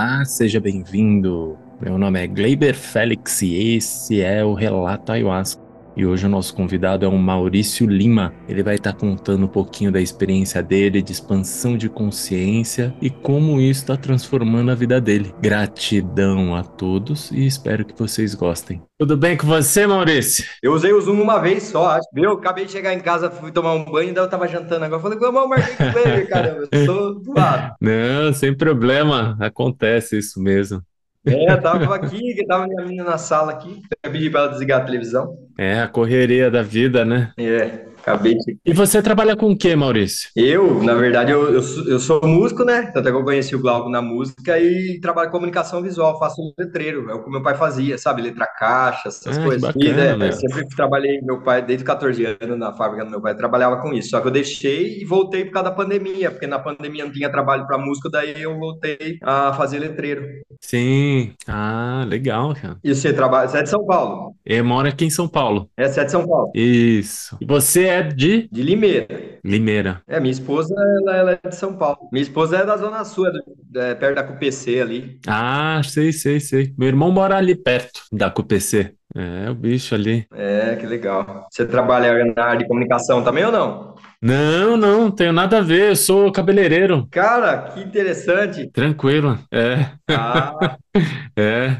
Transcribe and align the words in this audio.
Olá, 0.00 0.24
seja 0.24 0.60
bem-vindo. 0.60 1.58
Meu 1.80 1.98
nome 1.98 2.22
é 2.22 2.26
Gleiber 2.28 2.72
Félix 2.72 3.42
e 3.42 3.74
esse 3.74 4.20
é 4.20 4.44
o 4.44 4.54
Relato 4.54 5.10
Ayahuasca. 5.10 5.67
E 5.98 6.06
hoje 6.06 6.26
o 6.26 6.28
nosso 6.28 6.54
convidado 6.54 7.04
é 7.04 7.08
o 7.08 7.18
Maurício 7.18 7.84
Lima. 7.84 8.32
Ele 8.48 8.62
vai 8.62 8.76
estar 8.76 8.92
contando 8.92 9.46
um 9.46 9.48
pouquinho 9.48 9.90
da 9.90 10.00
experiência 10.00 10.62
dele 10.62 11.02
de 11.02 11.10
expansão 11.10 11.76
de 11.76 11.88
consciência 11.88 12.94
e 13.02 13.10
como 13.10 13.60
isso 13.60 13.80
está 13.80 13.96
transformando 13.96 14.70
a 14.70 14.76
vida 14.76 15.00
dele. 15.00 15.34
Gratidão 15.40 16.54
a 16.54 16.62
todos 16.62 17.32
e 17.32 17.44
espero 17.44 17.84
que 17.84 17.98
vocês 17.98 18.32
gostem. 18.36 18.80
Tudo 18.96 19.16
bem 19.16 19.36
com 19.36 19.48
você, 19.48 19.88
Maurício? 19.88 20.44
Eu 20.62 20.72
usei 20.72 20.92
o 20.92 21.00
Zoom 21.00 21.20
uma 21.20 21.40
vez 21.40 21.64
só, 21.64 21.88
acho. 21.88 22.06
Viu? 22.14 22.30
Acabei 22.30 22.64
de 22.64 22.70
chegar 22.70 22.94
em 22.94 23.00
casa, 23.00 23.28
fui 23.28 23.50
tomar 23.50 23.74
um 23.74 23.84
banho, 23.84 24.14
daí 24.14 24.22
eu 24.22 24.30
tava 24.30 24.46
jantando 24.46 24.84
agora. 24.84 25.02
Falei, 25.02 25.18
vamos 25.18 25.48
marquei 25.48 25.74
com 25.74 25.98
ele, 25.98 26.26
caramba. 26.26 26.68
Eu 26.70 26.86
tô 26.86 27.14
do 27.14 27.32
lado. 27.32 27.74
Não, 27.80 28.32
sem 28.32 28.56
problema. 28.56 29.36
Acontece 29.40 30.16
isso 30.16 30.40
mesmo. 30.40 30.80
É, 31.26 31.56
tava 31.56 31.94
aqui, 31.94 32.44
tava 32.46 32.66
minha 32.66 32.82
menina 32.84 33.04
na 33.04 33.18
sala 33.18 33.52
aqui. 33.52 33.82
Eu 34.02 34.10
pedi 34.10 34.30
pra 34.30 34.40
ela 34.40 34.50
desligar 34.50 34.80
a 34.80 34.84
televisão. 34.84 35.36
É, 35.58 35.80
a 35.80 35.88
correria 35.88 36.50
da 36.50 36.62
vida, 36.62 37.04
né? 37.04 37.32
É, 37.36 37.86
acabei 38.08 38.34
de. 38.36 38.58
E 38.64 38.72
você 38.72 39.02
trabalha 39.02 39.36
com 39.36 39.50
o 39.50 39.56
que, 39.56 39.74
Maurício? 39.74 40.30
Eu, 40.36 40.82
na 40.82 40.94
verdade, 40.94 41.32
eu, 41.32 41.52
eu, 41.52 41.62
sou, 41.62 41.84
eu 41.88 41.98
sou 41.98 42.20
músico, 42.24 42.64
né? 42.64 42.90
Tanto 42.92 43.08
é 43.08 43.10
que 43.10 43.16
eu 43.16 43.24
conheci 43.24 43.54
o 43.56 43.60
Glauco 43.60 43.88
na 43.90 44.00
música 44.00 44.58
e 44.58 45.00
trabalho 45.00 45.28
com 45.30 45.38
comunicação 45.38 45.82
visual, 45.82 46.18
faço 46.18 46.40
um 46.40 46.52
letreiro. 46.58 47.10
É 47.10 47.14
o 47.14 47.24
que 47.24 47.30
meu 47.30 47.42
pai 47.42 47.56
fazia, 47.56 47.96
sabe? 47.98 48.22
Letra 48.22 48.46
caixa, 48.46 49.08
essas 49.08 49.36
Ah, 49.36 49.42
coisas. 49.42 49.62
bacana, 49.62 49.84
E, 49.84 49.92
né, 50.16 50.28
eu 50.28 50.32
sempre 50.32 50.66
trabalhei, 50.76 51.20
meu 51.22 51.42
pai, 51.42 51.64
desde 51.64 51.84
14 51.84 52.24
anos 52.24 52.58
na 52.58 52.74
fábrica 52.74 53.04
do 53.04 53.10
meu 53.10 53.20
pai, 53.20 53.34
trabalhava 53.36 53.80
com 53.80 53.92
isso. 53.92 54.10
Só 54.10 54.20
que 54.20 54.28
eu 54.28 54.32
deixei 54.32 55.00
e 55.00 55.04
voltei 55.04 55.44
por 55.44 55.52
causa 55.52 55.70
da 55.70 55.74
pandemia, 55.76 56.30
porque 56.30 56.46
na 56.46 56.58
pandemia 56.58 57.04
não 57.04 57.12
tinha 57.12 57.30
trabalho 57.30 57.66
para 57.66 57.78
músico, 57.78 58.08
daí 58.10 58.40
eu 58.42 58.56
voltei 58.58 59.18
a 59.22 59.52
fazer 59.54 59.78
letreiro. 59.78 60.24
Sim. 60.60 61.34
Ah, 61.46 62.04
legal, 62.06 62.54
cara. 62.54 62.78
E 62.82 62.94
você 62.94 63.12
trabalha, 63.12 63.48
você 63.48 63.58
é 63.58 63.62
de 63.62 63.70
São 63.70 63.84
Paulo? 63.86 64.34
Eu 64.44 64.64
moro 64.64 64.88
aqui 64.88 65.04
em 65.04 65.10
São 65.10 65.28
Paulo. 65.28 65.70
É, 65.76 65.88
você 65.88 66.00
é 66.00 66.04
de 66.04 66.10
São 66.10 66.26
Paulo? 66.26 66.50
Isso. 66.54 67.36
E 67.40 67.46
você 67.46 67.84
é 67.86 67.97
de 68.02 68.48
De 68.50 68.62
Limeira. 68.62 69.06
Limeira. 69.44 70.02
É, 70.06 70.18
minha 70.20 70.32
esposa, 70.32 70.74
ela, 70.74 71.16
ela 71.16 71.40
é 71.42 71.48
de 71.48 71.54
São 71.54 71.74
Paulo. 71.76 72.08
Minha 72.12 72.22
esposa 72.22 72.58
é 72.58 72.64
da 72.66 72.76
Zona 72.76 73.04
Sul, 73.04 73.28
é 73.28 73.30
do- 73.32 73.80
é 73.80 73.94
perto 73.94 74.14
da 74.16 74.24
CUPC 74.24 74.80
ali. 74.80 75.20
Ah, 75.26 75.80
sei, 75.84 76.12
sei, 76.12 76.40
sei. 76.40 76.74
Meu 76.76 76.88
irmão 76.88 77.10
mora 77.10 77.36
ali 77.36 77.54
perto 77.54 78.00
da 78.12 78.30
CUPC. 78.30 78.94
É, 79.16 79.50
o 79.50 79.54
bicho 79.54 79.94
ali. 79.94 80.26
É, 80.34 80.76
que 80.76 80.86
legal. 80.86 81.46
Você 81.50 81.64
trabalha 81.66 82.24
na 82.36 82.44
área 82.44 82.58
de 82.58 82.68
comunicação 82.68 83.22
também 83.24 83.44
ou 83.44 83.52
não? 83.52 83.94
Não, 84.20 84.76
não, 84.76 85.02
não 85.02 85.10
tenho 85.10 85.32
nada 85.32 85.58
a 85.58 85.60
ver. 85.62 85.90
Eu 85.90 85.96
sou 85.96 86.30
cabeleireiro. 86.32 87.06
Cara, 87.10 87.70
que 87.72 87.80
interessante. 87.80 88.68
Tranquilo. 88.72 89.38
É, 89.52 89.92
Ah, 90.10 90.76
é. 91.38 91.76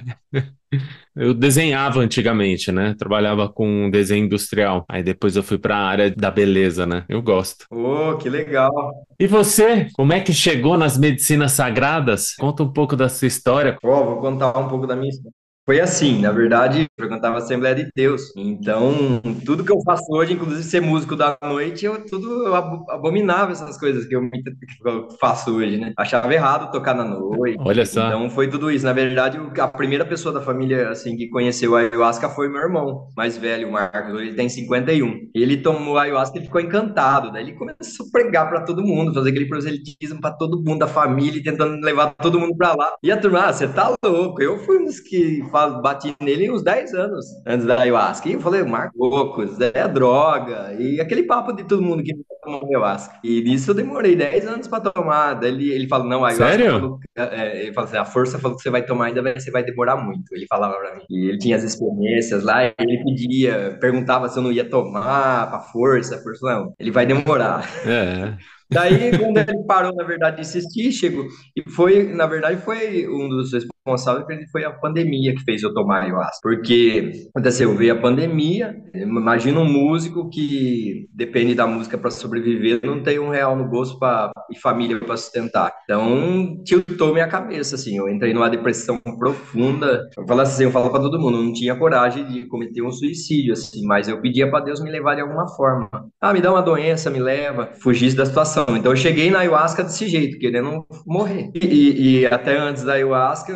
Eu 1.18 1.34
desenhava 1.34 2.00
antigamente, 2.00 2.70
né? 2.70 2.94
Trabalhava 2.96 3.48
com 3.48 3.90
desenho 3.90 4.26
industrial. 4.26 4.84
Aí 4.88 5.02
depois 5.02 5.34
eu 5.34 5.42
fui 5.42 5.58
para 5.58 5.76
a 5.76 5.86
área 5.86 6.14
da 6.14 6.30
beleza, 6.30 6.86
né? 6.86 7.04
Eu 7.08 7.20
gosto. 7.20 7.66
oh, 7.70 8.16
que 8.16 8.28
legal. 8.28 8.70
E 9.18 9.26
você, 9.26 9.88
como 9.94 10.12
é 10.12 10.20
que 10.20 10.32
chegou 10.32 10.78
nas 10.78 10.96
medicinas 10.96 11.52
sagradas? 11.52 12.36
Conta 12.36 12.62
um 12.62 12.72
pouco 12.72 12.94
da 12.94 13.08
sua 13.08 13.26
história. 13.26 13.76
Ó, 13.82 14.04
vou 14.04 14.20
contar 14.20 14.56
um 14.58 14.68
pouco 14.68 14.86
da 14.86 14.94
minha 14.94 15.10
história. 15.10 15.37
Foi 15.68 15.80
assim, 15.80 16.18
na 16.22 16.32
verdade, 16.32 16.80
eu 16.80 16.86
frequentava 17.04 17.34
a 17.34 17.38
Assembleia 17.40 17.74
de 17.74 17.90
Deus. 17.94 18.32
Então, 18.34 19.20
tudo 19.44 19.62
que 19.62 19.70
eu 19.70 19.78
faço 19.82 20.06
hoje, 20.10 20.32
inclusive 20.32 20.62
ser 20.62 20.80
músico 20.80 21.14
da 21.14 21.36
noite, 21.42 21.84
eu 21.84 22.06
tudo 22.06 22.46
eu 22.46 22.54
abo- 22.54 22.90
abominava 22.90 23.52
essas 23.52 23.76
coisas 23.78 24.06
que 24.06 24.16
eu, 24.16 24.30
que 24.30 24.88
eu 24.88 25.08
faço 25.20 25.54
hoje, 25.54 25.76
né? 25.76 25.92
Achava 25.98 26.32
errado 26.32 26.72
tocar 26.72 26.94
na 26.94 27.04
noite. 27.04 27.58
Olha 27.60 27.84
só. 27.84 28.06
Então, 28.06 28.30
foi 28.30 28.48
tudo 28.48 28.70
isso. 28.70 28.86
Na 28.86 28.94
verdade, 28.94 29.38
a 29.60 29.68
primeira 29.68 30.06
pessoa 30.06 30.32
da 30.32 30.40
família, 30.40 30.88
assim, 30.88 31.14
que 31.18 31.28
conheceu 31.28 31.76
a 31.76 31.80
ayahuasca 31.80 32.30
foi 32.30 32.48
meu 32.48 32.62
irmão, 32.62 33.08
mais 33.14 33.36
velho, 33.36 33.68
o 33.68 33.72
Marcos. 33.72 34.18
Ele 34.18 34.32
tem 34.32 34.48
51. 34.48 35.28
Ele 35.34 35.58
tomou 35.58 35.98
a 35.98 36.04
ayahuasca 36.04 36.38
e 36.38 36.42
ficou 36.44 36.62
encantado. 36.62 37.30
Daí 37.30 37.42
ele 37.42 37.52
começou 37.52 38.06
a 38.06 38.10
pregar 38.10 38.48
para 38.48 38.62
todo 38.62 38.82
mundo, 38.82 39.12
fazer 39.12 39.28
aquele 39.28 39.46
proselitismo 39.46 40.18
para 40.18 40.30
todo 40.34 40.62
mundo 40.64 40.78
da 40.78 40.86
família, 40.88 41.42
tentando 41.42 41.78
levar 41.84 42.14
todo 42.14 42.40
mundo 42.40 42.56
para 42.56 42.74
lá. 42.74 42.94
E 43.02 43.12
a 43.12 43.18
turma, 43.20 43.40
ah, 43.48 43.52
você 43.52 43.68
tá 43.68 43.94
louco. 44.02 44.40
Eu 44.42 44.58
fui 44.60 44.78
um 44.78 44.86
dos 44.86 44.98
que 45.00 45.42
bati 45.66 46.16
nele 46.20 46.50
uns 46.50 46.62
10 46.62 46.94
anos 46.94 47.26
antes 47.46 47.66
da 47.66 47.80
ayahuasca. 47.80 48.28
E 48.28 48.32
eu 48.32 48.40
falei, 48.40 48.62
Marco, 48.62 49.06
louco, 49.06 49.42
isso 49.42 49.58
daí 49.58 49.72
é 49.74 49.88
droga. 49.88 50.74
E 50.78 51.00
aquele 51.00 51.24
papo 51.24 51.52
de 51.52 51.64
todo 51.64 51.82
mundo 51.82 52.02
que 52.02 52.14
tomou 52.42 52.64
ayahuasca. 52.64 53.18
E 53.22 53.42
nisso 53.42 53.70
eu 53.70 53.74
demorei 53.74 54.16
10 54.16 54.46
anos 54.46 54.68
para 54.68 54.90
tomar. 54.90 55.34
Daí 55.34 55.50
ele, 55.50 55.70
ele 55.70 55.88
falou, 55.88 56.06
não, 56.06 56.24
ayahuasca 56.24 56.58
Sério? 56.58 56.72
falou 56.72 57.00
é, 57.16 57.62
ele 57.62 57.72
falou 57.72 57.88
assim, 57.88 57.98
a 57.98 58.04
força 58.04 58.38
falou 58.38 58.56
que 58.56 58.62
você 58.62 58.70
vai 58.70 58.84
tomar 58.84 59.06
ainda 59.06 59.22
vai, 59.22 59.38
você 59.38 59.50
vai 59.50 59.64
demorar 59.64 59.96
muito. 59.96 60.34
Ele 60.34 60.46
falava 60.46 60.74
pra 60.76 60.96
mim. 60.96 61.02
E 61.10 61.28
ele 61.28 61.38
tinha 61.38 61.56
as 61.56 61.62
experiências 61.62 62.42
lá, 62.42 62.64
e 62.64 62.74
ele 62.78 63.04
pedia, 63.04 63.76
perguntava 63.80 64.28
se 64.28 64.38
eu 64.38 64.42
não 64.42 64.52
ia 64.52 64.68
tomar 64.68 65.48
pra 65.48 65.60
força. 65.60 66.18
Força, 66.18 66.46
não, 66.46 66.74
ele 66.78 66.90
vai 66.90 67.06
demorar. 67.06 67.68
É. 67.86 68.36
Daí, 68.70 69.16
quando 69.16 69.38
ele 69.38 69.64
parou, 69.66 69.94
na 69.94 70.04
verdade, 70.04 70.36
de 70.36 70.42
insistir, 70.42 70.92
chegou. 70.92 71.26
E 71.56 71.70
foi, 71.70 72.12
na 72.12 72.26
verdade, 72.26 72.60
foi 72.60 73.08
um 73.08 73.28
dos 73.28 73.50
responsáveis, 73.92 74.26
que 74.40 74.50
foi 74.50 74.64
a 74.64 74.70
pandemia 74.72 75.34
que 75.34 75.42
fez 75.42 75.62
eu 75.62 75.72
tomar 75.72 76.02
ayahuasca. 76.02 76.40
Porque 76.42 77.28
aconteceu, 77.34 77.74
veio 77.74 77.94
a 77.94 77.96
pandemia. 78.00 78.76
Imagina 78.94 79.60
um 79.60 79.64
músico 79.70 80.28
que 80.30 81.06
depende 81.14 81.54
da 81.54 81.66
música 81.66 81.96
para 81.96 82.10
sobreviver, 82.10 82.80
não 82.84 83.02
tem 83.02 83.18
um 83.18 83.30
real 83.30 83.56
no 83.56 83.64
bolso 83.68 83.98
pra, 83.98 84.30
e 84.50 84.58
família 84.58 84.98
para 85.00 85.16
sustentar. 85.16 85.72
Então, 85.84 86.62
tiltou 86.64 87.12
minha 87.12 87.26
cabeça, 87.28 87.74
assim. 87.74 87.96
Eu 87.96 88.08
entrei 88.08 88.32
numa 88.34 88.50
depressão 88.50 88.98
profunda. 89.18 90.08
Eu 90.16 90.26
falo 90.26 90.40
assim, 90.40 90.64
eu 90.64 90.70
falo 90.70 90.90
para 90.90 91.00
todo 91.00 91.18
mundo, 91.18 91.38
eu 91.38 91.42
não 91.44 91.52
tinha 91.52 91.74
coragem 91.76 92.24
de 92.26 92.46
cometer 92.48 92.82
um 92.82 92.90
suicídio, 92.92 93.52
assim, 93.52 93.84
mas 93.86 94.08
eu 94.08 94.20
pedia 94.20 94.50
para 94.50 94.64
Deus 94.64 94.80
me 94.80 94.90
levar 94.90 95.14
de 95.14 95.20
alguma 95.22 95.48
forma. 95.48 95.88
Ah, 96.20 96.32
me 96.32 96.40
dá 96.40 96.50
uma 96.52 96.62
doença, 96.62 97.10
me 97.10 97.18
leva, 97.20 97.70
fugisse 97.80 98.16
da 98.16 98.26
situação. 98.26 98.66
Então 98.70 98.92
eu 98.92 98.96
cheguei 98.96 99.30
na 99.30 99.40
ayahuasca 99.40 99.82
desse 99.84 100.08
jeito, 100.08 100.38
querendo 100.38 100.84
morrer. 101.06 101.50
E, 101.54 101.66
e- 101.66 102.18
e 102.20 102.26
até 102.26 102.56
antes 102.58 102.82
da 102.84 102.94
ayahuasca, 102.94 103.52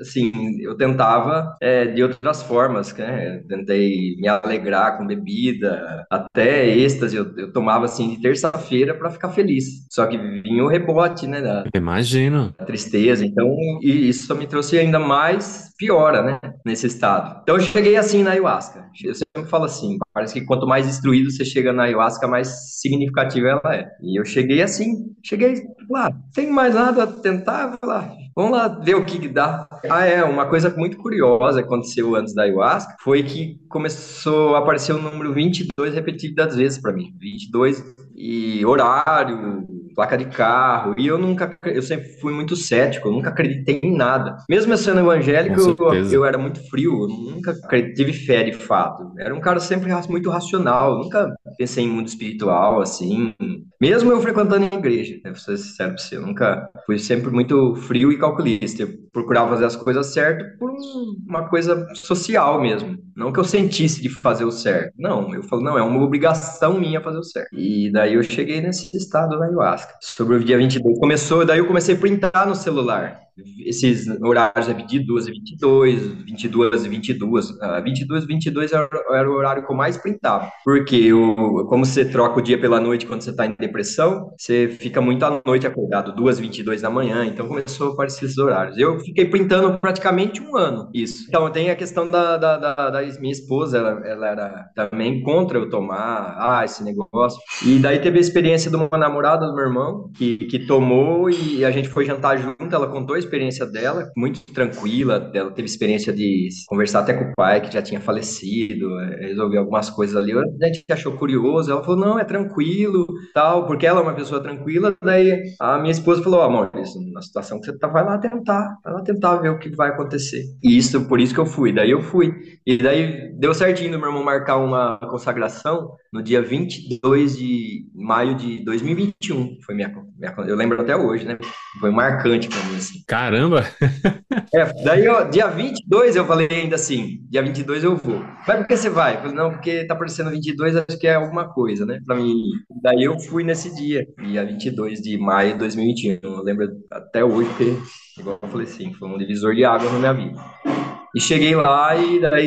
assim, 0.00 0.32
eu 0.60 0.76
tentava 0.76 1.56
é, 1.60 1.86
de 1.86 2.02
outras 2.02 2.42
formas, 2.42 2.94
né? 2.94 3.42
Tentei 3.48 4.16
me 4.16 4.28
alegrar 4.28 4.98
com 4.98 5.06
bebida, 5.06 6.06
até 6.10 6.68
êxtase, 6.68 7.16
eu, 7.16 7.36
eu 7.36 7.52
tomava 7.52 7.84
assim 7.84 8.10
de 8.10 8.20
terça-feira 8.20 8.94
para 8.94 9.10
ficar 9.10 9.30
feliz. 9.30 9.86
Só 9.90 10.06
que 10.06 10.16
vinha 10.16 10.64
o 10.64 10.68
rebote, 10.68 11.26
né? 11.26 11.40
Da, 11.40 11.64
Imagino. 11.74 12.54
a 12.58 12.64
tristeza. 12.64 13.24
Então, 13.24 13.48
e 13.82 14.08
isso 14.08 14.26
só 14.26 14.34
me 14.34 14.46
trouxe 14.46 14.78
ainda 14.78 14.98
mais 14.98 15.69
piora, 15.80 16.22
né, 16.22 16.38
nesse 16.64 16.86
estado. 16.86 17.40
Então, 17.42 17.56
eu 17.56 17.62
cheguei 17.62 17.96
assim 17.96 18.22
na 18.22 18.32
ayahuasca. 18.32 18.84
Eu 19.02 19.14
sempre 19.14 19.50
falo 19.50 19.64
assim, 19.64 19.96
parece 20.12 20.34
que 20.34 20.44
quanto 20.44 20.66
mais 20.66 20.86
instruído 20.86 21.30
você 21.30 21.42
chega 21.42 21.72
na 21.72 21.84
ayahuasca, 21.84 22.28
mais 22.28 22.78
significativa 22.78 23.48
ela 23.48 23.74
é. 23.74 23.88
E 24.02 24.20
eu 24.20 24.24
cheguei 24.26 24.60
assim, 24.60 25.06
cheguei 25.24 25.62
lá, 25.88 26.12
sem 26.34 26.50
mais 26.50 26.74
nada 26.74 27.04
a 27.04 27.06
tentar, 27.06 27.78
lá, 27.82 28.12
vamos 28.36 28.52
lá 28.52 28.68
ver 28.68 28.94
o 28.94 29.04
que 29.06 29.18
que 29.18 29.28
dá. 29.28 29.66
Ah, 29.88 30.04
é, 30.04 30.22
uma 30.22 30.46
coisa 30.46 30.68
muito 30.76 30.98
curiosa 30.98 31.60
aconteceu 31.60 32.14
antes 32.14 32.34
da 32.34 32.42
ayahuasca 32.42 32.96
foi 33.02 33.22
que 33.22 33.58
começou 33.70 34.56
a 34.56 34.58
aparecer 34.58 34.92
o 34.92 35.00
número 35.00 35.32
22 35.32 35.94
repetidas 35.94 36.56
vezes 36.56 36.78
para 36.78 36.92
mim. 36.92 37.14
22 37.18 37.82
e 38.20 38.64
horário, 38.66 39.66
placa 39.94 40.16
de 40.16 40.26
carro. 40.26 40.94
E 40.98 41.06
eu 41.06 41.18
nunca, 41.18 41.56
eu 41.64 41.82
sempre 41.82 42.08
fui 42.20 42.32
muito 42.32 42.56
cético, 42.56 43.08
eu 43.08 43.12
nunca 43.12 43.30
acreditei 43.30 43.80
em 43.82 43.96
nada. 43.96 44.36
Mesmo 44.48 44.76
sendo 44.76 45.00
evangélico, 45.00 45.60
eu, 45.60 45.76
eu 46.10 46.24
era 46.24 46.38
muito 46.38 46.60
frio, 46.68 47.02
eu 47.04 47.08
nunca 47.08 47.54
tive 47.94 48.12
fé 48.12 48.42
de 48.44 48.52
fato. 48.52 49.12
Era 49.18 49.34
um 49.34 49.40
cara 49.40 49.60
sempre 49.60 49.90
muito 50.08 50.30
racional, 50.30 50.98
nunca 50.98 51.34
pensei 51.58 51.84
em 51.84 51.88
mundo 51.88 52.08
espiritual, 52.08 52.80
assim. 52.80 53.34
Mesmo 53.80 54.10
eu 54.12 54.20
frequentando 54.20 54.68
a 54.72 54.76
igreja, 54.78 55.14
né, 55.24 55.30
vou 55.30 55.36
ser 55.36 55.56
sincero 55.56 55.94
pra 55.94 55.98
você, 56.02 56.16
eu 56.16 56.20
nunca 56.26 56.68
fui 56.84 56.98
sempre 56.98 57.30
muito 57.30 57.74
frio 57.76 58.12
e 58.12 58.18
calculista. 58.18 58.82
Eu 58.82 58.88
procurava 59.12 59.50
fazer 59.50 59.64
as 59.64 59.76
coisas 59.76 60.12
certas 60.12 60.46
por 60.58 60.70
um- 60.70 61.16
uma 61.26 61.48
coisa 61.48 61.86
social 61.94 62.60
mesmo. 62.60 62.98
Não 63.16 63.32
que 63.32 63.40
eu 63.40 63.44
sentisse 63.44 64.00
de 64.02 64.08
fazer 64.08 64.44
o 64.44 64.50
certo. 64.52 64.92
Não, 64.98 65.34
eu 65.34 65.42
falo, 65.42 65.62
não, 65.62 65.78
é 65.78 65.82
uma 65.82 66.02
obrigação 66.02 66.78
minha 66.78 67.00
fazer 67.00 67.18
o 67.18 67.22
certo. 67.24 67.48
E 67.54 67.90
daí 67.90 68.09
eu 68.14 68.22
cheguei 68.22 68.60
nesse 68.60 68.96
estado 68.96 69.38
da 69.38 69.46
ayahuasca. 69.46 69.94
Sobre 70.00 70.36
o 70.36 70.44
dia 70.44 70.58
22, 70.58 70.98
começou, 70.98 71.44
daí 71.44 71.58
eu 71.58 71.66
comecei 71.66 71.94
a 71.94 71.98
printar 71.98 72.46
no 72.46 72.54
celular. 72.54 73.30
Esses 73.64 74.06
horários 74.22 74.68
é 74.68 74.74
22 74.74 75.28
e 75.28 75.30
22, 75.30 76.06
22 76.24 76.84
e 76.84 76.88
22. 76.88 77.60
Ah, 77.60 77.80
22 77.80 78.24
e 78.24 78.26
22 78.26 78.72
era, 78.72 78.88
era 79.12 79.30
o 79.30 79.34
horário 79.34 79.64
que 79.64 79.72
eu 79.72 79.76
mais 79.76 79.96
printava. 79.96 80.50
Porque 80.64 80.96
eu, 80.96 81.66
como 81.68 81.84
você 81.84 82.04
troca 82.04 82.38
o 82.38 82.42
dia 82.42 82.60
pela 82.60 82.80
noite 82.80 83.06
quando 83.06 83.22
você 83.22 83.30
está 83.30 83.46
em 83.46 83.54
depressão, 83.58 84.32
você 84.36 84.68
fica 84.68 85.00
muito 85.00 85.24
à 85.24 85.40
noite 85.44 85.66
acordado, 85.66 86.14
2 86.14 86.38
e 86.38 86.42
22 86.42 86.82
da 86.82 86.90
manhã. 86.90 87.24
Então 87.24 87.46
começou 87.46 87.90
a 87.90 87.92
aparecer 87.92 88.26
esses 88.26 88.38
horários. 88.38 88.76
Eu 88.76 88.98
fiquei 89.00 89.26
printando 89.26 89.78
praticamente 89.78 90.40
um 90.40 90.56
ano 90.56 90.90
isso. 90.94 91.26
Então 91.28 91.50
tem 91.50 91.70
a 91.70 91.76
questão 91.76 92.08
da, 92.08 92.36
da, 92.36 92.56
da, 92.56 92.90
da 92.90 93.02
minha 93.20 93.32
esposa, 93.32 93.78
ela, 93.78 94.06
ela 94.06 94.28
era 94.28 94.70
também 94.74 95.22
contra 95.22 95.58
eu 95.58 95.68
tomar 95.68 96.36
ah, 96.38 96.64
esse 96.64 96.82
negócio. 96.84 97.40
E 97.64 97.78
daí 97.78 97.99
teve 98.00 98.18
a 98.18 98.20
experiência 98.20 98.70
de 98.70 98.76
uma 98.76 98.88
namorada 98.98 99.46
do 99.46 99.54
meu 99.54 99.64
irmão, 99.64 100.10
que, 100.14 100.36
que 100.36 100.66
tomou 100.66 101.30
e 101.30 101.64
a 101.64 101.70
gente 101.70 101.88
foi 101.88 102.04
jantar 102.04 102.38
junto. 102.38 102.74
Ela 102.74 102.88
contou 102.88 103.16
a 103.16 103.18
experiência 103.18 103.66
dela, 103.66 104.10
muito 104.16 104.40
tranquila. 104.52 105.30
Ela 105.34 105.50
teve 105.50 105.66
experiência 105.66 106.12
de 106.12 106.48
conversar 106.66 107.00
até 107.00 107.14
com 107.14 107.30
o 107.30 107.34
pai, 107.36 107.60
que 107.60 107.72
já 107.72 107.82
tinha 107.82 108.00
falecido, 108.00 108.98
é, 109.00 109.26
resolver 109.28 109.58
algumas 109.58 109.90
coisas 109.90 110.16
ali. 110.16 110.32
A 110.32 110.66
gente 110.66 110.84
achou 110.90 111.12
curioso. 111.12 111.70
Ela 111.70 111.82
falou: 111.82 112.00
não, 112.00 112.18
é 112.18 112.24
tranquilo, 112.24 113.06
tal, 113.34 113.66
porque 113.66 113.86
ela 113.86 114.00
é 114.00 114.02
uma 114.02 114.14
pessoa 114.14 114.42
tranquila. 114.42 114.96
Daí 115.02 115.42
a 115.60 115.78
minha 115.78 115.92
esposa 115.92 116.22
falou: 116.22 116.42
amor, 116.42 116.70
isso, 116.76 116.98
na 117.12 117.22
situação 117.22 117.60
que 117.60 117.66
você 117.66 117.78
tá, 117.78 117.88
vai 117.88 118.04
lá 118.04 118.18
tentar, 118.18 118.76
vai 118.84 118.94
lá 118.94 119.02
tentar 119.02 119.36
ver 119.36 119.50
o 119.50 119.58
que 119.58 119.74
vai 119.74 119.90
acontecer. 119.90 120.42
E 120.62 120.76
isso, 120.76 121.06
por 121.06 121.20
isso 121.20 121.34
que 121.34 121.40
eu 121.40 121.46
fui. 121.46 121.72
Daí 121.72 121.90
eu 121.90 122.02
fui. 122.02 122.34
E 122.66 122.76
daí 122.76 123.32
deu 123.38 123.54
certinho 123.54 123.92
do 123.92 123.98
meu 123.98 124.08
irmão 124.08 124.24
marcar 124.24 124.56
uma 124.56 124.98
consagração 124.98 125.90
no 126.12 126.22
dia 126.22 126.42
22 126.42 127.36
de 127.36 127.86
maio 127.94 128.34
de 128.34 128.64
2021. 128.64 129.58
Foi 129.64 129.74
minha, 129.74 129.88
minha 129.88 130.34
eu 130.48 130.56
lembro 130.56 130.80
até 130.80 130.96
hoje, 130.96 131.24
né? 131.24 131.38
Foi 131.78 131.90
marcante 131.90 132.48
para 132.48 132.62
mim, 132.64 132.76
assim. 132.76 133.02
Caramba! 133.06 133.64
é, 134.52 134.72
daí, 134.82 135.06
ó, 135.06 135.22
dia 135.22 135.46
22 135.48 136.16
eu 136.16 136.26
falei 136.26 136.48
ainda 136.50 136.74
assim, 136.74 137.20
dia 137.30 137.42
22 137.42 137.84
eu 137.84 137.96
vou. 137.96 138.24
Mas 138.46 138.58
por 138.58 138.66
que 138.66 138.76
você 138.76 138.90
vai? 138.90 139.14
Eu 139.16 139.20
falei, 139.20 139.34
não, 139.36 139.50
porque 139.52 139.84
tá 139.84 139.94
aparecendo 139.94 140.30
22, 140.30 140.76
acho 140.76 140.98
que 140.98 141.06
é 141.06 141.14
alguma 141.14 141.48
coisa, 141.52 141.86
né? 141.86 142.00
Para 142.04 142.16
mim. 142.16 142.34
Daí 142.82 143.04
eu 143.04 143.18
fui 143.20 143.44
nesse 143.44 143.74
dia, 143.74 144.06
dia 144.20 144.44
22 144.44 145.00
de 145.00 145.16
maio 145.16 145.52
de 145.52 145.58
2021. 145.60 146.18
Eu 146.22 146.42
lembro 146.42 146.68
até 146.90 147.24
hoje, 147.24 147.48
porque, 147.50 147.76
igual 148.18 148.38
eu 148.42 148.48
falei 148.48 148.66
assim, 148.66 148.92
foi 148.94 149.08
um 149.08 149.18
divisor 149.18 149.54
de 149.54 149.64
água 149.64 149.90
na 149.92 149.98
minha 149.98 150.12
vida. 150.12 150.99
E 151.14 151.20
cheguei 151.20 151.54
lá 151.54 151.96
e 151.96 152.20
daí 152.20 152.46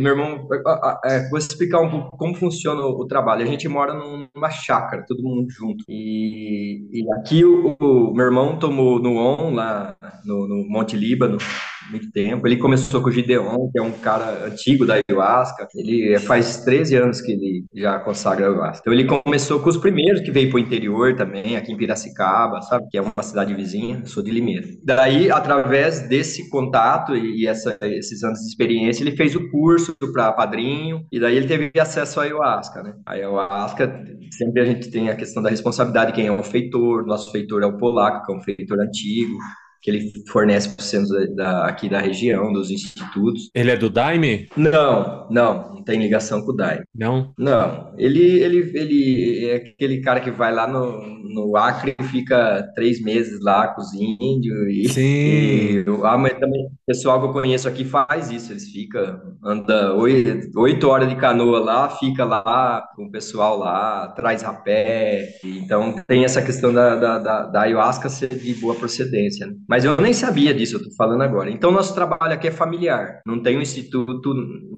meu 0.00 0.12
irmão, 0.12 0.48
é, 1.04 1.28
vou 1.28 1.38
explicar 1.38 1.80
um 1.80 1.90
pouco 1.90 2.16
como 2.16 2.34
funciona 2.34 2.80
o, 2.82 3.06
trabalho. 3.06 3.42
A 3.42 3.46
gente 3.46 3.68
mora 3.68 3.94
numa 3.94 4.50
chácara, 4.50 5.04
todo 5.06 5.22
mundo 5.22 5.50
junto. 5.50 5.84
E, 5.88 6.88
e 6.92 7.12
aqui 7.14 7.44
o, 7.44 7.76
o, 7.78 8.14
meu 8.14 8.26
irmão 8.26 8.58
tomou 8.58 8.98
no 8.98 9.16
ON, 9.16 9.54
lá 9.54 9.96
no, 10.24 10.48
no 10.48 10.68
Monte 10.68 10.96
Líbano, 10.96 11.38
muito 11.90 12.10
tempo. 12.10 12.46
Ele 12.46 12.56
começou 12.56 13.02
com 13.02 13.08
o 13.08 13.12
Gideon, 13.12 13.70
que 13.70 13.78
é 13.78 13.82
um 13.82 13.92
cara 13.92 14.46
antigo 14.46 14.86
da 14.86 14.94
ayahuasca. 14.94 15.66
Ele 15.74 16.18
faz 16.20 16.58
13 16.64 16.96
anos 16.96 17.20
que 17.20 17.32
ele 17.32 17.64
já 17.74 17.98
consagra 17.98 18.46
ayahuasca. 18.46 18.80
Então 18.80 18.92
ele 18.92 19.04
começou 19.04 19.60
com 19.60 19.68
os 19.68 19.76
primeiros 19.76 20.20
que 20.20 20.30
veio 20.30 20.50
para 20.50 20.56
o 20.56 20.60
interior 20.60 21.16
também, 21.16 21.56
aqui 21.56 21.72
em 21.72 21.76
Piracicaba, 21.76 22.60
sabe? 22.62 22.86
Que 22.90 22.98
é 22.98 23.02
uma 23.02 23.22
cidade 23.22 23.54
vizinha. 23.54 24.02
Sou 24.04 24.22
de 24.22 24.30
Limeira. 24.30 24.66
Daí, 24.82 25.30
através 25.30 26.08
desse 26.08 26.48
contato 26.50 27.16
e 27.16 27.46
essa, 27.46 27.78
esses 27.98 28.22
anos 28.22 28.40
de 28.40 28.46
experiência, 28.46 29.02
ele 29.02 29.16
fez 29.16 29.34
o 29.34 29.50
curso 29.50 29.96
para 30.12 30.32
padrinho 30.32 31.06
e 31.10 31.18
daí 31.20 31.36
ele 31.36 31.46
teve 31.46 31.70
acesso 31.78 32.20
à 32.20 32.24
ayahuasca, 32.24 32.82
né? 32.82 32.94
A 33.06 33.12
ayahuasca, 33.12 34.04
sempre 34.32 34.60
a 34.62 34.64
gente 34.64 34.90
tem 34.90 35.08
a 35.08 35.16
questão 35.16 35.42
da 35.42 35.50
responsabilidade, 35.50 36.12
quem 36.12 36.26
é 36.26 36.32
o 36.32 36.42
feitor, 36.42 37.06
nosso 37.06 37.30
feitor 37.30 37.62
é 37.62 37.66
o 37.66 37.76
polaco, 37.76 38.26
que 38.26 38.32
é 38.32 38.36
um 38.36 38.42
feitor 38.42 38.80
antigo, 38.80 39.36
que 39.80 39.90
ele 39.90 40.12
fornece 40.28 40.70
para 40.70 40.82
os 40.82 40.88
centros 40.88 41.34
da, 41.34 41.66
aqui 41.66 41.88
da 41.88 42.00
região, 42.00 42.52
dos 42.52 42.70
institutos. 42.70 43.50
Ele 43.54 43.70
é 43.70 43.76
do 43.76 43.88
Daime? 43.90 44.48
Não, 44.56 45.26
não, 45.30 45.74
não 45.74 45.84
tem 45.84 46.00
ligação 46.00 46.42
com 46.42 46.52
o 46.52 46.56
Daime. 46.56 46.84
Não? 46.94 47.32
Não, 47.38 47.94
ele, 47.96 48.40
ele, 48.40 48.72
ele 48.74 49.46
é 49.46 49.56
aquele 49.56 50.00
cara 50.00 50.20
que 50.20 50.30
vai 50.30 50.52
lá 50.52 50.66
no, 50.66 51.00
no 51.28 51.56
Acre 51.56 51.94
e 51.98 52.04
fica 52.04 52.68
três 52.74 53.02
meses 53.02 53.40
lá 53.40 53.68
com 53.68 53.80
os 53.80 53.92
índios. 53.94 54.68
E, 54.68 54.88
Sim. 54.88 55.02
E, 55.02 55.84
ah, 56.04 56.18
mas 56.18 56.38
também 56.38 56.66
o 56.66 56.70
pessoal 56.86 57.20
que 57.20 57.26
eu 57.26 57.32
conheço 57.32 57.68
aqui 57.68 57.84
faz 57.84 58.30
isso, 58.30 58.52
eles 58.52 58.68
ficam, 58.68 59.20
anda 59.44 59.94
oito, 59.94 60.58
oito 60.58 60.88
horas 60.88 61.08
de 61.08 61.16
canoa 61.16 61.60
lá, 61.60 61.88
fica 61.90 62.24
lá 62.24 62.86
com 62.94 63.04
o 63.04 63.10
pessoal 63.10 63.58
lá, 63.58 64.08
traz 64.08 64.42
rapé. 64.42 65.28
Então 65.44 66.02
tem 66.06 66.24
essa 66.24 66.42
questão 66.42 66.72
da, 66.72 66.96
da, 66.96 67.18
da, 67.18 67.42
da 67.46 67.60
ayahuasca 67.62 68.08
ser 68.08 68.28
de 68.28 68.54
boa 68.54 68.74
procedência, 68.74 69.46
né? 69.46 69.54
Mas 69.68 69.84
eu 69.84 69.96
nem 69.98 70.14
sabia 70.14 70.54
disso, 70.54 70.76
eu 70.76 70.84
tô 70.84 70.90
falando 70.96 71.22
agora. 71.22 71.50
Então, 71.50 71.70
nosso 71.70 71.94
trabalho 71.94 72.32
aqui 72.32 72.48
é 72.48 72.50
familiar, 72.50 73.20
não 73.26 73.42
tem 73.42 73.58
um 73.58 73.60
instituto, 73.60 74.34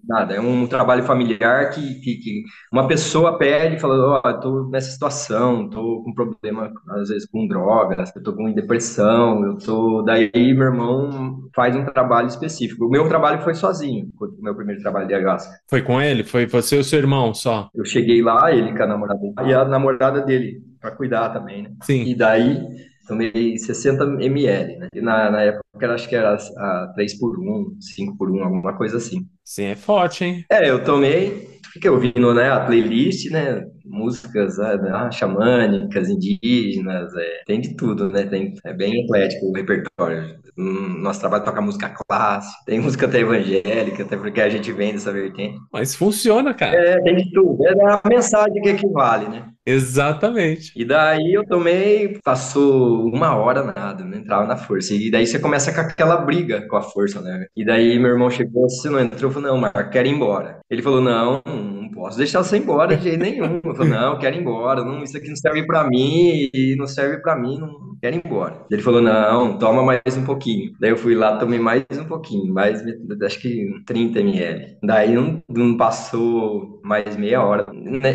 nada. 0.06 0.34
É 0.34 0.40
um 0.40 0.66
trabalho 0.66 1.04
familiar 1.04 1.70
que, 1.70 2.00
que, 2.00 2.16
que 2.16 2.42
uma 2.72 2.88
pessoa 2.88 3.38
pede 3.38 3.76
e 3.76 3.78
fala: 3.78 3.94
Ó, 3.94 4.22
oh, 4.24 4.40
tô 4.40 4.68
nessa 4.68 4.90
situação, 4.90 5.70
tô 5.70 6.02
com 6.02 6.12
problema, 6.12 6.72
às 6.88 7.08
vezes, 7.08 7.28
com 7.28 7.46
drogas, 7.46 8.12
eu 8.16 8.22
tô 8.22 8.32
com 8.32 8.52
depressão, 8.52 9.44
eu 9.44 9.56
tô. 9.58 10.02
Daí, 10.02 10.30
meu 10.34 10.66
irmão 10.66 11.48
faz 11.54 11.76
um 11.76 11.84
trabalho 11.84 12.26
específico. 12.26 12.86
O 12.86 12.90
meu 12.90 13.08
trabalho 13.08 13.42
foi 13.42 13.54
sozinho, 13.54 14.08
o 14.20 14.42
meu 14.42 14.56
primeiro 14.56 14.82
trabalho 14.82 15.06
de 15.06 15.14
ayahuasca. 15.14 15.52
Foi 15.68 15.82
com 15.82 16.00
ele? 16.00 16.24
Foi 16.24 16.46
você 16.46 16.76
e 16.76 16.80
o 16.80 16.84
seu 16.84 16.98
irmão 16.98 17.32
só? 17.32 17.70
Eu 17.72 17.84
cheguei 17.84 18.20
lá, 18.22 18.52
ele 18.52 18.76
com 18.76 18.82
a 18.82 18.86
namorada 18.86 19.20
e 19.46 19.54
a 19.54 19.64
namorada 19.64 20.20
dele, 20.22 20.60
para 20.80 20.90
cuidar 20.90 21.28
também, 21.28 21.62
né? 21.62 21.70
Sim. 21.82 22.02
E 22.04 22.14
daí 22.14 22.89
tomei 23.10 23.58
60 23.58 24.04
ml, 24.22 24.78
né? 24.78 24.88
E 24.94 25.00
na, 25.00 25.30
na 25.30 25.42
época 25.42 25.94
acho 25.94 26.08
que 26.08 26.16
era 26.16 26.34
a 26.34 26.92
3 26.94 27.18
por 27.18 27.38
1, 27.38 27.76
5 27.80 28.16
por 28.16 28.30
1, 28.30 28.44
alguma 28.44 28.76
coisa 28.76 28.96
assim. 28.96 29.26
Sim, 29.44 29.64
é 29.64 29.76
forte, 29.76 30.24
hein? 30.24 30.44
É, 30.50 30.70
eu 30.70 30.84
tomei, 30.84 31.48
fiquei 31.72 31.90
ouvindo 31.90 32.32
né, 32.32 32.50
a 32.50 32.60
playlist, 32.60 33.30
né? 33.30 33.64
Músicas 33.84 34.58
ah, 34.60 35.10
xamânicas, 35.10 36.08
indígenas, 36.08 37.12
é, 37.16 37.42
tem 37.46 37.60
de 37.60 37.74
tudo, 37.74 38.08
né? 38.08 38.24
Tem, 38.24 38.54
é 38.64 38.72
bem 38.72 39.02
eclético 39.02 39.46
o 39.46 39.52
repertório. 39.52 40.38
Nosso 40.56 41.20
trabalho 41.20 41.44
toca 41.44 41.60
música 41.60 41.88
clássica, 41.88 42.64
tem 42.66 42.78
música 42.78 43.06
até 43.06 43.20
evangélica, 43.20 44.04
até 44.04 44.16
porque 44.16 44.40
a 44.40 44.48
gente 44.48 44.70
vem 44.72 44.92
dessa 44.92 45.12
vertente. 45.12 45.58
Mas 45.72 45.94
funciona, 45.94 46.54
cara. 46.54 46.76
É, 46.76 47.00
tem 47.02 47.16
de 47.16 47.32
tudo. 47.32 47.66
É 47.66 47.72
a 47.72 48.00
mensagem 48.08 48.62
que 48.62 48.68
equivale, 48.68 49.28
né? 49.28 49.48
Exatamente. 49.70 50.72
E 50.74 50.84
daí 50.84 51.32
eu 51.32 51.46
tomei, 51.46 52.18
passou 52.24 53.06
uma 53.06 53.36
hora 53.36 53.62
nada, 53.62 54.04
não 54.04 54.18
entrava 54.18 54.46
na 54.46 54.56
força. 54.56 54.94
E 54.94 55.10
daí 55.10 55.26
você 55.26 55.38
começa 55.38 55.72
com 55.72 55.80
aquela 55.80 56.16
briga 56.16 56.66
com 56.68 56.76
a 56.76 56.82
força, 56.82 57.20
né? 57.20 57.46
E 57.56 57.64
daí 57.64 57.98
meu 57.98 58.10
irmão 58.10 58.30
chegou, 58.30 58.68
você 58.68 58.90
não 58.90 58.98
entrou, 59.00 59.30
eu 59.30 59.34
falei, 59.34 59.50
não, 59.50 59.58
Marco, 59.58 59.90
quero 59.90 60.08
ir 60.08 60.12
embora. 60.12 60.60
Ele 60.68 60.82
falou, 60.82 61.00
não, 61.00 61.40
não 61.46 61.90
posso 61.90 62.18
deixar 62.18 62.42
você 62.42 62.56
embora 62.56 62.96
de 62.96 63.04
jeito 63.04 63.20
nenhum. 63.20 63.60
Eu 63.62 63.74
falei, 63.74 63.92
não, 63.92 64.18
quero 64.18 64.36
ir 64.36 64.40
embora, 64.40 64.84
não, 64.84 65.02
isso 65.02 65.16
aqui 65.16 65.28
não 65.28 65.36
serve 65.36 65.64
para 65.66 65.84
mim, 65.84 66.50
e 66.52 66.74
não 66.76 66.86
serve 66.86 67.18
para 67.18 67.36
mim, 67.36 67.58
não 67.58 67.96
quero 68.00 68.16
ir 68.16 68.22
embora. 68.24 68.64
Ele 68.70 68.82
falou, 68.82 69.00
não, 69.00 69.56
toma 69.58 69.82
mais 69.82 70.16
um 70.16 70.24
pouquinho. 70.24 70.72
Daí 70.80 70.90
eu 70.90 70.96
fui 70.96 71.14
lá, 71.14 71.36
tomei 71.36 71.58
mais 71.58 71.84
um 71.92 72.04
pouquinho, 72.04 72.52
mais, 72.52 72.82
acho 73.22 73.40
que 73.40 73.66
30 73.86 74.20
ml. 74.20 74.76
Daí 74.82 75.14
não, 75.14 75.42
não 75.48 75.76
passou 75.76 76.80
mais 76.82 77.16
meia 77.16 77.42
hora. 77.42 77.66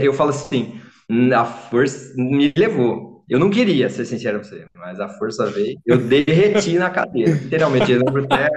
Eu 0.02 0.14
falo 0.14 0.32
assim, 0.32 0.74
a 1.34 1.46
força 1.46 2.14
me 2.16 2.54
levou. 2.58 3.16
Eu 3.28 3.40
não 3.40 3.50
queria, 3.50 3.90
ser 3.90 4.06
sincero 4.06 4.40
com 4.40 4.46
você, 4.46 4.66
mas 4.76 5.00
a 5.00 5.10
força 5.10 5.48
veio. 5.48 5.80
Eu 5.84 5.98
derreti 5.98 6.78
na 6.78 6.92
cadeira, 6.92 7.32
literalmente. 7.32 7.92
Eu 7.92 8.06
lembro 8.06 8.24
até 8.24 8.50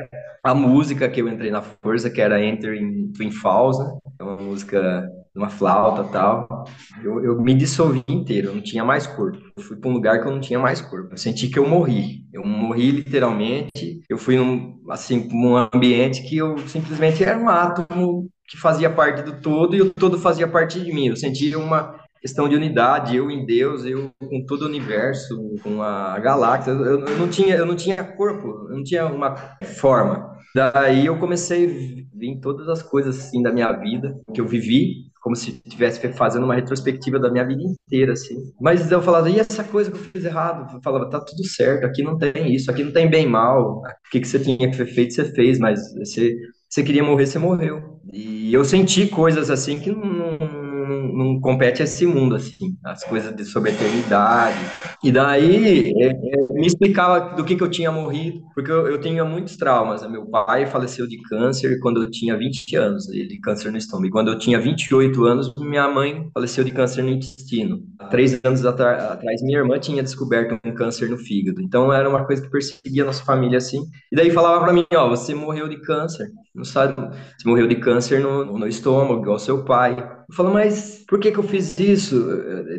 a 0.43 0.55
música 0.55 1.09
que 1.09 1.23
eu 1.23 1.28
entrei 1.28 1.50
na 1.50 1.62
força, 1.62 2.11
que 2.11 2.21
era 2.21 2.45
Enter 2.45 2.75
in 2.75 3.11
Twin 3.12 3.31
Falls, 3.31 3.78
né? 3.78 3.99
É 4.21 4.23
uma 4.23 4.37
música 4.37 5.09
de 5.35 5.38
uma 5.40 5.49
flauta 5.49 6.05
tal. 6.05 6.67
Eu, 7.02 7.25
eu 7.25 7.40
me 7.40 7.55
dissolvi 7.55 8.05
inteiro, 8.09 8.49
eu 8.49 8.55
não 8.57 8.61
tinha 8.61 8.85
mais 8.85 9.07
corpo. 9.07 9.38
Eu 9.57 9.62
fui 9.62 9.76
para 9.76 9.88
um 9.88 9.95
lugar 9.95 10.21
que 10.21 10.28
eu 10.28 10.33
não 10.33 10.40
tinha 10.40 10.59
mais 10.59 10.83
corpo. 10.83 11.14
Eu 11.14 11.17
senti 11.17 11.49
que 11.49 11.59
eu 11.59 11.67
morri. 11.67 12.26
Eu 12.31 12.45
morri 12.45 12.90
literalmente. 12.90 14.02
Eu 14.07 14.19
fui 14.19 14.37
num, 14.37 14.83
assim, 14.90 15.28
num 15.33 15.57
ambiente 15.57 16.23
que 16.28 16.37
eu 16.37 16.59
simplesmente 16.69 17.25
era 17.25 17.38
um 17.38 17.49
átomo 17.49 18.28
que 18.47 18.59
fazia 18.59 18.90
parte 18.90 19.23
do 19.23 19.40
todo 19.40 19.75
e 19.75 19.81
o 19.81 19.90
todo 19.90 20.19
fazia 20.19 20.47
parte 20.47 20.78
de 20.78 20.93
mim. 20.93 21.09
Eu 21.09 21.17
sentia 21.17 21.59
uma 21.59 21.95
questão 22.21 22.49
de 22.49 22.57
unidade, 22.57 23.17
eu 23.17 23.31
em 23.31 23.45
Deus, 23.45 23.85
eu 23.85 24.11
com 24.21 24.45
todo 24.47 24.63
o 24.63 24.67
universo, 24.67 25.55
com 25.63 25.83
a 25.83 26.19
galáxia, 26.19 26.73
eu, 26.73 27.01
eu, 27.01 27.19
não 27.19 27.29
tinha, 27.29 27.57
eu 27.57 27.67
não 27.67 27.77
tinha 27.77 28.03
corpo, 28.03 28.67
eu 28.69 28.77
não 28.77 28.83
tinha 28.83 29.07
uma 29.07 29.37
forma. 29.77 30.37
Daí 30.55 31.07
eu 31.07 31.19
comecei 31.19 31.67
a 31.67 32.19
vir 32.19 32.41
todas 32.41 32.69
as 32.69 32.83
coisas 32.83 33.19
assim 33.19 33.43
da 33.43 33.53
minha 33.53 33.71
vida 33.73 34.19
que 34.35 34.41
eu 34.41 34.47
vivi, 34.47 35.09
como 35.21 35.37
se 35.37 35.61
estivesse 35.65 36.01
fazendo 36.15 36.45
uma 36.45 36.55
retrospectiva 36.55 37.19
da 37.19 37.31
minha 37.31 37.47
vida 37.47 37.63
inteira, 37.63 38.13
assim. 38.13 38.37
Mas 38.61 38.91
eu 38.91 39.03
falava, 39.03 39.29
e 39.29 39.39
essa 39.39 39.63
coisa 39.63 39.91
que 39.91 39.97
eu 39.97 40.03
fiz 40.03 40.25
errado? 40.25 40.75
Eu 40.75 40.83
falava, 40.83 41.11
tá 41.11 41.21
tudo 41.21 41.45
certo, 41.45 41.85
aqui 41.85 42.03
não 42.03 42.17
tem 42.17 42.55
isso, 42.55 42.71
aqui 42.71 42.83
não 42.83 42.93
tem 42.93 43.09
bem 43.11 43.27
mal, 43.27 43.79
o 43.79 44.11
que, 44.11 44.21
que 44.21 44.29
você 44.29 44.39
tinha 44.39 44.71
que 44.71 44.77
ter 44.77 44.87
feito, 44.87 45.13
você 45.13 45.25
fez, 45.33 45.59
mas 45.59 45.81
você, 45.95 46.35
você 46.69 46.83
queria 46.83 47.05
morrer, 47.05 47.27
você 47.27 47.39
morreu. 47.39 48.01
E 48.13 48.53
eu 48.53 48.65
senti 48.65 49.07
coisas 49.07 49.51
assim 49.51 49.79
que 49.79 49.91
não, 49.91 50.39
não, 50.88 51.40
compete 51.40 51.83
a 51.83 51.85
esse 51.85 52.07
mundo, 52.07 52.37
assim, 52.37 52.76
as 52.85 53.04
coisas 53.04 53.35
de, 53.35 53.45
sobre 53.45 53.71
eternidade. 53.71 54.59
E 55.02 55.12
daí, 55.12 55.92
é, 55.97 56.07
é, 56.07 56.52
me 56.52 56.66
explicava 56.66 57.37
do 57.37 57.45
que, 57.45 57.57
que 57.57 57.62
eu 57.62 57.71
tinha 57.71 57.92
morrido, 57.92 58.42
porque 58.54 58.71
eu, 58.71 58.87
eu 58.88 59.00
tinha 59.00 59.25
muitos 59.25 59.57
traumas. 59.57 60.09
Meu 60.11 60.26
pai 60.26 60.66
faleceu 60.66 61.07
de 61.07 61.21
câncer 61.23 61.78
quando 61.80 62.02
eu 62.02 62.11
tinha 62.11 62.37
20 62.37 62.76
anos, 62.76 63.07
de 63.07 63.38
câncer 63.40 63.71
no 63.71 63.78
estômago. 63.78 64.07
E 64.07 64.11
quando 64.11 64.28
eu 64.28 64.38
tinha 64.38 64.61
28 64.61 65.25
anos, 65.25 65.54
minha 65.59 65.88
mãe 65.88 66.30
faleceu 66.33 66.64
de 66.64 66.71
câncer 66.71 67.02
no 67.02 67.11
intestino. 67.11 67.83
Três 68.11 68.40
anos 68.42 68.64
atrás, 68.64 69.42
minha 69.42 69.59
irmã 69.59 69.78
tinha 69.78 70.02
descoberto 70.02 70.59
um 70.64 70.75
câncer 70.75 71.09
no 71.09 71.18
fígado. 71.18 71.61
Então, 71.61 71.92
era 71.92 72.09
uma 72.09 72.25
coisa 72.25 72.42
que 72.42 72.50
perseguia 72.50 73.02
a 73.02 73.07
nossa 73.07 73.25
família, 73.25 73.59
assim. 73.59 73.83
E 74.11 74.16
daí 74.16 74.30
falava 74.30 74.64
para 74.64 74.73
mim, 74.73 74.87
ó, 74.95 75.09
você 75.09 75.35
morreu 75.35 75.68
de 75.68 75.80
câncer, 75.80 76.28
não 76.54 76.64
sabe? 76.64 76.95
Você 77.37 77.49
morreu 77.49 77.66
de 77.66 77.76
câncer 77.76 78.21
no, 78.21 78.45
no 78.59 78.66
estômago, 78.66 79.23
igual 79.23 79.38
seu 79.38 79.64
pai. 79.64 80.18
Falo, 80.35 80.53
mas 80.53 81.05
por 81.09 81.19
que 81.19 81.33
que 81.33 81.39
eu 81.39 81.43
fiz 81.43 81.79
isso? 81.79 82.27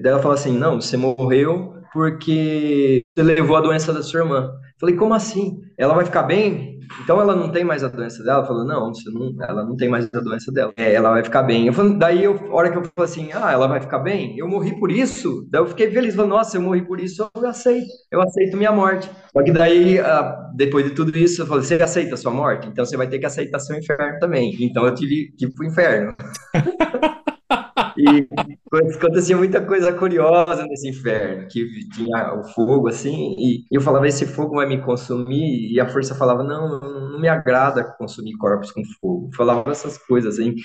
Daí 0.01 0.11
ela 0.11 0.21
fala 0.21 0.35
assim, 0.35 0.55
não, 0.57 0.79
você 0.79 0.95
morreu 0.95 1.73
porque 1.91 3.03
você 3.15 3.23
levou 3.23 3.57
a 3.57 3.61
doença 3.61 3.91
da 3.91 4.03
sua 4.03 4.21
irmã. 4.21 4.51
Falei, 4.79 4.95
como 4.95 5.13
assim? 5.13 5.59
Ela 5.77 5.95
vai 5.95 6.05
ficar 6.05 6.23
bem? 6.23 6.79
Então 7.03 7.19
ela 7.19 7.35
não 7.35 7.51
tem 7.51 7.63
mais 7.63 7.83
a 7.83 7.87
doença 7.87 8.23
dela? 8.23 8.39
Ela 8.39 8.47
falou, 8.47 8.65
não, 8.65 8.91
não, 9.13 9.43
ela 9.43 9.63
não 9.63 9.75
tem 9.75 9.89
mais 9.89 10.09
a 10.13 10.19
doença 10.19 10.51
dela. 10.51 10.71
É, 10.77 10.93
ela 10.93 11.11
vai 11.11 11.23
ficar 11.23 11.43
bem. 11.43 11.67
Eu 11.67 11.73
falei, 11.73 11.95
daí, 11.97 12.23
eu, 12.23 12.35
a 12.51 12.55
hora 12.55 12.71
que 12.71 12.77
eu 12.77 12.83
falei 12.95 13.11
assim, 13.11 13.29
ah, 13.33 13.51
ela 13.51 13.67
vai 13.67 13.79
ficar 13.79 13.99
bem? 13.99 14.37
Eu 14.37 14.47
morri 14.47 14.79
por 14.79 14.91
isso? 14.91 15.47
Daí 15.51 15.61
eu 15.61 15.67
fiquei 15.67 15.91
feliz, 15.91 16.15
falei, 16.15 16.29
nossa, 16.29 16.57
eu 16.57 16.61
morri 16.61 16.81
por 16.83 16.99
isso, 16.99 17.29
eu 17.35 17.47
aceito, 17.47 17.87
eu 18.11 18.21
aceito 18.21 18.57
minha 18.57 18.71
morte. 18.71 19.09
Só 19.33 19.43
que 19.43 19.51
daí, 19.51 19.99
ah, 19.99 20.51
depois 20.55 20.85
de 20.85 20.91
tudo 20.91 21.15
isso, 21.17 21.41
eu 21.41 21.47
falei, 21.47 21.63
você 21.63 21.75
aceita 21.75 22.15
a 22.15 22.17
sua 22.17 22.31
morte? 22.31 22.67
Então 22.67 22.85
você 22.85 22.97
vai 22.97 23.07
ter 23.07 23.19
que 23.19 23.25
aceitar 23.25 23.59
seu 23.59 23.77
inferno 23.77 24.19
também. 24.19 24.55
Então 24.59 24.85
eu 24.85 24.93
tive 24.93 25.31
que 25.37 25.45
ir 25.45 25.53
pro 25.53 25.65
inferno. 25.65 26.15
E 28.11 28.95
acontecia 28.95 29.37
muita 29.37 29.61
coisa 29.61 29.93
curiosa 29.93 30.65
nesse 30.65 30.89
inferno, 30.89 31.47
que 31.47 31.65
tinha 31.89 32.33
o 32.33 32.43
fogo 32.43 32.87
assim, 32.87 33.35
e 33.37 33.65
eu 33.71 33.81
falava, 33.81 34.07
esse 34.07 34.25
fogo 34.25 34.55
vai 34.55 34.67
me 34.67 34.81
consumir, 34.81 35.71
e 35.71 35.79
a 35.79 35.87
força 35.87 36.15
falava, 36.15 36.43
não, 36.43 36.79
não 36.79 37.19
me 37.19 37.27
agrada 37.27 37.83
consumir 37.97 38.35
corpos 38.37 38.71
com 38.71 38.81
fogo. 38.99 39.29
Falava 39.35 39.69
essas 39.69 39.97
coisas, 39.97 40.35
assim, 40.35 40.55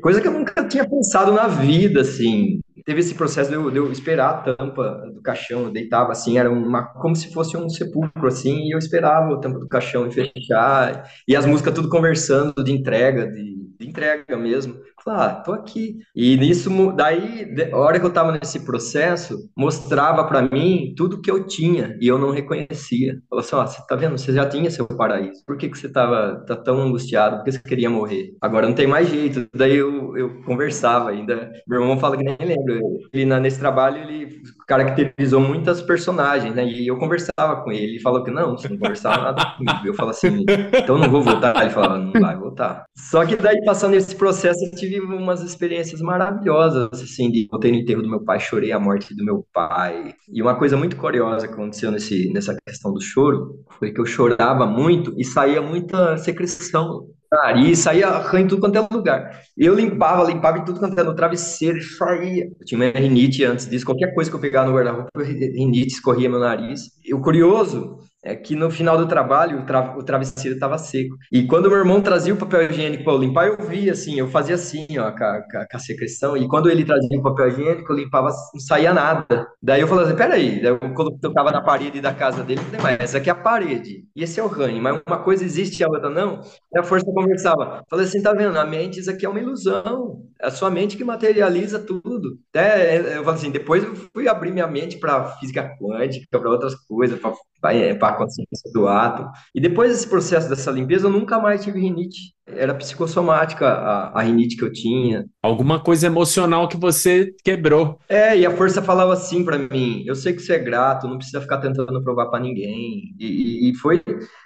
coisa 0.00 0.20
que 0.20 0.26
eu 0.26 0.32
nunca 0.32 0.66
tinha 0.66 0.88
pensado 0.88 1.32
na 1.32 1.46
vida, 1.46 2.00
assim. 2.00 2.60
Teve 2.84 3.00
esse 3.00 3.14
processo 3.14 3.50
de 3.50 3.56
eu, 3.56 3.70
de 3.70 3.76
eu 3.76 3.90
esperar 3.92 4.30
a 4.30 4.54
tampa 4.54 5.10
do 5.14 5.20
caixão, 5.20 5.64
eu 5.64 5.70
deitava 5.70 6.12
assim, 6.12 6.38
era 6.38 6.50
uma, 6.50 6.84
como 6.84 7.14
se 7.14 7.32
fosse 7.32 7.56
um 7.56 7.68
sepulcro, 7.68 8.26
assim, 8.26 8.66
e 8.66 8.74
eu 8.74 8.78
esperava 8.78 9.34
a 9.34 9.38
tampa 9.38 9.58
do 9.58 9.68
caixão 9.68 10.10
fechar, 10.10 11.08
e 11.26 11.36
as 11.36 11.46
músicas 11.46 11.74
tudo 11.74 11.88
conversando 11.88 12.62
de 12.62 12.72
entrega, 12.72 13.26
de, 13.26 13.56
de 13.78 13.88
entrega 13.88 14.36
mesmo 14.36 14.76
ah, 15.10 15.34
tô 15.34 15.52
aqui. 15.52 15.98
E 16.14 16.36
nisso, 16.36 16.70
daí, 16.92 17.46
a 17.72 17.76
hora 17.76 17.98
que 18.00 18.06
eu 18.06 18.12
tava 18.12 18.32
nesse 18.32 18.60
processo, 18.60 19.50
mostrava 19.56 20.24
para 20.24 20.42
mim 20.42 20.94
tudo 20.96 21.20
que 21.20 21.30
eu 21.30 21.46
tinha 21.46 21.96
e 22.00 22.08
eu 22.08 22.18
não 22.18 22.30
reconhecia. 22.30 23.20
Falou 23.28 23.44
assim, 23.44 23.56
ó, 23.56 23.66
você 23.66 23.86
tá 23.86 23.96
vendo? 23.96 24.18
Você 24.18 24.32
já 24.32 24.48
tinha 24.48 24.70
seu 24.70 24.86
paraíso. 24.86 25.44
Por 25.46 25.56
que 25.56 25.68
que 25.68 25.78
você 25.78 25.88
tava 25.88 26.44
tá 26.46 26.56
tão 26.56 26.80
angustiado? 26.80 27.36
Por 27.36 27.44
que 27.44 27.52
você 27.52 27.60
queria 27.60 27.90
morrer? 27.90 28.34
Agora 28.40 28.66
não 28.66 28.74
tem 28.74 28.86
mais 28.86 29.08
jeito. 29.08 29.46
Daí 29.54 29.76
eu, 29.76 30.16
eu 30.16 30.42
conversava 30.42 31.10
ainda. 31.10 31.52
Meu 31.66 31.80
irmão 31.80 31.98
fala 31.98 32.16
que 32.16 32.24
nem 32.24 32.36
lembra. 32.40 32.80
Ele, 33.12 33.24
nesse 33.40 33.58
trabalho, 33.58 33.98
ele 33.98 34.42
caracterizou 34.66 35.40
muitas 35.40 35.80
personagens, 35.82 36.54
né? 36.54 36.66
E 36.66 36.86
eu 36.86 36.98
conversava 36.98 37.62
com 37.62 37.72
ele. 37.72 37.92
Ele 37.92 38.00
falou 38.00 38.22
que 38.24 38.30
não, 38.30 38.56
você 38.56 38.68
não 38.68 38.78
conversava 38.78 39.22
nada 39.22 39.44
comigo. 39.56 39.86
Eu 39.86 39.94
falo 39.94 40.10
assim, 40.10 40.44
então 40.72 40.98
não 40.98 41.10
vou 41.10 41.22
voltar. 41.22 41.56
Ele 41.60 41.70
falava, 41.70 41.98
não 41.98 42.12
vai 42.20 42.36
voltar. 42.36 42.84
Só 42.96 43.24
que 43.24 43.36
daí, 43.36 43.64
passando 43.64 43.94
esse 43.94 44.14
processo, 44.14 44.64
eu 44.64 44.70
tive 44.72 44.95
tive 44.96 45.14
umas 45.14 45.42
experiências 45.42 46.00
maravilhosas, 46.00 46.88
assim, 46.92 47.30
de 47.30 47.46
voltei 47.50 47.70
no 47.70 47.78
enterro 47.78 48.02
do 48.02 48.08
meu 48.08 48.20
pai, 48.20 48.40
chorei 48.40 48.72
a 48.72 48.80
morte 48.80 49.14
do 49.14 49.24
meu 49.24 49.46
pai. 49.52 50.14
E 50.28 50.40
uma 50.40 50.56
coisa 50.56 50.76
muito 50.76 50.96
curiosa 50.96 51.46
que 51.46 51.54
aconteceu 51.54 51.90
nesse, 51.90 52.32
nessa 52.32 52.56
questão 52.66 52.92
do 52.92 53.00
choro 53.00 53.62
foi 53.78 53.92
que 53.92 54.00
eu 54.00 54.06
chorava 54.06 54.66
muito 54.66 55.14
e 55.18 55.24
saía 55.24 55.60
muita 55.60 56.16
secreção 56.16 57.08
nariz, 57.30 57.80
saía 57.80 58.06
arranho 58.06 58.44
em 58.44 58.48
tudo 58.48 58.60
quanto 58.60 58.78
é 58.78 58.88
lugar. 58.90 59.42
Eu 59.56 59.74
limpava, 59.74 60.24
limpava 60.24 60.58
em 60.58 60.64
tudo 60.64 60.78
quanto 60.80 60.98
é 60.98 61.02
no 61.02 61.14
travesseiro, 61.14 61.82
saía. 61.82 62.44
Eu 62.44 62.64
tinha 62.64 62.80
uma 62.80 62.98
rinite 62.98 63.44
antes 63.44 63.68
disso, 63.68 63.84
qualquer 63.84 64.14
coisa 64.14 64.30
que 64.30 64.36
eu 64.36 64.40
pegava 64.40 64.70
no 64.70 64.76
guarda-roupa, 64.76 65.10
rinite 65.22 65.94
escorria 65.94 66.30
meu 66.30 66.38
nariz. 66.38 66.82
E 67.04 67.12
o 67.12 67.20
curioso 67.20 67.98
é 68.26 68.34
que 68.34 68.56
no 68.56 68.68
final 68.68 68.98
do 68.98 69.06
trabalho 69.06 69.60
o, 69.60 69.64
tra 69.64 69.96
o 69.96 70.02
travesseiro 70.02 70.56
estava 70.56 70.76
seco. 70.78 71.16
E 71.30 71.46
quando 71.46 71.70
meu 71.70 71.78
irmão 71.78 72.00
trazia 72.00 72.34
o 72.34 72.36
papel 72.36 72.62
higiênico 72.68 73.04
para 73.04 73.12
eu 73.12 73.18
limpar, 73.18 73.46
eu 73.46 73.56
via 73.68 73.92
assim, 73.92 74.18
eu 74.18 74.26
fazia 74.26 74.56
assim, 74.56 74.86
ó, 74.98 75.12
com 75.12 75.24
a, 75.24 75.42
com 75.42 75.76
a 75.76 75.78
secreção. 75.78 76.36
E 76.36 76.48
quando 76.48 76.68
ele 76.68 76.84
trazia 76.84 77.18
o 77.18 77.22
papel 77.22 77.48
higiênico, 77.48 77.92
eu 77.92 77.96
limpava, 77.96 78.28
não 78.52 78.60
saía 78.60 78.92
nada. 78.92 79.46
Daí 79.62 79.80
eu 79.80 79.86
falava 79.86 80.08
assim, 80.08 80.16
peraí. 80.16 80.60
Daí 80.60 80.72
eu, 80.72 80.78
quando 80.94 81.16
eu 81.22 81.32
tava 81.32 81.52
na 81.52 81.60
parede 81.62 82.00
da 82.00 82.12
casa 82.12 82.42
dele, 82.42 82.60
eu 82.60 82.64
falei, 82.64 82.80
mas 82.82 83.00
essa 83.00 83.18
aqui 83.18 83.30
é 83.30 83.32
a 83.32 83.36
parede. 83.36 84.04
E 84.14 84.24
esse 84.24 84.40
é 84.40 84.42
o 84.42 84.48
ranho. 84.48 84.82
Mas 84.82 85.00
uma 85.06 85.18
coisa 85.18 85.44
existe 85.44 85.80
e 85.80 85.84
a 85.84 85.88
outra 85.88 86.10
não. 86.10 86.40
E 86.74 86.78
a 86.78 86.82
força 86.82 87.06
conversava. 87.06 87.84
Falei 87.88 88.06
assim, 88.06 88.20
tá 88.20 88.32
vendo? 88.32 88.58
A 88.58 88.64
mente, 88.64 88.98
isso 88.98 89.10
aqui 89.10 89.24
é 89.24 89.28
uma 89.28 89.40
ilusão. 89.40 90.22
É 90.42 90.48
a 90.48 90.50
sua 90.50 90.68
mente 90.68 90.96
que 90.96 91.04
materializa 91.04 91.78
tudo. 91.78 92.38
Até, 92.50 93.18
eu 93.18 93.22
falei 93.22 93.38
assim, 93.38 93.50
depois 93.52 93.84
eu 93.84 93.94
fui 94.12 94.28
abrir 94.28 94.50
minha 94.50 94.66
mente 94.66 94.98
para 94.98 95.36
física 95.38 95.76
quântica, 95.80 96.26
para 96.38 96.50
outras 96.50 96.74
coisas, 96.74 97.18
para 97.20 97.32
para 97.60 98.08
a 98.08 98.12
consciência 98.16 98.70
do 98.72 98.86
ato. 98.86 99.28
E 99.54 99.60
depois 99.60 99.90
desse 99.90 100.08
processo 100.08 100.48
dessa 100.48 100.70
limpeza, 100.70 101.06
eu 101.06 101.10
nunca 101.10 101.38
mais 101.38 101.64
tive 101.64 101.80
rinite. 101.80 102.35
Era 102.48 102.74
psicossomática 102.74 103.66
a, 103.66 104.20
a 104.20 104.22
rinite 104.22 104.56
que 104.56 104.62
eu 104.62 104.72
tinha. 104.72 105.24
Alguma 105.42 105.80
coisa 105.80 106.06
emocional 106.06 106.68
que 106.68 106.76
você 106.76 107.34
quebrou. 107.42 107.98
É, 108.08 108.38
e 108.38 108.46
a 108.46 108.50
força 108.52 108.80
falava 108.80 109.12
assim 109.12 109.44
para 109.44 109.58
mim: 109.58 110.04
eu 110.06 110.14
sei 110.14 110.32
que 110.32 110.40
você 110.40 110.54
é 110.54 110.58
grato, 110.58 111.08
não 111.08 111.16
precisa 111.18 111.40
ficar 111.40 111.58
tentando 111.58 112.02
provar 112.04 112.26
para 112.26 112.38
ninguém. 112.38 113.14
E, 113.18 113.70
e, 113.70 113.74
foi. 113.74 114.00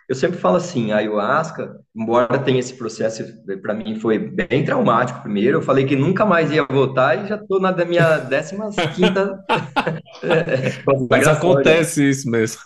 Eu 0.08 0.14
sempre 0.14 0.38
falo 0.38 0.56
assim: 0.56 0.92
a 0.92 0.96
ayahuasca, 0.96 1.76
embora 1.94 2.38
tenha 2.38 2.58
esse 2.58 2.74
processo, 2.74 3.22
para 3.60 3.74
mim 3.74 3.94
foi 3.96 4.18
bem 4.18 4.64
traumático 4.64 5.20
primeiro. 5.20 5.58
Eu 5.58 5.62
falei 5.62 5.84
que 5.84 5.94
nunca 5.94 6.24
mais 6.24 6.50
ia 6.50 6.64
voltar 6.64 7.22
e 7.22 7.28
já 7.28 7.36
estou 7.36 7.60
na 7.60 7.72
minha 7.84 8.20
15 8.24 8.88
quinta. 8.94 9.44
Mas 11.10 11.28
acontece 11.28 12.08
isso 12.08 12.30
mesmo. 12.30 12.60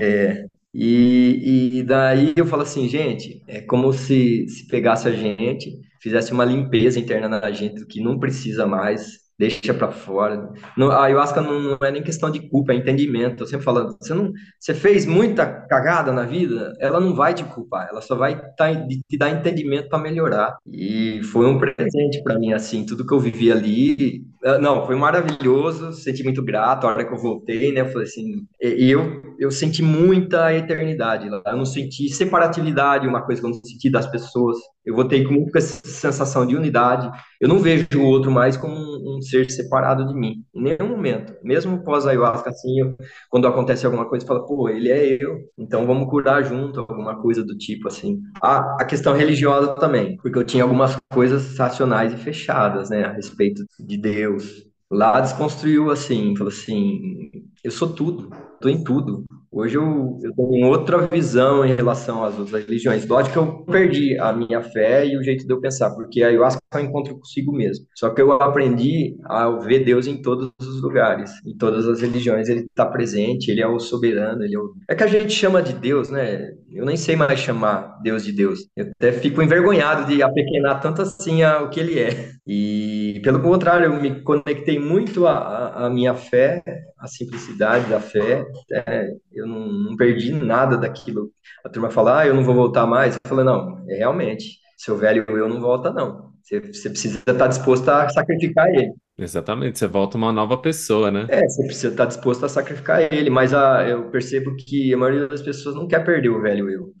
É, 0.00 0.44
e, 0.80 1.78
e 1.78 1.82
daí 1.82 2.34
eu 2.36 2.46
falo 2.46 2.62
assim, 2.62 2.88
gente, 2.88 3.42
é 3.48 3.60
como 3.60 3.92
se, 3.92 4.48
se 4.48 4.66
pegasse 4.68 5.08
a 5.08 5.12
gente, 5.12 5.78
fizesse 6.00 6.32
uma 6.32 6.44
limpeza 6.44 7.00
interna 7.00 7.28
na 7.28 7.50
gente 7.50 7.84
que 7.86 8.00
não 8.02 8.18
precisa 8.18 8.66
mais, 8.66 9.18
deixa 9.38 9.72
para 9.72 9.92
fora. 9.92 10.52
No, 10.76 10.90
a 10.90 11.04
ayahuasca 11.04 11.40
não, 11.40 11.60
não, 11.60 11.78
é 11.80 11.90
nem 11.90 12.02
questão 12.02 12.30
de 12.30 12.40
culpa, 12.48 12.72
é 12.72 12.76
entendimento. 12.76 13.44
Eu 13.44 13.46
sempre 13.46 13.64
falo, 13.64 13.96
você 13.98 14.12
não, 14.12 14.32
você 14.58 14.74
fez 14.74 15.06
muita 15.06 15.46
cagada 15.46 16.12
na 16.12 16.24
vida, 16.24 16.74
ela 16.80 16.98
não 16.98 17.14
vai 17.14 17.32
te 17.32 17.44
culpar, 17.44 17.88
ela 17.88 18.00
só 18.00 18.16
vai 18.16 18.40
tá, 18.56 18.74
te 18.74 19.16
dar 19.16 19.30
entendimento 19.30 19.88
para 19.88 19.98
melhorar. 19.98 20.56
E 20.66 21.22
foi 21.22 21.46
um 21.46 21.58
presente 21.58 22.22
para 22.22 22.38
mim, 22.38 22.52
assim, 22.52 22.84
tudo 22.84 23.06
que 23.06 23.14
eu 23.14 23.20
vivi 23.20 23.52
ali. 23.52 24.24
Ah, 24.44 24.58
não, 24.58 24.84
foi 24.86 24.96
maravilhoso, 24.96 25.92
senti 25.92 26.24
muito 26.24 26.42
grato 26.42 26.86
a 26.86 26.90
hora 26.90 27.04
que 27.04 27.12
eu 27.12 27.18
voltei, 27.18 27.72
né? 27.72 27.82
Eu 27.82 27.88
falei 27.88 28.06
assim, 28.06 28.46
e 28.60 28.90
eu, 28.90 29.22
eu 29.38 29.50
senti 29.50 29.82
muita 29.82 30.52
eternidade 30.54 31.28
lá. 31.28 31.42
Eu 31.46 31.56
não 31.56 31.66
senti 31.66 32.08
separatividade, 32.08 33.06
uma 33.06 33.22
coisa 33.22 33.40
que 33.40 33.46
eu 33.46 33.50
não 33.50 33.60
senti 33.62 33.88
das 33.88 34.06
pessoas. 34.06 34.58
Eu 34.88 34.94
voltei 34.94 35.22
com 35.22 35.34
muita 35.34 35.60
sensação 35.60 36.46
de 36.46 36.56
unidade. 36.56 37.10
Eu 37.38 37.46
não 37.46 37.58
vejo 37.58 37.86
o 37.96 38.04
outro 38.04 38.30
mais 38.30 38.56
como 38.56 38.74
um, 38.74 39.18
um 39.18 39.20
ser 39.20 39.50
separado 39.50 40.06
de 40.06 40.14
mim, 40.14 40.42
em 40.54 40.62
nenhum 40.62 40.88
momento. 40.88 41.34
Mesmo 41.44 41.84
pós 41.84 42.06
ayahuasca, 42.06 42.48
assim, 42.48 42.80
eu, 42.80 42.96
quando 43.28 43.46
acontece 43.46 43.84
alguma 43.84 44.08
coisa, 44.08 44.26
fala, 44.26 44.46
pô, 44.46 44.66
ele 44.66 44.90
é 44.90 45.22
eu, 45.22 45.40
então 45.58 45.86
vamos 45.86 46.08
curar 46.08 46.42
junto, 46.42 46.80
alguma 46.80 47.20
coisa 47.20 47.44
do 47.44 47.54
tipo, 47.54 47.86
assim. 47.86 48.18
A, 48.42 48.80
a 48.80 48.84
questão 48.86 49.12
religiosa 49.12 49.74
também, 49.74 50.16
porque 50.16 50.38
eu 50.38 50.44
tinha 50.44 50.62
algumas 50.62 50.96
coisas 51.12 51.58
racionais 51.58 52.14
e 52.14 52.16
fechadas, 52.16 52.88
né, 52.88 53.04
a 53.04 53.12
respeito 53.12 53.66
de 53.78 53.98
Deus. 53.98 54.66
Lá 54.90 55.20
desconstruiu, 55.20 55.90
assim, 55.90 56.34
falou 56.34 56.50
assim, 56.50 57.30
eu 57.62 57.70
sou 57.70 57.90
tudo, 57.92 58.30
tô 58.58 58.70
em 58.70 58.82
tudo. 58.82 59.26
Hoje 59.50 59.76
eu, 59.76 60.18
eu 60.22 60.32
tenho 60.34 60.66
outra 60.68 61.06
visão 61.06 61.64
em 61.64 61.74
relação 61.74 62.22
às 62.22 62.38
outras 62.38 62.64
religiões. 62.64 63.06
Lógico 63.06 63.32
que 63.32 63.38
eu 63.38 63.64
perdi 63.64 64.18
a 64.18 64.32
minha 64.32 64.62
fé 64.62 65.06
e 65.06 65.16
o 65.16 65.22
jeito 65.22 65.46
de 65.46 65.52
eu 65.52 65.60
pensar, 65.60 65.90
porque 65.90 66.22
a 66.22 66.28
ayahuasca 66.28 66.60
é 66.74 66.76
um 66.78 66.80
encontro 66.80 67.18
consigo 67.18 67.52
mesmo. 67.52 67.86
Só 67.94 68.10
que 68.10 68.20
eu 68.20 68.32
aprendi 68.32 69.16
a 69.24 69.48
ver 69.50 69.84
Deus 69.84 70.06
em 70.06 70.20
todos 70.20 70.52
os 70.60 70.82
lugares, 70.82 71.30
em 71.46 71.56
todas 71.56 71.88
as 71.88 72.00
religiões. 72.00 72.48
Ele 72.48 72.60
está 72.60 72.84
presente, 72.84 73.50
ele 73.50 73.62
é 73.62 73.66
o 73.66 73.78
soberano, 73.78 74.44
ele 74.44 74.54
é 74.54 74.58
o... 74.58 74.74
É 74.88 74.94
que 74.94 75.04
a 75.04 75.06
gente 75.06 75.32
chama 75.32 75.62
de 75.62 75.72
Deus, 75.72 76.10
né? 76.10 76.50
Eu 76.70 76.84
nem 76.84 76.96
sei 76.96 77.16
mais 77.16 77.40
chamar 77.40 77.98
Deus 78.02 78.24
de 78.24 78.32
Deus. 78.32 78.68
Eu 78.76 78.90
até 78.90 79.12
fico 79.12 79.42
envergonhado 79.42 80.06
de 80.06 80.22
apequenar 80.22 80.80
tanto 80.80 81.00
assim 81.00 81.42
o 81.44 81.70
que 81.70 81.80
ele 81.80 81.98
é. 81.98 82.32
E, 82.46 83.20
pelo 83.22 83.40
contrário, 83.40 83.86
eu 83.86 84.00
me 84.00 84.20
conectei 84.22 84.78
muito 84.78 85.26
à, 85.26 85.88
minha 85.90 86.14
fé, 86.14 86.62
à 86.98 87.06
simplicidade 87.06 87.88
da 87.88 88.00
fé. 88.00 88.46
É, 88.72 89.10
eu 89.38 89.46
não, 89.46 89.66
não, 89.66 89.96
perdi 89.96 90.32
nada 90.32 90.76
daquilo. 90.76 91.32
A 91.64 91.68
turma 91.68 91.90
fala, 91.90 92.20
ah, 92.20 92.26
eu 92.26 92.34
não 92.34 92.44
vou 92.44 92.54
voltar 92.54 92.86
mais. 92.86 93.14
Eu 93.14 93.20
falei, 93.28 93.44
não, 93.44 93.84
é 93.88 93.96
realmente, 93.96 94.58
seu 94.76 94.96
velho 94.96 95.24
eu 95.28 95.48
não 95.48 95.60
volta, 95.60 95.92
não. 95.92 96.32
Você, 96.42 96.60
você 96.60 96.90
precisa 96.90 97.18
estar 97.26 97.46
disposto 97.46 97.88
a 97.88 98.08
sacrificar 98.08 98.68
ele. 98.68 98.92
Exatamente, 99.18 99.78
você 99.78 99.86
volta 99.88 100.16
uma 100.16 100.32
nova 100.32 100.56
pessoa, 100.56 101.10
né? 101.10 101.26
É, 101.28 101.42
você 101.48 101.64
precisa 101.64 101.88
estar 101.88 102.04
disposto 102.04 102.46
a 102.46 102.48
sacrificar 102.48 103.12
ele, 103.12 103.28
mas 103.28 103.52
a, 103.52 103.86
eu 103.88 104.04
percebo 104.04 104.54
que 104.54 104.94
a 104.94 104.96
maioria 104.96 105.26
das 105.26 105.42
pessoas 105.42 105.74
não 105.74 105.88
quer 105.88 106.04
perder 106.04 106.28
o 106.28 106.40
velho 106.40 106.70
eu. 106.70 106.92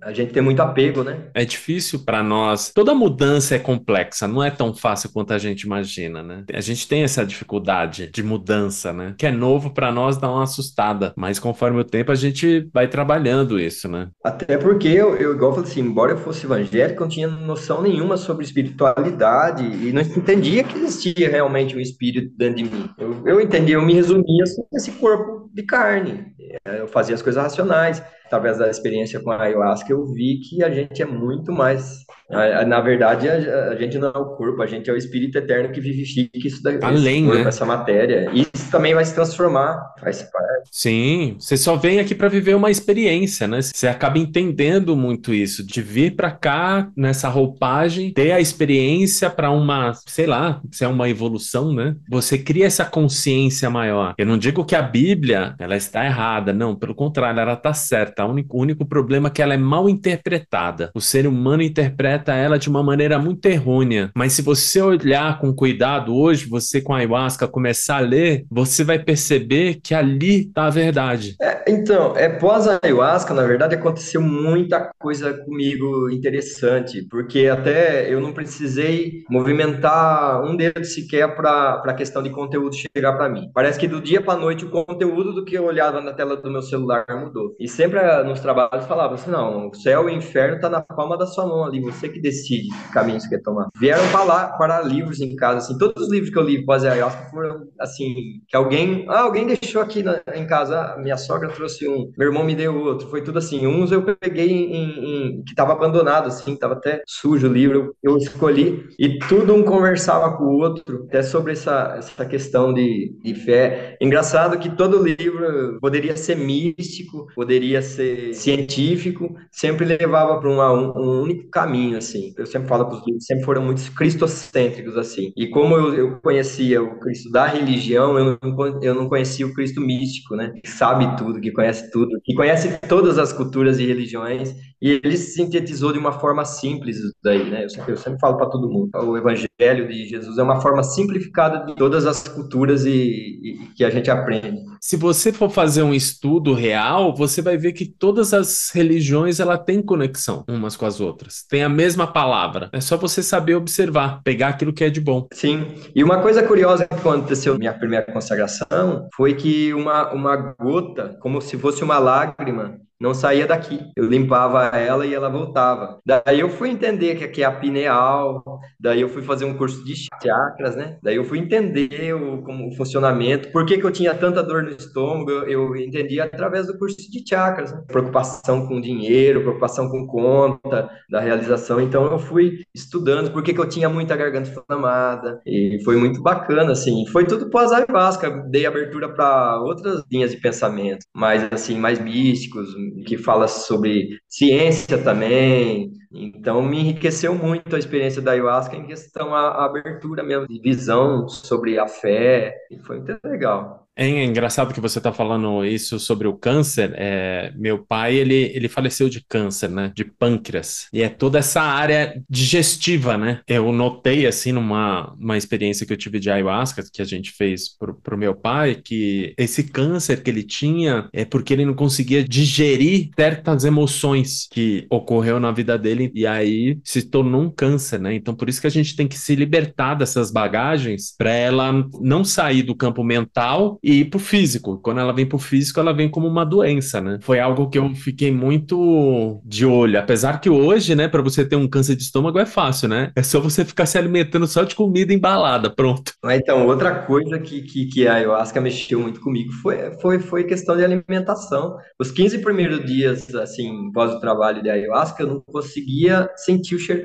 A 0.00 0.12
gente 0.12 0.32
tem 0.32 0.42
muito 0.42 0.60
apego, 0.60 1.02
né? 1.02 1.24
É 1.34 1.44
difícil 1.44 2.00
para 2.04 2.22
nós. 2.22 2.72
Toda 2.72 2.94
mudança 2.94 3.54
é 3.54 3.58
complexa, 3.58 4.26
não 4.26 4.42
é 4.42 4.50
tão 4.50 4.74
fácil 4.74 5.10
quanto 5.12 5.34
a 5.34 5.38
gente 5.38 5.62
imagina, 5.62 6.22
né? 6.22 6.44
A 6.52 6.60
gente 6.60 6.88
tem 6.88 7.02
essa 7.02 7.26
dificuldade 7.26 8.08
de 8.10 8.22
mudança, 8.22 8.92
né? 8.92 9.14
Que 9.18 9.26
é 9.26 9.30
novo 9.30 9.70
para 9.70 9.92
nós 9.92 10.16
dá 10.16 10.30
uma 10.30 10.44
assustada, 10.44 11.12
mas 11.16 11.38
conforme 11.38 11.80
o 11.80 11.84
tempo 11.84 12.10
a 12.10 12.14
gente 12.14 12.66
vai 12.72 12.88
trabalhando 12.88 13.60
isso, 13.60 13.88
né? 13.88 14.08
Até 14.24 14.56
porque 14.56 14.88
eu, 14.88 15.16
eu 15.16 15.34
igual 15.34 15.50
eu 15.50 15.56
falei 15.56 15.70
assim, 15.70 15.80
embora 15.80 16.12
eu 16.12 16.18
fosse 16.18 16.46
evangélico, 16.46 17.02
eu 17.02 17.06
não 17.06 17.08
tinha 17.08 17.28
noção 17.28 17.82
nenhuma 17.82 18.16
sobre 18.16 18.44
espiritualidade 18.44 19.64
e 19.64 19.92
não 19.92 20.00
entendia 20.00 20.64
que 20.64 20.78
existia 20.78 21.28
realmente 21.28 21.57
realmente 21.58 21.80
espírito 21.80 22.32
dentro 22.36 22.56
de 22.56 22.64
mim. 22.64 22.90
Eu, 22.98 23.26
eu 23.26 23.40
entendi, 23.40 23.72
eu 23.72 23.82
me 23.82 23.94
resumia 23.94 24.44
assim, 24.44 24.62
nesse 24.72 24.92
corpo 24.92 25.50
de 25.52 25.62
carne. 25.62 26.32
É, 26.64 26.80
eu 26.80 26.88
fazia 26.88 27.14
as 27.14 27.22
coisas 27.22 27.42
racionais. 27.42 28.02
Através 28.28 28.58
da 28.58 28.68
experiência 28.68 29.20
com 29.20 29.30
a 29.30 29.42
ayahuasca, 29.42 29.90
eu 29.90 30.06
vi 30.06 30.38
que 30.40 30.62
a 30.62 30.70
gente 30.70 31.02
é 31.02 31.06
muito 31.06 31.50
mais 31.50 32.06
na 32.30 32.80
verdade, 32.80 33.26
a, 33.26 33.74
gente 33.76 33.98
não 33.98 34.08
é 34.08 34.18
o 34.18 34.36
corpo, 34.36 34.60
a 34.60 34.66
gente 34.66 34.88
é 34.90 34.92
o 34.92 34.96
espírito 34.96 35.38
eterno 35.38 35.72
que 35.72 35.80
vivifica 35.80 36.46
isso 36.46 36.62
daí, 36.62 36.78
Além, 36.82 37.24
corpo, 37.24 37.42
né? 37.42 37.48
essa 37.48 37.64
matéria. 37.64 38.30
E 38.34 38.46
isso 38.54 38.70
também 38.70 38.94
vai 38.94 39.04
se 39.04 39.14
transformar, 39.14 39.94
faz 39.98 40.22
parte. 40.24 40.68
Sim, 40.70 41.36
você 41.38 41.56
só 41.56 41.76
vem 41.76 42.00
aqui 42.00 42.14
para 42.14 42.28
viver 42.28 42.54
uma 42.54 42.70
experiência, 42.70 43.48
né? 43.48 43.62
Você 43.62 43.88
acaba 43.88 44.18
entendendo 44.18 44.94
muito 44.94 45.32
isso, 45.32 45.66
de 45.66 45.80
vir 45.80 46.16
para 46.16 46.30
cá 46.30 46.90
nessa 46.94 47.28
roupagem, 47.28 48.12
ter 48.12 48.32
a 48.32 48.40
experiência 48.40 49.30
para 49.30 49.50
uma, 49.50 49.94
sei 50.06 50.26
lá, 50.26 50.60
se 50.70 50.84
é 50.84 50.88
uma 50.88 51.08
evolução, 51.08 51.72
né? 51.72 51.96
Você 52.10 52.36
cria 52.36 52.66
essa 52.66 52.84
consciência 52.84 53.70
maior. 53.70 54.14
Eu 54.18 54.26
não 54.26 54.36
digo 54.36 54.66
que 54.66 54.76
a 54.76 54.82
Bíblia 54.82 55.54
ela 55.58 55.76
está 55.76 56.04
errada, 56.04 56.52
não, 56.52 56.76
pelo 56.76 56.94
contrário, 56.94 57.40
ela 57.40 57.54
está 57.54 57.72
certa. 57.72 58.17
O 58.26 58.30
único, 58.30 58.60
único 58.60 58.86
problema 58.86 59.28
é 59.28 59.30
que 59.30 59.42
ela 59.42 59.54
é 59.54 59.58
mal 59.58 59.88
interpretada. 59.88 60.90
O 60.94 61.00
ser 61.00 61.26
humano 61.26 61.62
interpreta 61.62 62.34
ela 62.34 62.58
de 62.58 62.68
uma 62.68 62.82
maneira 62.82 63.18
muito 63.18 63.46
errônea. 63.46 64.10
Mas 64.14 64.32
se 64.32 64.42
você 64.42 64.80
olhar 64.80 65.38
com 65.38 65.52
cuidado 65.52 66.14
hoje, 66.14 66.48
você 66.48 66.80
com 66.80 66.94
a 66.94 66.98
ayahuasca 66.98 67.48
começar 67.48 67.96
a 67.96 68.00
ler, 68.00 68.44
você 68.50 68.84
vai 68.84 68.98
perceber 68.98 69.80
que 69.82 69.94
ali 69.94 70.46
está 70.46 70.66
a 70.66 70.70
verdade. 70.70 71.36
É, 71.40 71.64
então, 71.70 72.16
é 72.16 72.28
pós 72.28 72.66
ayahuasca, 72.66 73.34
na 73.34 73.44
verdade, 73.44 73.74
aconteceu 73.74 74.20
muita 74.20 74.90
coisa 74.98 75.34
comigo 75.34 76.10
interessante, 76.10 77.06
porque 77.08 77.46
até 77.46 78.12
eu 78.12 78.20
não 78.20 78.32
precisei 78.32 79.24
movimentar 79.28 80.42
um 80.44 80.56
dedo 80.56 80.84
sequer 80.84 81.34
para 81.34 81.82
a 81.84 81.94
questão 81.94 82.22
de 82.22 82.30
conteúdo 82.30 82.74
chegar 82.74 83.12
para 83.14 83.28
mim. 83.28 83.50
Parece 83.54 83.78
que 83.78 83.88
do 83.88 84.00
dia 84.00 84.20
para 84.20 84.38
noite 84.38 84.64
o 84.64 84.70
conteúdo 84.70 85.32
do 85.32 85.44
que 85.44 85.56
eu 85.56 85.64
olhava 85.64 86.00
na 86.00 86.12
tela 86.12 86.36
do 86.36 86.50
meu 86.50 86.62
celular 86.62 87.04
mudou. 87.08 87.54
E 87.58 87.68
sempre 87.68 87.98
nos 88.24 88.40
trabalhos 88.40 88.86
falava 88.86 89.14
assim: 89.14 89.30
não, 89.30 89.68
o 89.68 89.74
céu 89.74 90.08
e 90.08 90.12
o 90.12 90.16
inferno 90.16 90.56
está 90.56 90.68
na 90.68 90.80
palma 90.80 91.16
da 91.16 91.26
sua 91.26 91.46
mão 91.46 91.64
ali, 91.64 91.80
você 91.80 92.08
que 92.08 92.20
decide 92.20 92.68
que 92.68 92.92
caminho 92.92 93.20
você 93.20 93.28
quer 93.28 93.42
tomar. 93.42 93.68
Vieram 93.78 94.04
falar 94.04 94.56
para 94.58 94.80
livros 94.82 95.20
em 95.20 95.34
casa, 95.36 95.58
assim, 95.58 95.78
todos 95.78 96.04
os 96.04 96.12
livros 96.12 96.30
que 96.30 96.38
eu 96.38 96.42
li 96.42 96.64
pós 96.64 96.84
ayahuasca 96.84 97.30
foram, 97.30 97.66
assim, 97.78 98.14
que 98.48 98.56
alguém, 98.56 99.04
ah, 99.08 99.20
alguém 99.20 99.46
deixou 99.46 99.82
aqui 99.82 100.02
na, 100.02 100.20
em 100.34 100.46
casa, 100.46 100.80
ah, 100.80 100.98
minha 100.98 101.16
sogra 101.16 101.48
trouxe 101.48 101.88
um, 101.88 102.10
meu 102.16 102.28
irmão 102.28 102.44
me 102.44 102.54
deu 102.54 102.76
outro, 102.76 103.08
foi 103.08 103.22
tudo 103.22 103.38
assim, 103.38 103.66
uns 103.66 103.92
eu 103.92 104.02
peguei 104.02 104.50
em, 104.50 105.38
em 105.38 105.42
que 105.42 105.50
estava 105.50 105.72
abandonado, 105.72 106.28
assim, 106.28 106.54
estava 106.54 106.74
até 106.74 107.02
sujo 107.06 107.48
o 107.48 107.52
livro, 107.52 107.94
eu 108.02 108.16
escolhi, 108.16 108.88
e 108.98 109.18
tudo 109.20 109.54
um 109.54 109.62
conversava 109.62 110.36
com 110.36 110.44
o 110.44 110.58
outro, 110.58 111.04
até 111.08 111.22
sobre 111.22 111.52
essa, 111.52 111.94
essa 111.96 112.24
questão 112.24 112.72
de, 112.72 113.14
de 113.22 113.34
fé. 113.34 113.96
Engraçado 114.00 114.58
que 114.58 114.70
todo 114.70 115.02
livro 115.02 115.78
poderia 115.80 116.16
ser 116.16 116.36
místico, 116.36 117.26
poderia 117.34 117.82
ser 117.82 117.97
científico, 118.32 119.34
sempre 119.50 119.84
levava 119.84 120.38
para 120.40 120.48
um, 120.48 120.60
um 120.98 121.22
único 121.22 121.48
caminho, 121.50 121.98
assim. 121.98 122.32
Eu 122.36 122.46
sempre 122.46 122.68
falo 122.68 122.88
que 122.88 122.96
os 122.96 123.06
livros 123.06 123.24
sempre 123.24 123.44
foram 123.44 123.62
muito 123.62 123.92
cristocêntricos, 123.92 124.96
assim. 124.96 125.32
E 125.36 125.48
como 125.48 125.74
eu, 125.74 125.94
eu 125.94 126.20
conhecia 126.20 126.82
o 126.82 126.98
Cristo 126.98 127.30
da 127.30 127.46
religião, 127.46 128.18
eu 128.18 128.38
não, 128.42 128.82
eu 128.82 128.94
não 128.94 129.08
conhecia 129.08 129.46
o 129.46 129.54
Cristo 129.54 129.80
místico, 129.80 130.36
né? 130.36 130.52
Que 130.62 130.70
sabe 130.70 131.16
tudo, 131.16 131.40
que 131.40 131.52
conhece 131.52 131.90
tudo, 131.90 132.20
que 132.24 132.34
conhece 132.34 132.78
todas 132.88 133.18
as 133.18 133.32
culturas 133.32 133.78
e 133.78 133.86
religiões. 133.86 134.54
E 134.80 135.00
ele 135.02 135.16
sintetizou 135.16 135.92
de 135.92 135.98
uma 135.98 136.12
forma 136.12 136.44
simples 136.44 136.98
isso 136.98 137.14
daí, 137.22 137.50
né? 137.50 137.64
Eu 137.64 137.70
sempre, 137.70 137.92
eu 137.92 137.96
sempre 137.96 138.18
falo 138.20 138.36
para 138.36 138.48
todo 138.48 138.70
mundo. 138.70 138.90
O 138.94 139.16
Evangelho 139.16 139.88
de 139.88 140.06
Jesus 140.06 140.38
é 140.38 140.42
uma 140.42 140.60
forma 140.60 140.82
simplificada 140.82 141.64
de 141.66 141.74
todas 141.74 142.06
as 142.06 142.26
culturas 142.28 142.84
e, 142.84 142.90
e 142.90 143.58
que 143.76 143.84
a 143.84 143.90
gente 143.90 144.10
aprende. 144.10 144.58
Se 144.80 144.96
você 144.96 145.32
for 145.32 145.50
fazer 145.50 145.82
um 145.82 145.94
estudo 145.94 146.54
real, 146.54 147.14
você 147.14 147.42
vai 147.42 147.56
ver 147.56 147.72
que 147.72 147.86
todas 147.86 148.32
as 148.32 148.70
religiões 148.72 149.40
ela 149.40 149.58
tem 149.58 149.82
conexão 149.82 150.44
umas 150.48 150.76
com 150.76 150.86
as 150.86 151.00
outras. 151.00 151.44
Tem 151.48 151.62
a 151.62 151.68
mesma 151.68 152.06
palavra. 152.06 152.70
É 152.72 152.80
só 152.80 152.96
você 152.96 153.22
saber 153.22 153.56
observar, 153.56 154.22
pegar 154.22 154.48
aquilo 154.48 154.72
que 154.72 154.84
é 154.84 154.90
de 154.90 155.00
bom. 155.00 155.26
Sim. 155.32 155.66
E 155.94 156.04
uma 156.04 156.20
coisa 156.20 156.42
curiosa 156.42 156.86
que 156.86 156.94
aconteceu 156.94 157.54
na 157.54 157.58
minha 157.58 157.74
primeira 157.74 158.06
consagração 158.06 159.08
foi 159.14 159.34
que 159.34 159.74
uma, 159.74 160.12
uma 160.12 160.36
gota, 160.36 161.16
como 161.20 161.40
se 161.40 161.56
fosse 161.58 161.82
uma 161.82 161.98
lágrima, 161.98 162.78
não 163.00 163.14
saía 163.14 163.46
daqui. 163.46 163.80
Eu 163.96 164.06
limpava 164.06 164.64
ela 164.76 165.06
e 165.06 165.14
ela 165.14 165.28
voltava. 165.28 165.98
Daí 166.04 166.40
eu 166.40 166.50
fui 166.50 166.70
entender 166.70 167.14
que 167.16 167.24
aqui 167.24 167.42
é 167.42 167.46
a 167.46 167.52
pineal, 167.52 168.42
daí 168.78 169.00
eu 169.00 169.08
fui 169.08 169.22
fazer 169.22 169.44
um 169.44 169.56
curso 169.56 169.84
de 169.84 169.94
chakras, 170.22 170.76
né? 170.76 170.98
Daí 171.02 171.16
eu 171.16 171.24
fui 171.24 171.38
entender 171.38 172.14
o, 172.14 172.42
como, 172.42 172.68
o 172.68 172.76
funcionamento, 172.76 173.50
por 173.52 173.64
que, 173.64 173.78
que 173.78 173.84
eu 173.84 173.92
tinha 173.92 174.14
tanta 174.14 174.42
dor 174.42 174.62
no 174.62 174.70
estômago, 174.70 175.30
eu, 175.30 175.48
eu 175.48 175.76
entendi 175.76 176.20
através 176.20 176.66
do 176.66 176.76
curso 176.78 176.96
de 176.96 177.24
chakras, 177.26 177.72
né? 177.72 177.82
Preocupação 177.86 178.66
com 178.66 178.80
dinheiro, 178.80 179.42
preocupação 179.42 179.88
com 179.88 180.06
conta, 180.06 180.90
da 181.08 181.20
realização. 181.20 181.80
Então 181.80 182.04
eu 182.06 182.18
fui 182.18 182.62
estudando 182.74 183.30
por 183.30 183.42
que, 183.42 183.54
que 183.54 183.60
eu 183.60 183.68
tinha 183.68 183.88
muita 183.88 184.16
garganta 184.16 184.50
inflamada, 184.50 185.40
e 185.46 185.78
foi 185.84 185.96
muito 185.96 186.22
bacana, 186.22 186.72
assim. 186.72 187.06
Foi 187.06 187.24
tudo 187.24 187.50
pós-ayahuasca, 187.50 188.44
dei 188.48 188.66
abertura 188.66 189.08
para 189.08 189.60
outras 189.60 190.02
linhas 190.10 190.30
de 190.30 190.38
pensamento, 190.38 191.04
mais 191.14 191.48
assim, 191.52 191.78
mais 191.78 191.98
místicos, 191.98 192.74
que 193.06 193.16
fala 193.16 193.48
sobre 193.48 194.20
ciência 194.28 194.98
também. 194.98 195.92
Então, 196.12 196.62
me 196.62 196.80
enriqueceu 196.80 197.34
muito 197.34 197.76
a 197.76 197.78
experiência 197.78 198.22
da 198.22 198.32
ayahuasca 198.32 198.76
em 198.76 198.86
questão 198.86 199.34
a, 199.34 199.64
abertura 199.64 200.22
mesmo, 200.22 200.46
de 200.48 200.60
visão 200.60 201.28
sobre 201.28 201.78
a 201.78 201.86
fé, 201.86 202.56
e 202.70 202.78
foi 202.78 202.96
muito 202.98 203.18
legal. 203.24 203.87
É 204.00 204.24
engraçado 204.24 204.72
que 204.72 204.80
você 204.80 204.98
está 204.98 205.12
falando 205.12 205.64
isso 205.64 205.98
sobre 205.98 206.28
o 206.28 206.32
câncer. 206.32 206.94
É, 206.94 207.52
meu 207.56 207.84
pai, 207.84 208.14
ele, 208.14 208.52
ele 208.54 208.68
faleceu 208.68 209.08
de 209.08 209.20
câncer, 209.28 209.68
né? 209.68 209.90
De 209.92 210.04
pâncreas. 210.04 210.86
E 210.92 211.02
é 211.02 211.08
toda 211.08 211.40
essa 211.40 211.60
área 211.60 212.22
digestiva, 212.30 213.18
né? 213.18 213.40
Eu 213.48 213.72
notei, 213.72 214.24
assim, 214.24 214.52
numa 214.52 215.12
uma 215.18 215.36
experiência 215.36 215.84
que 215.84 215.92
eu 215.92 215.96
tive 215.96 216.20
de 216.20 216.30
ayahuasca, 216.30 216.84
que 216.92 217.02
a 217.02 217.04
gente 217.04 217.32
fez 217.32 217.76
pro, 217.76 217.92
pro 217.92 218.16
meu 218.16 218.36
pai, 218.36 218.76
que 218.76 219.34
esse 219.36 219.64
câncer 219.64 220.22
que 220.22 220.30
ele 220.30 220.44
tinha 220.44 221.08
é 221.12 221.24
porque 221.24 221.52
ele 221.52 221.66
não 221.66 221.74
conseguia 221.74 222.22
digerir 222.22 223.10
certas 223.18 223.64
emoções 223.64 224.46
que 224.48 224.86
ocorreu 224.88 225.40
na 225.40 225.50
vida 225.50 225.76
dele 225.76 226.12
e 226.14 226.24
aí 226.24 226.78
se 226.84 227.02
tornou 227.02 227.42
um 227.42 227.50
câncer, 227.50 227.98
né? 227.98 228.14
Então, 228.14 228.32
por 228.32 228.48
isso 228.48 228.60
que 228.60 228.68
a 228.68 228.70
gente 228.70 228.94
tem 228.94 229.08
que 229.08 229.18
se 229.18 229.34
libertar 229.34 229.94
dessas 229.96 230.30
bagagens 230.30 231.12
para 231.18 231.32
ela 231.32 231.72
não 232.00 232.22
sair 232.22 232.62
do 232.62 232.76
campo 232.76 233.02
mental 233.02 233.76
e 233.88 234.04
pro 234.04 234.18
físico. 234.18 234.78
Quando 234.82 235.00
ela 235.00 235.14
vem 235.14 235.24
pro 235.24 235.38
físico, 235.38 235.80
ela 235.80 235.94
vem 235.94 236.10
como 236.10 236.26
uma 236.26 236.44
doença, 236.44 237.00
né? 237.00 237.18
Foi 237.22 237.40
algo 237.40 237.70
que 237.70 237.78
eu 237.78 237.94
fiquei 237.94 238.30
muito 238.30 239.40
de 239.46 239.64
olho. 239.64 239.98
Apesar 239.98 240.42
que 240.42 240.50
hoje, 240.50 240.94
né, 240.94 241.08
para 241.08 241.22
você 241.22 241.42
ter 241.42 241.56
um 241.56 241.66
câncer 241.66 241.96
de 241.96 242.02
estômago 242.02 242.38
é 242.38 242.44
fácil, 242.44 242.86
né? 242.86 243.10
É 243.16 243.22
só 243.22 243.40
você 243.40 243.64
ficar 243.64 243.86
se 243.86 243.96
alimentando 243.96 244.46
só 244.46 244.62
de 244.62 244.74
comida 244.74 245.14
embalada, 245.14 245.70
pronto. 245.74 246.12
Então, 246.22 246.66
outra 246.66 246.96
coisa 247.02 247.38
que, 247.38 247.62
que, 247.62 247.86
que 247.86 248.06
a 248.06 248.16
ayahuasca 248.16 248.60
mexeu 248.60 249.00
muito 249.00 249.20
comigo 249.20 249.50
foi, 249.62 249.90
foi, 250.02 250.18
foi 250.18 250.44
questão 250.44 250.76
de 250.76 250.84
alimentação. 250.84 251.78
Os 251.98 252.10
15 252.10 252.40
primeiros 252.40 252.84
dias, 252.84 253.34
assim, 253.36 253.90
pós 253.92 254.12
o 254.12 254.20
trabalho 254.20 254.62
de 254.62 254.68
ayahuasca, 254.68 255.22
eu 255.22 255.28
não 255.28 255.40
conseguia 255.40 256.28
sentir 256.36 256.74
o 256.74 256.78
cheiro. 256.78 257.04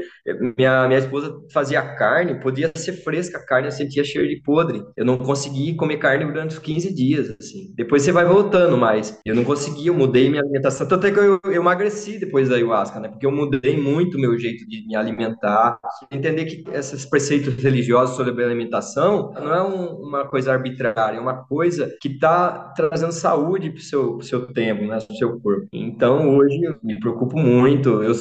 Minha, 0.57 0.85
minha 0.87 0.99
esposa 0.99 1.33
fazia 1.53 1.81
carne, 1.95 2.41
podia 2.41 2.69
ser 2.75 2.91
fresca 2.91 3.37
a 3.37 3.45
carne, 3.45 3.69
eu 3.69 3.71
sentia 3.71 4.03
cheiro 4.03 4.27
de 4.27 4.41
podre. 4.41 4.83
Eu 4.97 5.05
não 5.05 5.17
conseguia 5.17 5.73
comer 5.77 5.95
carne 5.95 6.25
durante 6.25 6.51
os 6.51 6.59
15 6.59 6.72
15 6.73 6.93
dias, 6.93 7.35
assim. 7.39 7.73
Depois 7.75 8.01
você 8.01 8.11
vai 8.11 8.25
voltando, 8.25 8.77
mas 8.77 9.19
eu 9.25 9.35
não 9.35 9.43
consegui, 9.43 9.87
eu 9.87 9.93
mudei 9.93 10.29
minha 10.29 10.41
alimentação. 10.41 10.87
Tanto 10.87 11.07
é 11.07 11.11
que 11.11 11.19
eu, 11.19 11.39
eu 11.43 11.53
emagreci 11.53 12.17
depois 12.17 12.49
da 12.49 12.55
ayahuasca, 12.55 12.99
né? 12.99 13.09
Porque 13.09 13.25
eu 13.25 13.31
mudei 13.31 13.77
muito 13.77 14.17
meu 14.17 14.37
jeito 14.37 14.67
de 14.67 14.85
me 14.87 14.95
alimentar. 14.95 15.77
Entender 16.11 16.45
que 16.45 16.63
esses 16.71 17.05
preceitos 17.05 17.55
religiosos 17.55 18.15
sobre 18.15 18.43
alimentação 18.43 19.33
não 19.33 19.53
é 19.53 19.61
um, 19.61 19.85
uma 20.01 20.25
coisa 20.25 20.51
arbitrária, 20.51 21.17
é 21.17 21.21
uma 21.21 21.45
coisa 21.45 21.95
que 22.01 22.09
está 22.09 22.73
trazendo 22.75 23.11
saúde 23.11 23.69
para 23.69 23.79
o 23.79 23.83
seu, 23.83 24.17
pro 24.17 24.25
seu 24.25 24.47
tempo, 24.47 24.83
né? 24.85 24.99
Pro 24.99 25.15
seu 25.15 25.39
corpo. 25.39 25.67
Então, 25.71 26.35
hoje, 26.35 26.63
eu 26.63 26.75
me 26.83 26.99
preocupo 26.99 27.37
muito. 27.37 28.01
Eu, 28.01 28.13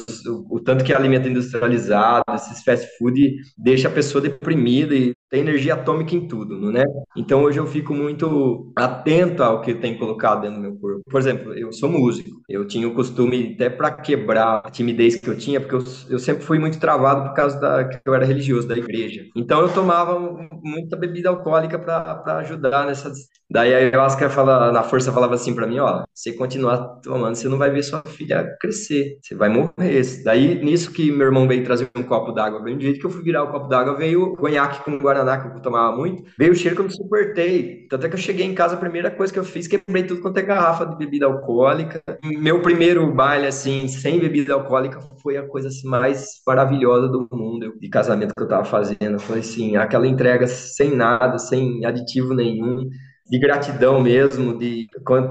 o, 0.49 0.59
tanto 0.59 0.83
que 0.83 0.93
alimento 0.93 1.27
industrializado, 1.27 2.23
esses 2.33 2.63
fast 2.63 2.87
food, 2.97 3.35
deixa 3.57 3.87
a 3.87 3.91
pessoa 3.91 4.21
deprimida 4.21 4.95
e 4.95 5.13
tem 5.33 5.41
energia 5.41 5.73
atômica 5.73 6.13
em 6.13 6.27
tudo, 6.27 6.59
não 6.59 6.79
é? 6.79 6.85
Então 7.17 7.41
hoje 7.41 7.57
eu 7.57 7.65
fico 7.65 7.91
muito 7.91 8.71
atento 8.75 9.41
ao 9.41 9.61
que 9.61 9.73
tem 9.73 9.97
colocado 9.97 10.41
dentro 10.41 10.57
do 10.57 10.61
meu 10.61 10.75
corpo. 10.75 11.01
Por 11.09 11.19
exemplo, 11.19 11.55
eu 11.55 11.73
sou 11.73 11.89
músico. 11.89 12.29
Eu 12.47 12.67
tinha 12.67 12.87
o 12.87 12.93
costume 12.93 13.53
até 13.55 13.67
para 13.67 13.89
quebrar 13.89 14.61
a 14.63 14.69
timidez 14.69 15.15
que 15.15 15.27
eu 15.27 15.35
tinha, 15.35 15.59
porque 15.59 15.73
eu, 15.73 15.83
eu 16.07 16.19
sempre 16.19 16.43
fui 16.43 16.59
muito 16.59 16.79
travado 16.79 17.29
por 17.29 17.33
causa 17.33 17.59
da 17.59 17.83
que 17.83 17.99
eu 18.05 18.13
era 18.13 18.25
religioso 18.25 18.67
da 18.67 18.77
igreja. 18.77 19.23
Então 19.35 19.61
eu 19.61 19.73
tomava 19.73 20.19
muita 20.61 20.95
bebida 20.95 21.29
alcoólica 21.29 21.79
para 21.79 22.37
ajudar 22.37 22.85
nessas. 22.85 23.17
Daí 23.49 23.73
a 23.73 23.77
ayahuasca 23.77 24.29
fala, 24.29 24.71
na 24.71 24.83
força 24.83 25.11
falava 25.11 25.33
assim 25.33 25.53
para 25.55 25.67
mim, 25.67 25.79
ó, 25.79 26.03
você 26.13 26.33
continuar 26.33 26.99
tomando, 27.03 27.35
você 27.35 27.47
não 27.47 27.57
vai 27.57 27.71
ver 27.71 27.83
sua 27.83 28.03
filha 28.05 28.55
crescer, 28.59 29.17
você 29.21 29.33
vai 29.33 29.49
morrer. 29.49 30.23
Daí 30.23 30.63
nisso 30.63 30.91
que 30.91 31.11
meu 31.11 31.27
irmão 31.27 31.47
veio 31.47 31.63
trazer 31.63 31.89
um 31.95 32.03
copo 32.03 32.31
d'água, 32.31 32.63
jeito 32.79 32.99
que 32.99 33.05
eu 33.05 33.09
fui 33.09 33.23
virar 33.23 33.43
o 33.43 33.51
copo 33.51 33.67
d'água, 33.67 33.95
veio 33.95 34.23
o 34.23 34.37
conhaque 34.37 34.83
com 34.83 34.97
guaraná 34.97 35.22
Guaraná, 35.23 35.41
que 35.41 35.57
eu 35.57 35.61
tomava 35.61 35.95
muito, 35.95 36.23
veio 36.37 36.51
o 36.51 36.55
cheiro 36.55 36.75
que 36.75 36.81
eu 36.81 36.85
não 36.85 36.91
suportei. 36.91 37.87
Tanto 37.89 38.05
é 38.05 38.09
que 38.09 38.15
eu 38.15 38.19
cheguei 38.19 38.45
em 38.45 38.53
casa, 38.53 38.75
a 38.75 38.79
primeira 38.79 39.09
coisa 39.09 39.31
que 39.31 39.39
eu 39.39 39.43
fiz, 39.43 39.67
quebrei 39.67 40.03
tudo 40.03 40.21
quanto 40.21 40.37
é 40.37 40.41
garrafa 40.41 40.85
de 40.85 40.97
bebida 40.97 41.25
alcoólica. 41.25 42.01
Meu 42.23 42.61
primeiro 42.61 43.11
baile, 43.13 43.47
assim, 43.47 43.87
sem 43.87 44.19
bebida 44.19 44.53
alcoólica, 44.53 44.99
foi 45.21 45.37
a 45.37 45.47
coisa 45.47 45.69
assim, 45.69 45.87
mais 45.87 46.41
maravilhosa 46.45 47.07
do 47.07 47.27
mundo, 47.31 47.73
de 47.79 47.89
casamento 47.89 48.33
que 48.35 48.43
eu 48.43 48.47
tava 48.47 48.65
fazendo. 48.65 49.19
Foi 49.19 49.39
assim, 49.39 49.75
aquela 49.75 50.07
entrega 50.07 50.47
sem 50.47 50.95
nada, 50.95 51.37
sem 51.37 51.85
aditivo 51.85 52.33
nenhum, 52.33 52.89
de 53.29 53.39
gratidão 53.39 54.01
mesmo, 54.01 54.57
de 54.57 54.87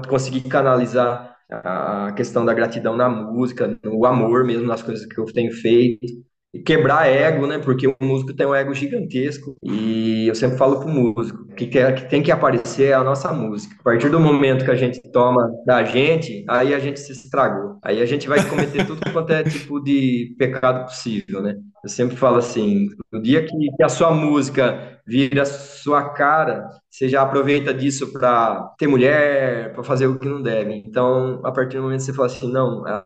conseguir 0.09 0.41
canalizar 0.41 1.31
a 1.49 2.11
questão 2.15 2.43
da 2.43 2.53
gratidão 2.53 2.97
na 2.97 3.07
música, 3.07 3.77
no 3.83 4.05
amor 4.05 4.43
mesmo, 4.43 4.65
nas 4.65 4.81
coisas 4.81 5.05
que 5.05 5.19
eu 5.19 5.25
tenho 5.25 5.51
feito 5.51 6.23
quebrar 6.65 7.07
ego, 7.07 7.47
né? 7.47 7.57
Porque 7.57 7.87
o 7.87 7.95
músico 8.01 8.33
tem 8.33 8.45
um 8.45 8.53
ego 8.53 8.73
gigantesco 8.73 9.55
e 9.63 10.27
eu 10.27 10.35
sempre 10.35 10.57
falo 10.57 10.79
pro 10.79 10.89
músico 10.89 11.47
que, 11.55 11.67
que 11.67 12.09
tem 12.09 12.21
que 12.21 12.31
aparecer 12.31 12.93
a 12.93 13.03
nossa 13.03 13.33
música. 13.33 13.75
A 13.79 13.83
partir 13.83 14.09
do 14.09 14.19
momento 14.19 14.65
que 14.65 14.71
a 14.71 14.75
gente 14.75 15.01
toma 15.11 15.51
da 15.65 15.83
gente, 15.83 16.45
aí 16.47 16.73
a 16.73 16.79
gente 16.79 16.99
se 16.99 17.11
estragou. 17.11 17.77
Aí 17.83 18.01
a 18.01 18.05
gente 18.05 18.27
vai 18.27 18.43
cometer 18.47 18.85
tudo 18.85 19.01
quanto 19.11 19.31
é 19.31 19.43
tipo 19.43 19.79
de 19.79 20.35
pecado 20.37 20.85
possível, 20.85 21.41
né? 21.41 21.55
Eu 21.83 21.89
sempre 21.89 22.15
falo 22.15 22.37
assim, 22.37 22.87
no 23.11 23.21
dia 23.21 23.43
que, 23.45 23.71
que 23.75 23.83
a 23.83 23.89
sua 23.89 24.11
música 24.11 24.99
vira 25.05 25.45
sua 25.45 26.09
cara, 26.09 26.69
você 26.93 27.09
já 27.09 27.23
aproveita 27.23 27.73
disso 27.73 28.13
para 28.13 28.71
ter 28.77 28.85
mulher, 28.85 29.73
para 29.73 29.83
fazer 29.83 30.05
o 30.05 30.19
que 30.19 30.29
não 30.29 30.43
deve. 30.43 30.75
Então, 30.85 31.41
a 31.43 31.51
partir 31.51 31.77
do 31.77 31.83
momento 31.83 32.01
que 32.01 32.05
você 32.05 32.13
fala 32.13 32.27
assim, 32.27 32.51
não, 32.51 32.85
ah, 32.85 33.03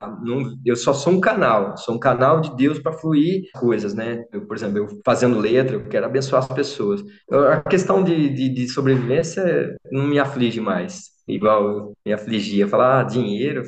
eu 0.65 0.75
só 0.75 0.91
sou 0.91 1.13
um 1.13 1.21
canal, 1.21 1.77
sou 1.77 1.95
um 1.95 1.99
canal 1.99 2.41
de 2.41 2.53
Deus 2.57 2.79
para 2.79 2.91
fluir 2.91 3.43
coisas, 3.55 3.93
né? 3.93 4.25
Eu, 4.33 4.45
por 4.45 4.57
exemplo, 4.57 4.79
eu 4.79 4.87
fazendo 5.05 5.39
letra, 5.39 5.77
eu 5.77 5.85
quero 5.85 6.05
abençoar 6.05 6.43
as 6.43 6.49
pessoas. 6.49 7.01
A 7.31 7.61
questão 7.61 8.03
de, 8.03 8.27
de, 8.27 8.49
de, 8.49 8.67
sobrevivência 8.67 9.77
não 9.89 10.05
me 10.05 10.19
aflige 10.19 10.59
mais, 10.59 11.03
igual 11.25 11.93
me 12.05 12.11
afligia. 12.11 12.67
Falar, 12.67 12.99
ah, 12.99 13.03
dinheiro, 13.03 13.63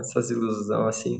essas 0.00 0.28
ilusões 0.28 0.88
assim. 0.88 1.18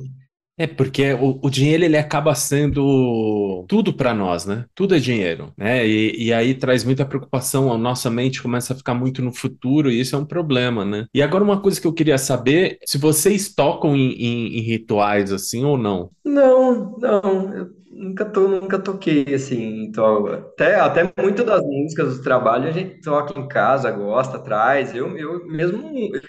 É, 0.58 0.66
porque 0.66 1.12
o, 1.14 1.38
o, 1.42 1.50
dinheiro 1.50 1.84
ele 1.84 1.96
acaba 1.96 2.34
sendo 2.34 3.64
tudo 3.66 3.92
para 3.92 4.12
nós, 4.12 4.44
né? 4.44 4.66
Tudo 4.74 4.94
é 4.94 4.98
dinheiro, 4.98 5.52
né? 5.56 5.86
E, 5.86 6.26
e, 6.26 6.32
aí 6.32 6.54
traz 6.54 6.84
muita 6.84 7.06
preocupação, 7.06 7.72
a 7.72 7.78
nossa 7.78 8.10
mente 8.10 8.42
começa 8.42 8.74
a 8.74 8.76
ficar 8.76 8.94
muito 8.94 9.22
no 9.22 9.32
futuro 9.32 9.90
e 9.90 9.98
isso 9.98 10.14
é 10.14 10.18
um 10.18 10.26
problema, 10.26 10.84
né? 10.84 11.06
E 11.14 11.22
agora 11.22 11.42
uma 11.42 11.60
coisa 11.60 11.80
que 11.80 11.86
eu 11.86 11.92
queria 11.92 12.18
saber, 12.18 12.78
se 12.86 12.98
vocês 12.98 13.54
tocam 13.54 13.96
em, 13.96 14.12
em, 14.12 14.58
em 14.58 14.60
rituais 14.60 15.32
assim 15.32 15.64
ou 15.64 15.78
não? 15.78 16.10
Não, 16.24 16.96
não. 16.98 17.70
Nunca, 18.02 18.24
to, 18.24 18.48
nunca 18.48 18.78
toquei 18.80 19.32
assim, 19.32 19.84
então, 19.84 20.26
até, 20.26 20.74
até 20.80 21.12
muito 21.22 21.44
das 21.44 21.62
músicas 21.62 22.16
do 22.16 22.22
trabalho 22.24 22.68
a 22.68 22.72
gente 22.72 23.00
toca 23.00 23.38
em 23.38 23.46
casa, 23.46 23.92
gosta, 23.92 24.40
traz. 24.40 24.92
Eu, 24.92 25.16
eu 25.16 25.46
mesmo 25.46 25.80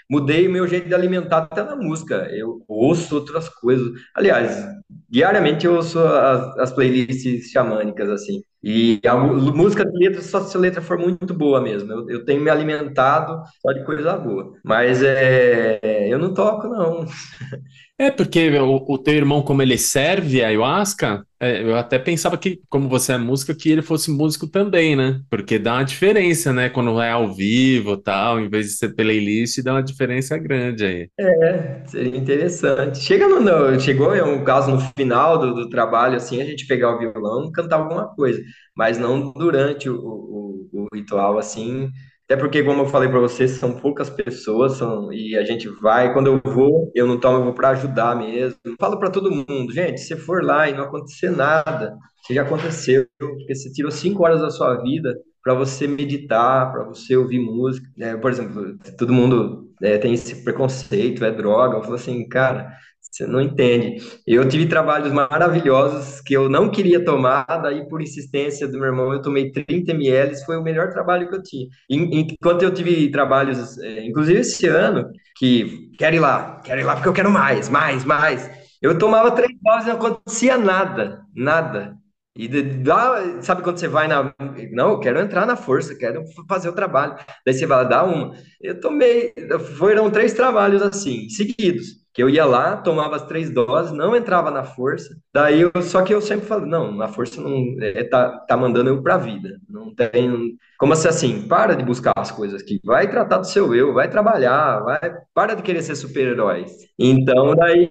mudei 0.08 0.46
o 0.46 0.52
meu 0.52 0.68
jeito 0.68 0.86
de 0.86 0.94
alimentar 0.94 1.38
até 1.38 1.64
na 1.64 1.74
música. 1.74 2.28
Eu 2.30 2.62
ouço 2.68 3.16
outras 3.16 3.48
coisas. 3.48 3.90
Aliás, 4.14 4.64
diariamente 5.08 5.66
eu 5.66 5.74
ouço 5.74 5.98
as, 5.98 6.58
as 6.58 6.72
playlists 6.72 7.50
xamânicas, 7.50 8.08
assim. 8.08 8.40
E 8.62 9.00
a 9.06 9.14
música 9.16 9.84
de 9.84 9.98
letra, 9.98 10.22
só 10.22 10.40
se 10.42 10.56
a 10.56 10.60
letra 10.60 10.80
for 10.80 10.96
muito 10.96 11.34
boa 11.34 11.60
mesmo. 11.60 11.90
Eu, 11.92 12.08
eu 12.08 12.24
tenho 12.24 12.40
me 12.40 12.50
alimentado 12.50 13.42
só 13.60 13.72
de 13.72 13.84
coisa 13.84 14.16
boa. 14.16 14.52
Mas 14.64 15.02
é, 15.02 16.08
eu 16.08 16.18
não 16.20 16.32
toco, 16.32 16.68
não. 16.68 17.04
É, 17.96 18.10
porque 18.10 18.50
o, 18.58 18.84
o 18.88 18.98
teu 18.98 19.14
irmão, 19.14 19.40
como 19.40 19.62
ele 19.62 19.78
serve 19.78 20.42
a 20.42 20.48
ayahuasca, 20.48 21.24
é, 21.38 21.62
eu 21.62 21.76
até 21.76 21.96
pensava 21.96 22.36
que, 22.36 22.60
como 22.68 22.88
você 22.88 23.12
é 23.12 23.18
música, 23.18 23.54
que 23.54 23.70
ele 23.70 23.82
fosse 23.82 24.10
músico 24.10 24.48
também, 24.48 24.96
né? 24.96 25.20
Porque 25.30 25.60
dá 25.60 25.74
uma 25.74 25.84
diferença, 25.84 26.52
né? 26.52 26.68
Quando 26.68 27.00
é 27.00 27.12
ao 27.12 27.32
vivo 27.32 27.96
tal, 27.96 28.40
em 28.40 28.48
vez 28.48 28.66
de 28.66 28.72
ser 28.72 28.96
playlist, 28.96 29.62
dá 29.62 29.74
uma 29.74 29.82
diferença 29.82 30.36
grande 30.36 30.84
aí. 30.84 31.08
É, 31.20 31.82
seria 31.86 32.16
interessante. 32.16 32.98
Chega 32.98 33.28
no, 33.28 33.40
no 33.40 33.78
chegou 33.78 34.12
é 34.12 34.24
um 34.24 34.42
caso 34.42 34.72
no 34.72 34.80
final 34.98 35.38
do, 35.38 35.54
do, 35.54 35.68
trabalho, 35.68 36.16
assim, 36.16 36.42
a 36.42 36.44
gente 36.44 36.66
pegar 36.66 36.96
o 36.96 36.98
violão 36.98 37.48
e 37.48 37.52
cantar 37.52 37.76
alguma 37.76 38.08
coisa, 38.14 38.42
mas 38.76 38.98
não 38.98 39.32
durante 39.32 39.88
o, 39.88 39.96
o, 39.96 40.68
o 40.72 40.88
ritual, 40.92 41.38
assim, 41.38 41.90
até 42.26 42.36
porque, 42.36 42.62
como 42.62 42.82
eu 42.82 42.86
falei 42.86 43.08
para 43.08 43.20
vocês, 43.20 43.52
são 43.52 43.72
poucas 43.78 44.08
pessoas 44.08 44.72
são, 44.78 45.12
e 45.12 45.36
a 45.36 45.44
gente 45.44 45.68
vai. 45.68 46.12
Quando 46.12 46.28
eu 46.28 46.40
vou, 46.52 46.90
eu 46.94 47.06
não 47.06 47.20
tomo, 47.20 47.38
eu 47.38 47.44
vou 47.44 47.54
para 47.54 47.70
ajudar 47.70 48.16
mesmo. 48.16 48.58
Falo 48.80 48.98
para 48.98 49.10
todo 49.10 49.30
mundo, 49.30 49.72
gente, 49.72 50.00
se 50.00 50.16
for 50.16 50.42
lá 50.42 50.68
e 50.68 50.74
não 50.74 50.84
acontecer 50.84 51.30
nada, 51.30 51.94
se 52.26 52.34
já 52.34 52.42
aconteceu, 52.42 53.06
porque 53.18 53.54
você 53.54 53.70
tirou 53.72 53.90
cinco 53.90 54.24
horas 54.24 54.40
da 54.40 54.50
sua 54.50 54.76
vida 54.82 55.14
para 55.42 55.52
você 55.52 55.86
meditar, 55.86 56.72
para 56.72 56.84
você 56.84 57.14
ouvir 57.14 57.38
música. 57.38 57.86
É, 58.00 58.16
por 58.16 58.30
exemplo, 58.30 58.78
todo 58.96 59.12
mundo 59.12 59.70
é, 59.82 59.98
tem 59.98 60.14
esse 60.14 60.42
preconceito, 60.42 61.24
é 61.24 61.30
droga. 61.30 61.76
Eu 61.76 61.82
falo 61.82 61.96
assim, 61.96 62.26
cara, 62.26 62.72
você 63.14 63.26
não 63.28 63.40
entende. 63.40 64.02
Eu 64.26 64.48
tive 64.48 64.66
trabalhos 64.66 65.12
maravilhosos 65.12 66.20
que 66.20 66.34
eu 66.34 66.48
não 66.48 66.68
queria 66.68 67.04
tomar, 67.04 67.44
daí 67.62 67.88
por 67.88 68.02
insistência 68.02 68.66
do 68.66 68.76
meu 68.76 68.86
irmão 68.86 69.12
eu 69.12 69.22
tomei 69.22 69.52
30 69.52 69.92
ml, 69.92 70.34
foi 70.44 70.56
o 70.56 70.62
melhor 70.62 70.90
trabalho 70.90 71.28
que 71.28 71.36
eu 71.36 71.42
tinha. 71.42 71.68
Enquanto 71.88 72.62
eu 72.62 72.74
tive 72.74 73.08
trabalhos, 73.12 73.78
é, 73.78 74.04
inclusive 74.04 74.40
esse 74.40 74.66
ano, 74.66 75.08
que 75.38 75.92
quero 75.96 76.16
ir 76.16 76.20
lá, 76.20 76.60
quero 76.64 76.80
ir 76.80 76.84
lá 76.84 76.94
porque 76.96 77.08
eu 77.08 77.12
quero 77.12 77.30
mais, 77.30 77.68
mais, 77.68 78.04
mais. 78.04 78.50
Eu 78.82 78.98
tomava 78.98 79.30
três 79.30 79.52
doses 79.62 79.84
e 79.84 79.88
não 79.88 79.96
acontecia 79.96 80.58
nada, 80.58 81.22
nada. 81.34 81.96
E 82.36 82.48
dá, 82.48 83.40
sabe 83.42 83.62
quando 83.62 83.78
você 83.78 83.86
vai 83.86 84.08
na. 84.08 84.34
Não, 84.72 84.90
eu 84.90 84.98
quero 84.98 85.20
entrar 85.20 85.46
na 85.46 85.54
força, 85.54 85.94
quero 85.94 86.24
fazer 86.48 86.68
o 86.68 86.74
trabalho. 86.74 87.14
Daí 87.46 87.54
você 87.54 87.64
vai 87.64 87.88
dar 87.88 88.04
uma. 88.04 88.34
Eu 88.60 88.80
tomei. 88.80 89.32
Foram 89.78 90.10
três 90.10 90.32
trabalhos 90.32 90.82
assim, 90.82 91.28
seguidos 91.28 92.03
que 92.14 92.22
eu 92.22 92.30
ia 92.30 92.44
lá, 92.44 92.76
tomava 92.76 93.16
as 93.16 93.26
três 93.26 93.50
doses, 93.50 93.90
não 93.90 94.14
entrava 94.14 94.48
na 94.48 94.62
força. 94.62 95.16
Daí 95.32 95.62
eu, 95.62 95.72
só 95.82 96.02
que 96.02 96.14
eu 96.14 96.20
sempre 96.20 96.46
falo, 96.46 96.64
não, 96.64 97.02
a 97.02 97.08
força 97.08 97.40
não 97.40 97.74
é, 97.80 98.04
tá, 98.04 98.38
tá 98.46 98.56
mandando 98.56 98.88
eu 98.88 99.02
para 99.02 99.16
a 99.16 99.18
vida. 99.18 99.58
Não 99.68 99.92
tem 99.92 100.56
como 100.78 100.92
assim, 100.92 101.08
assim, 101.08 101.48
para 101.48 101.74
de 101.74 101.84
buscar 101.84 102.12
as 102.16 102.30
coisas 102.30 102.60
aqui, 102.60 102.80
vai 102.84 103.08
tratar 103.08 103.38
do 103.38 103.46
seu 103.46 103.74
eu, 103.74 103.94
vai 103.94 104.10
trabalhar, 104.10 104.80
vai 104.80 105.16
para 105.32 105.54
de 105.54 105.62
querer 105.62 105.82
ser 105.82 105.94
super-herói. 105.94 106.66
Então 106.98 107.54
daí 107.54 107.90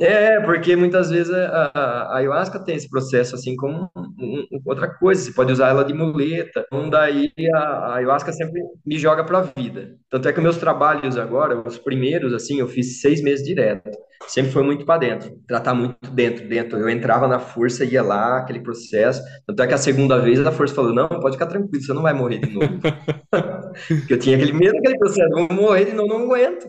é, 0.00 0.40
porque 0.40 0.76
muitas 0.76 1.10
vezes 1.10 1.32
a, 1.32 1.70
a, 1.74 2.16
ayahuasca 2.18 2.58
tem 2.58 2.76
esse 2.76 2.90
processo 2.90 3.34
assim 3.34 3.56
como 3.56 3.90
um, 3.96 4.46
um, 4.52 4.60
outra 4.64 4.88
coisa, 4.88 5.22
você 5.22 5.32
pode 5.32 5.52
usar 5.52 5.68
ela 5.68 5.84
de 5.84 5.94
muleta. 5.94 6.64
Então 6.66 6.90
daí 6.90 7.32
a, 7.54 7.58
a 7.58 7.94
ayahuasca 7.96 8.32
sempre 8.32 8.60
me 8.84 8.98
joga 8.98 9.24
para 9.24 9.38
a 9.38 9.60
vida. 9.60 9.96
Tanto 10.10 10.28
é 10.28 10.32
que 10.32 10.40
meus 10.40 10.58
trabalhos 10.58 11.16
agora, 11.16 11.62
os 11.66 11.78
primeiros 11.78 12.32
assim, 12.32 12.58
eu 12.58 12.68
fiz 12.68 13.00
seis 13.00 13.22
meses 13.22 13.44
direto 13.44 13.63
sempre 14.28 14.52
foi 14.52 14.62
muito 14.62 14.84
para 14.84 14.98
dentro, 14.98 15.38
tratar 15.46 15.74
muito 15.74 16.10
dentro, 16.10 16.48
dentro. 16.48 16.78
Eu 16.78 16.88
entrava 16.88 17.28
na 17.28 17.38
força, 17.38 17.84
ia 17.84 18.02
lá, 18.02 18.38
aquele 18.38 18.60
processo. 18.60 19.22
Tanto 19.46 19.62
é 19.62 19.66
que 19.66 19.74
a 19.74 19.78
segunda 19.78 20.18
vez 20.18 20.44
a 20.44 20.52
força 20.52 20.74
falou: 20.74 20.94
não, 20.94 21.08
pode 21.08 21.36
ficar 21.36 21.46
tranquilo, 21.46 21.82
você 21.82 21.92
não 21.92 22.02
vai 22.02 22.14
morrer 22.14 22.38
de 22.38 22.52
novo. 22.52 22.66
Porque 23.88 24.14
eu 24.14 24.18
tinha 24.18 24.36
aquele 24.36 24.52
medo, 24.52 24.78
aquele 24.78 24.98
processo, 24.98 25.30
vou 25.30 25.48
morrer 25.50 25.86
de 25.86 25.92
novo, 25.92 26.08
não 26.08 26.24
aguento. 26.24 26.68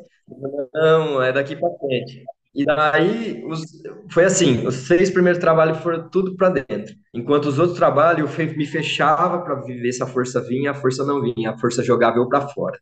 Não, 0.74 1.22
é 1.22 1.32
daqui 1.32 1.56
para 1.56 1.70
frente. 1.78 2.24
E 2.56 2.65
daí 2.65 3.44
os, 3.46 3.62
foi 4.10 4.24
assim, 4.24 4.65
os 4.65 4.76
seis 4.76 5.10
primeiros 5.10 5.41
trabalhos 5.41 5.80
foram 5.80 6.10
tudo 6.10 6.36
para 6.36 6.50
dentro. 6.50 6.96
Enquanto 7.13 7.46
os 7.48 7.60
outros 7.60 7.78
trabalhos 7.78 8.30
eu 8.39 8.56
me 8.56 8.65
fechava 8.65 9.39
para 9.41 9.56
viver 9.56 9.91
se 9.91 10.02
a 10.02 10.08
força 10.08 10.41
vinha, 10.41 10.72
a 10.72 10.74
força 10.74 11.04
não 11.04 11.22
vinha, 11.22 11.52
a 11.52 11.58
força 11.58 11.84
jogava 11.84 12.18
eu 12.18 12.30
para 12.30 12.48
fora. 12.48 12.80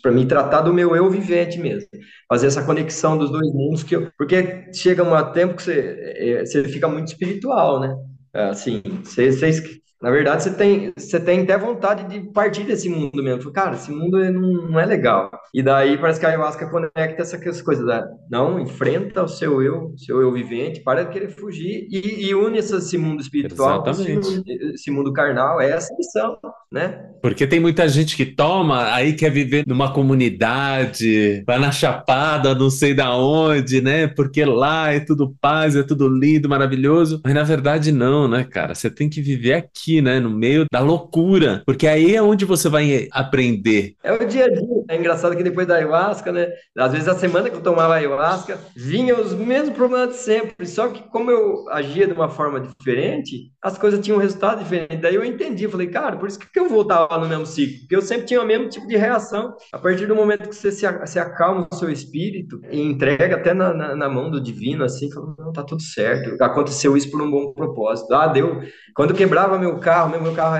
Para 0.00 0.12
mim 0.12 0.26
tratar 0.26 0.62
do 0.62 0.72
meu 0.72 0.96
eu 0.96 1.10
vivente 1.10 1.58
mesmo, 1.58 1.86
fazer 2.28 2.46
essa 2.46 2.64
conexão 2.64 3.18
dos 3.18 3.30
dois 3.30 3.52
mundos 3.52 3.82
que 3.82 3.94
eu, 3.94 4.10
porque 4.16 4.72
chega 4.72 5.02
um 5.02 5.32
tempo 5.32 5.54
que 5.54 5.62
você, 5.62 5.96
é, 6.16 6.46
você 6.46 6.64
fica 6.64 6.88
muito 6.88 7.08
espiritual, 7.08 7.78
né? 7.78 7.94
Assim, 8.32 8.82
você, 9.02 9.30
você 9.30 9.82
na 10.04 10.10
verdade, 10.10 10.42
você 10.42 10.50
tem, 10.50 10.92
você 10.94 11.18
tem 11.18 11.40
até 11.40 11.56
vontade 11.56 12.04
de 12.04 12.30
partir 12.30 12.64
desse 12.64 12.90
mundo 12.90 13.22
mesmo. 13.22 13.50
Cara, 13.50 13.74
esse 13.74 13.90
mundo 13.90 14.22
não, 14.30 14.68
não 14.68 14.78
é 14.78 14.84
legal. 14.84 15.30
E 15.54 15.62
daí 15.62 15.96
parece 15.96 16.20
que 16.20 16.26
a 16.26 16.28
ayahuasca 16.28 16.68
conecta 16.68 17.22
essas 17.22 17.62
coisas. 17.62 17.86
Da, 17.86 18.06
não, 18.30 18.60
enfrenta 18.60 19.22
o 19.22 19.28
seu 19.28 19.62
eu, 19.62 19.94
seu 19.96 20.20
eu 20.20 20.30
vivente, 20.30 20.80
para 20.80 21.04
de 21.04 21.10
querer 21.10 21.30
fugir 21.30 21.88
e, 21.90 22.26
e 22.26 22.34
une 22.34 22.58
esse 22.58 22.98
mundo 22.98 23.22
espiritual, 23.22 23.82
esse 23.88 24.42
esse 24.74 24.90
mundo, 24.90 25.10
carnal. 25.10 25.58
É 25.58 25.70
essa 25.70 25.94
missão, 25.96 26.36
né? 26.70 27.00
Porque 27.22 27.46
tem 27.46 27.58
muita 27.58 27.88
gente 27.88 28.14
que 28.14 28.26
toma, 28.26 28.92
aí 28.92 29.14
quer 29.14 29.30
viver 29.30 29.64
numa 29.66 29.90
comunidade, 29.90 31.42
vai 31.46 31.58
na 31.58 31.72
chapada, 31.72 32.54
não 32.54 32.68
sei 32.68 32.92
da 32.92 33.16
onde, 33.16 33.80
né? 33.80 34.06
Porque 34.06 34.44
lá 34.44 34.92
é 34.92 35.00
tudo 35.00 35.34
paz, 35.40 35.74
é 35.74 35.82
tudo 35.82 36.06
lindo, 36.06 36.46
maravilhoso. 36.46 37.22
Mas 37.24 37.32
na 37.32 37.42
verdade, 37.42 37.90
não, 37.90 38.28
né, 38.28 38.44
cara? 38.44 38.74
Você 38.74 38.90
tem 38.90 39.08
que 39.08 39.22
viver 39.22 39.54
aqui 39.54 39.93
né? 40.00 40.20
No 40.20 40.30
meio 40.30 40.66
da 40.70 40.80
loucura. 40.80 41.62
Porque 41.66 41.86
aí 41.86 42.14
é 42.14 42.22
onde 42.22 42.44
você 42.44 42.68
vai 42.68 43.08
aprender. 43.10 43.94
É 44.02 44.12
o 44.12 44.26
dia 44.26 44.46
a 44.46 44.48
dia. 44.48 44.83
É 44.88 44.96
engraçado 44.96 45.36
que 45.36 45.42
depois 45.42 45.66
da 45.66 45.76
ayahuasca, 45.76 46.32
né? 46.32 46.48
Às 46.76 46.92
vezes 46.92 47.08
a 47.08 47.14
semana 47.14 47.50
que 47.50 47.56
eu 47.56 47.62
tomava 47.62 47.94
ayahuasca, 47.94 48.58
vinha 48.76 49.18
os 49.18 49.32
mesmos 49.32 49.74
problemas 49.74 50.10
de 50.10 50.16
sempre. 50.16 50.66
Só 50.66 50.88
que 50.88 51.02
como 51.08 51.30
eu 51.30 51.68
agia 51.70 52.06
de 52.06 52.12
uma 52.12 52.28
forma 52.28 52.60
diferente, 52.60 53.52
as 53.62 53.78
coisas 53.78 54.00
tinham 54.00 54.18
um 54.18 54.20
resultado 54.20 54.62
diferente. 54.62 54.96
Daí 54.96 55.14
eu 55.14 55.24
entendi, 55.24 55.68
falei, 55.68 55.88
cara, 55.88 56.16
por 56.16 56.28
isso 56.28 56.38
que 56.38 56.58
eu 56.58 56.68
voltava 56.68 57.18
no 57.18 57.28
mesmo 57.28 57.46
ciclo, 57.46 57.80
porque 57.80 57.96
eu 57.96 58.02
sempre 58.02 58.26
tinha 58.26 58.42
o 58.42 58.46
mesmo 58.46 58.68
tipo 58.68 58.86
de 58.86 58.96
reação. 58.96 59.54
A 59.72 59.78
partir 59.78 60.06
do 60.06 60.14
momento 60.14 60.48
que 60.48 60.54
você 60.54 60.70
se, 60.70 60.86
acalma 61.18 61.66
o 61.70 61.74
seu 61.74 61.90
espírito 61.90 62.60
e 62.70 62.80
entrega 62.80 63.36
até 63.36 63.54
na, 63.54 63.72
na, 63.72 63.96
na 63.96 64.08
mão 64.08 64.30
do 64.30 64.40
divino, 64.40 64.84
assim, 64.84 65.10
fala, 65.10 65.34
não, 65.38 65.52
tá 65.52 65.62
tudo 65.62 65.82
certo. 65.82 66.42
Aconteceu 66.42 66.96
isso 66.96 67.10
por 67.10 67.22
um 67.22 67.30
bom 67.30 67.52
propósito. 67.52 68.12
Ah, 68.14 68.26
deu. 68.26 68.62
Quando 68.94 69.14
quebrava 69.14 69.58
meu 69.58 69.78
carro, 69.78 70.10
meu, 70.10 70.22
meu 70.22 70.34
carro 70.34 70.56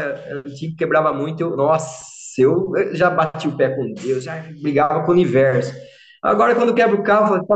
antigo, 0.47 0.77
quebrava 0.77 1.13
muito, 1.13 1.41
eu, 1.41 1.57
nossa, 1.57 2.14
eu 2.43 2.73
já 2.93 3.11
bati 3.11 3.49
o 3.49 3.57
pé 3.57 3.71
com 3.71 3.93
Deus, 3.93 4.25
já 4.25 4.37
brigava 4.61 5.03
com 5.05 5.11
o 5.11 5.15
universo. 5.15 5.73
Agora, 6.23 6.55
quando 6.55 6.75
quebra 6.75 6.97
o 6.97 7.03
carro, 7.03 7.47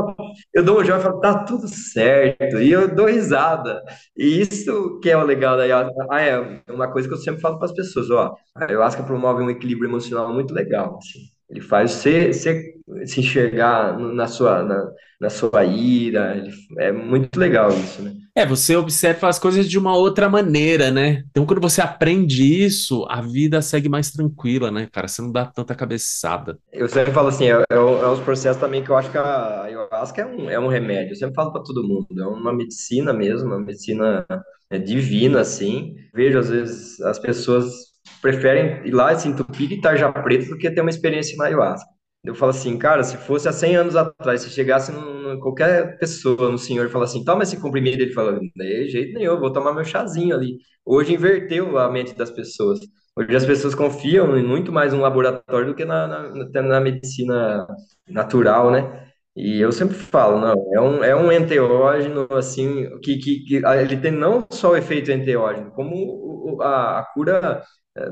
eu 0.53 0.63
dou 0.63 0.79
um 0.79 0.85
jogo 0.85 0.99
e 0.99 1.03
falo, 1.03 1.19
tá 1.19 1.43
tudo 1.43 1.67
certo. 1.67 2.59
E 2.59 2.71
eu 2.71 2.93
dou 2.93 3.07
risada. 3.07 3.83
E 4.15 4.41
isso 4.41 4.99
que 4.99 5.09
é 5.09 5.17
o 5.17 5.23
legal 5.23 5.57
da 5.57 5.63
ayahuasca. 5.63 6.07
Ah, 6.11 6.21
é 6.21 6.61
uma 6.69 6.91
coisa 6.91 7.07
que 7.07 7.13
eu 7.15 7.17
sempre 7.17 7.41
falo 7.41 7.57
para 7.57 7.65
as 7.65 7.73
pessoas, 7.73 8.11
ó. 8.11 8.35
A 8.53 8.65
ayahuasca 8.65 9.01
promove 9.01 9.41
um 9.41 9.49
equilíbrio 9.49 9.89
emocional 9.89 10.31
muito 10.31 10.53
legal, 10.53 10.99
assim. 10.99 11.38
Ele 11.49 11.61
faz 11.61 11.91
você, 11.91 12.31
você 12.31 12.73
se 13.05 13.19
enxergar 13.19 13.97
na 13.97 14.27
sua, 14.27 14.63
na, 14.63 14.91
na 15.19 15.29
sua 15.29 15.65
ira. 15.65 16.37
Ele, 16.37 16.51
é 16.77 16.91
muito 16.91 17.39
legal 17.39 17.69
isso, 17.69 18.01
né? 18.01 18.13
É, 18.35 18.45
você 18.45 18.75
observa 18.75 19.27
as 19.27 19.39
coisas 19.39 19.69
de 19.69 19.77
uma 19.77 19.95
outra 19.95 20.29
maneira, 20.29 20.91
né? 20.91 21.23
Então, 21.29 21.45
quando 21.45 21.59
você 21.59 21.81
aprende 21.81 22.63
isso, 22.63 23.05
a 23.09 23.21
vida 23.21 23.61
segue 23.61 23.89
mais 23.89 24.11
tranquila, 24.11 24.71
né, 24.71 24.87
cara? 24.91 25.07
Você 25.07 25.21
não 25.21 25.31
dá 25.31 25.45
tanta 25.45 25.75
cabeçada. 25.75 26.57
Eu 26.71 26.87
sempre 26.87 27.11
falo 27.11 27.27
assim, 27.29 27.45
é, 27.45 27.57
é, 27.69 27.75
é 27.75 27.77
os 28.07 28.19
processos 28.21 28.61
também 28.61 28.83
que 28.83 28.89
eu 28.89 28.95
acho 28.95 29.11
que 29.11 29.17
a 29.17 29.63
ayahuasca 29.63 30.21
é 30.21 30.25
um, 30.25 30.49
é 30.49 30.59
um 30.59 30.67
remédio. 30.67 31.11
Eu 31.11 31.17
sempre 31.17 31.35
falo 31.35 31.51
para 31.51 31.63
todo 31.63 31.85
mundo, 31.85 32.07
é 32.17 32.25
uma 32.25 32.53
medicina 32.53 33.11
mesmo, 33.11 33.49
uma 33.49 33.59
medicina 33.59 34.25
é, 34.69 34.77
divina, 34.77 35.41
assim. 35.41 35.95
Vejo, 36.13 36.39
às 36.39 36.49
vezes, 36.49 37.01
as 37.01 37.19
pessoas 37.19 37.88
preferem 38.21 38.85
ir 38.87 38.91
lá 38.91 39.13
e 39.13 39.19
se 39.19 39.27
entupir 39.27 39.67
de 39.67 39.81
tarja 39.81 40.11
preta 40.11 40.49
do 40.49 40.57
que 40.57 40.69
ter 40.69 40.81
uma 40.81 40.89
experiência 40.89 41.37
na 41.37 41.45
ayahuasca. 41.45 41.87
Eu 42.23 42.35
falo 42.35 42.49
assim, 42.51 42.77
cara, 42.77 43.03
se 43.03 43.15
fosse 43.17 43.47
há 43.47 43.53
100 43.53 43.75
anos 43.77 43.95
atrás, 43.95 44.41
se 44.41 44.49
chegasse 44.49 44.91
num, 44.91 45.39
qualquer 45.39 45.97
pessoa, 45.97 46.51
no 46.51 46.57
senhor, 46.57 46.85
e 46.85 46.89
falasse 46.89 47.15
assim, 47.15 47.25
toma 47.25 47.43
esse 47.43 47.57
comprimido, 47.57 48.01
ele 48.01 48.13
fala, 48.13 48.39
de 48.39 48.89
jeito 48.89 49.13
nenhum, 49.17 49.39
vou 49.39 49.53
tomar 49.53 49.73
meu 49.73 49.85
chazinho 49.85 50.35
ali. 50.35 50.57
Hoje 50.85 51.13
inverteu 51.13 51.77
a 51.77 51.89
mente 51.89 52.13
das 52.15 52.29
pessoas. 52.29 52.79
Hoje 53.15 53.35
as 53.35 53.45
pessoas 53.45 53.73
confiam 53.73 54.27
muito 54.43 54.71
mais 54.71 54.93
no 54.93 55.01
laboratório 55.01 55.67
do 55.67 55.75
que 55.75 55.85
na, 55.85 56.07
na, 56.07 56.61
na 56.61 56.79
medicina 56.81 57.65
natural, 58.07 58.71
né? 58.71 59.07
E 59.35 59.59
eu 59.61 59.71
sempre 59.71 59.95
falo, 59.95 60.39
não, 60.39 60.53
é 60.73 60.81
um, 60.81 61.03
é 61.03 61.15
um 61.15 61.31
enteógeno, 61.31 62.27
assim, 62.31 62.89
que, 63.01 63.17
que, 63.17 63.43
que 63.45 63.55
ele 63.81 63.97
tem 63.97 64.11
não 64.11 64.45
só 64.51 64.71
o 64.71 64.77
efeito 64.77 65.11
enteógeno, 65.11 65.71
como 65.71 66.61
a, 66.61 66.99
a 66.99 67.03
cura 67.13 67.63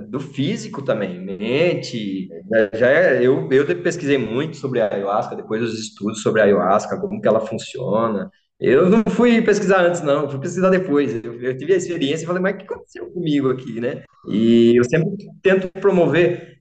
do 0.08 0.20
físico 0.20 0.82
também, 0.82 1.20
mente. 1.20 2.30
Já 2.74 2.90
é, 2.90 3.26
eu, 3.26 3.48
eu 3.52 3.66
pesquisei 3.82 4.18
muito 4.18 4.58
sobre 4.58 4.82
a 4.82 4.94
ayahuasca, 4.94 5.36
depois 5.36 5.62
dos 5.62 5.80
estudos 5.80 6.22
sobre 6.22 6.42
a 6.42 6.46
ayahuasca, 6.46 7.00
como 7.00 7.22
que 7.22 7.28
ela 7.28 7.40
funciona. 7.40 8.30
Eu 8.60 8.90
não 8.90 9.04
fui 9.08 9.40
pesquisar 9.42 9.86
antes, 9.86 10.02
não, 10.02 10.30
fui 10.30 10.40
pesquisar 10.40 10.70
depois. 10.70 11.24
Eu, 11.24 11.40
eu 11.42 11.58
tive 11.58 11.74
a 11.74 11.78
experiência 11.78 12.24
e 12.24 12.28
falei, 12.28 12.42
mas 12.42 12.56
o 12.56 12.58
que 12.58 12.64
aconteceu 12.64 13.06
comigo 13.12 13.52
aqui, 13.52 13.80
né? 13.80 14.04
E 14.28 14.76
eu 14.76 14.84
sempre 14.84 15.16
tento 15.44 15.70
promover. 15.80 16.58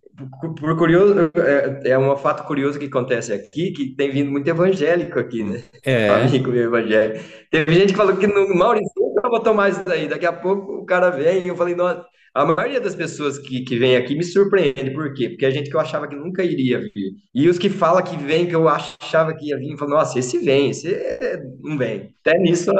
Por 0.58 0.76
curioso, 0.78 1.30
é, 1.34 1.90
é 1.90 1.98
um 1.98 2.16
fato 2.16 2.46
curioso 2.46 2.78
que 2.78 2.86
acontece 2.86 3.34
aqui, 3.34 3.70
que 3.70 3.94
tem 3.94 4.10
vindo 4.10 4.30
muito 4.30 4.48
evangélico 4.48 5.18
aqui, 5.18 5.42
né? 5.42 5.62
É. 5.84 6.08
Amigo 6.24 6.54
evangélico. 6.54 7.22
Teve 7.50 7.74
gente 7.74 7.92
que 7.92 7.98
falou 7.98 8.16
que 8.16 8.26
no 8.26 8.54
Maurício 8.54 8.90
eu 9.22 9.30
vou 9.30 9.40
tomar 9.40 9.70
isso 9.70 9.84
daí. 9.84 10.08
Daqui 10.08 10.26
a 10.26 10.32
pouco 10.32 10.72
o 10.72 10.86
cara 10.86 11.10
vem 11.10 11.44
e 11.44 11.48
eu 11.48 11.56
falei, 11.56 11.74
nossa, 11.74 12.04
a 12.36 12.44
maioria 12.44 12.80
das 12.80 12.94
pessoas 12.94 13.38
que, 13.38 13.62
que 13.62 13.78
vem 13.78 13.96
aqui 13.96 14.14
me 14.14 14.22
surpreende. 14.22 14.90
Por 14.90 15.14
quê? 15.14 15.30
Porque 15.30 15.46
a 15.46 15.50
gente 15.50 15.70
que 15.70 15.76
eu 15.76 15.80
achava 15.80 16.06
que 16.06 16.14
nunca 16.14 16.44
iria 16.44 16.78
vir. 16.78 17.14
E 17.34 17.48
os 17.48 17.58
que 17.58 17.70
falam 17.70 18.04
que 18.04 18.16
vem, 18.16 18.46
que 18.46 18.54
eu 18.54 18.68
achava 18.68 19.34
que 19.34 19.46
ia 19.46 19.58
vir, 19.58 19.76
falam, 19.78 19.96
nossa, 19.96 20.18
esse 20.18 20.38
vem, 20.38 20.70
esse 20.70 20.94
não 21.62 21.78
vem. 21.78 22.10
Até 22.24 22.38
nisso 22.38 22.70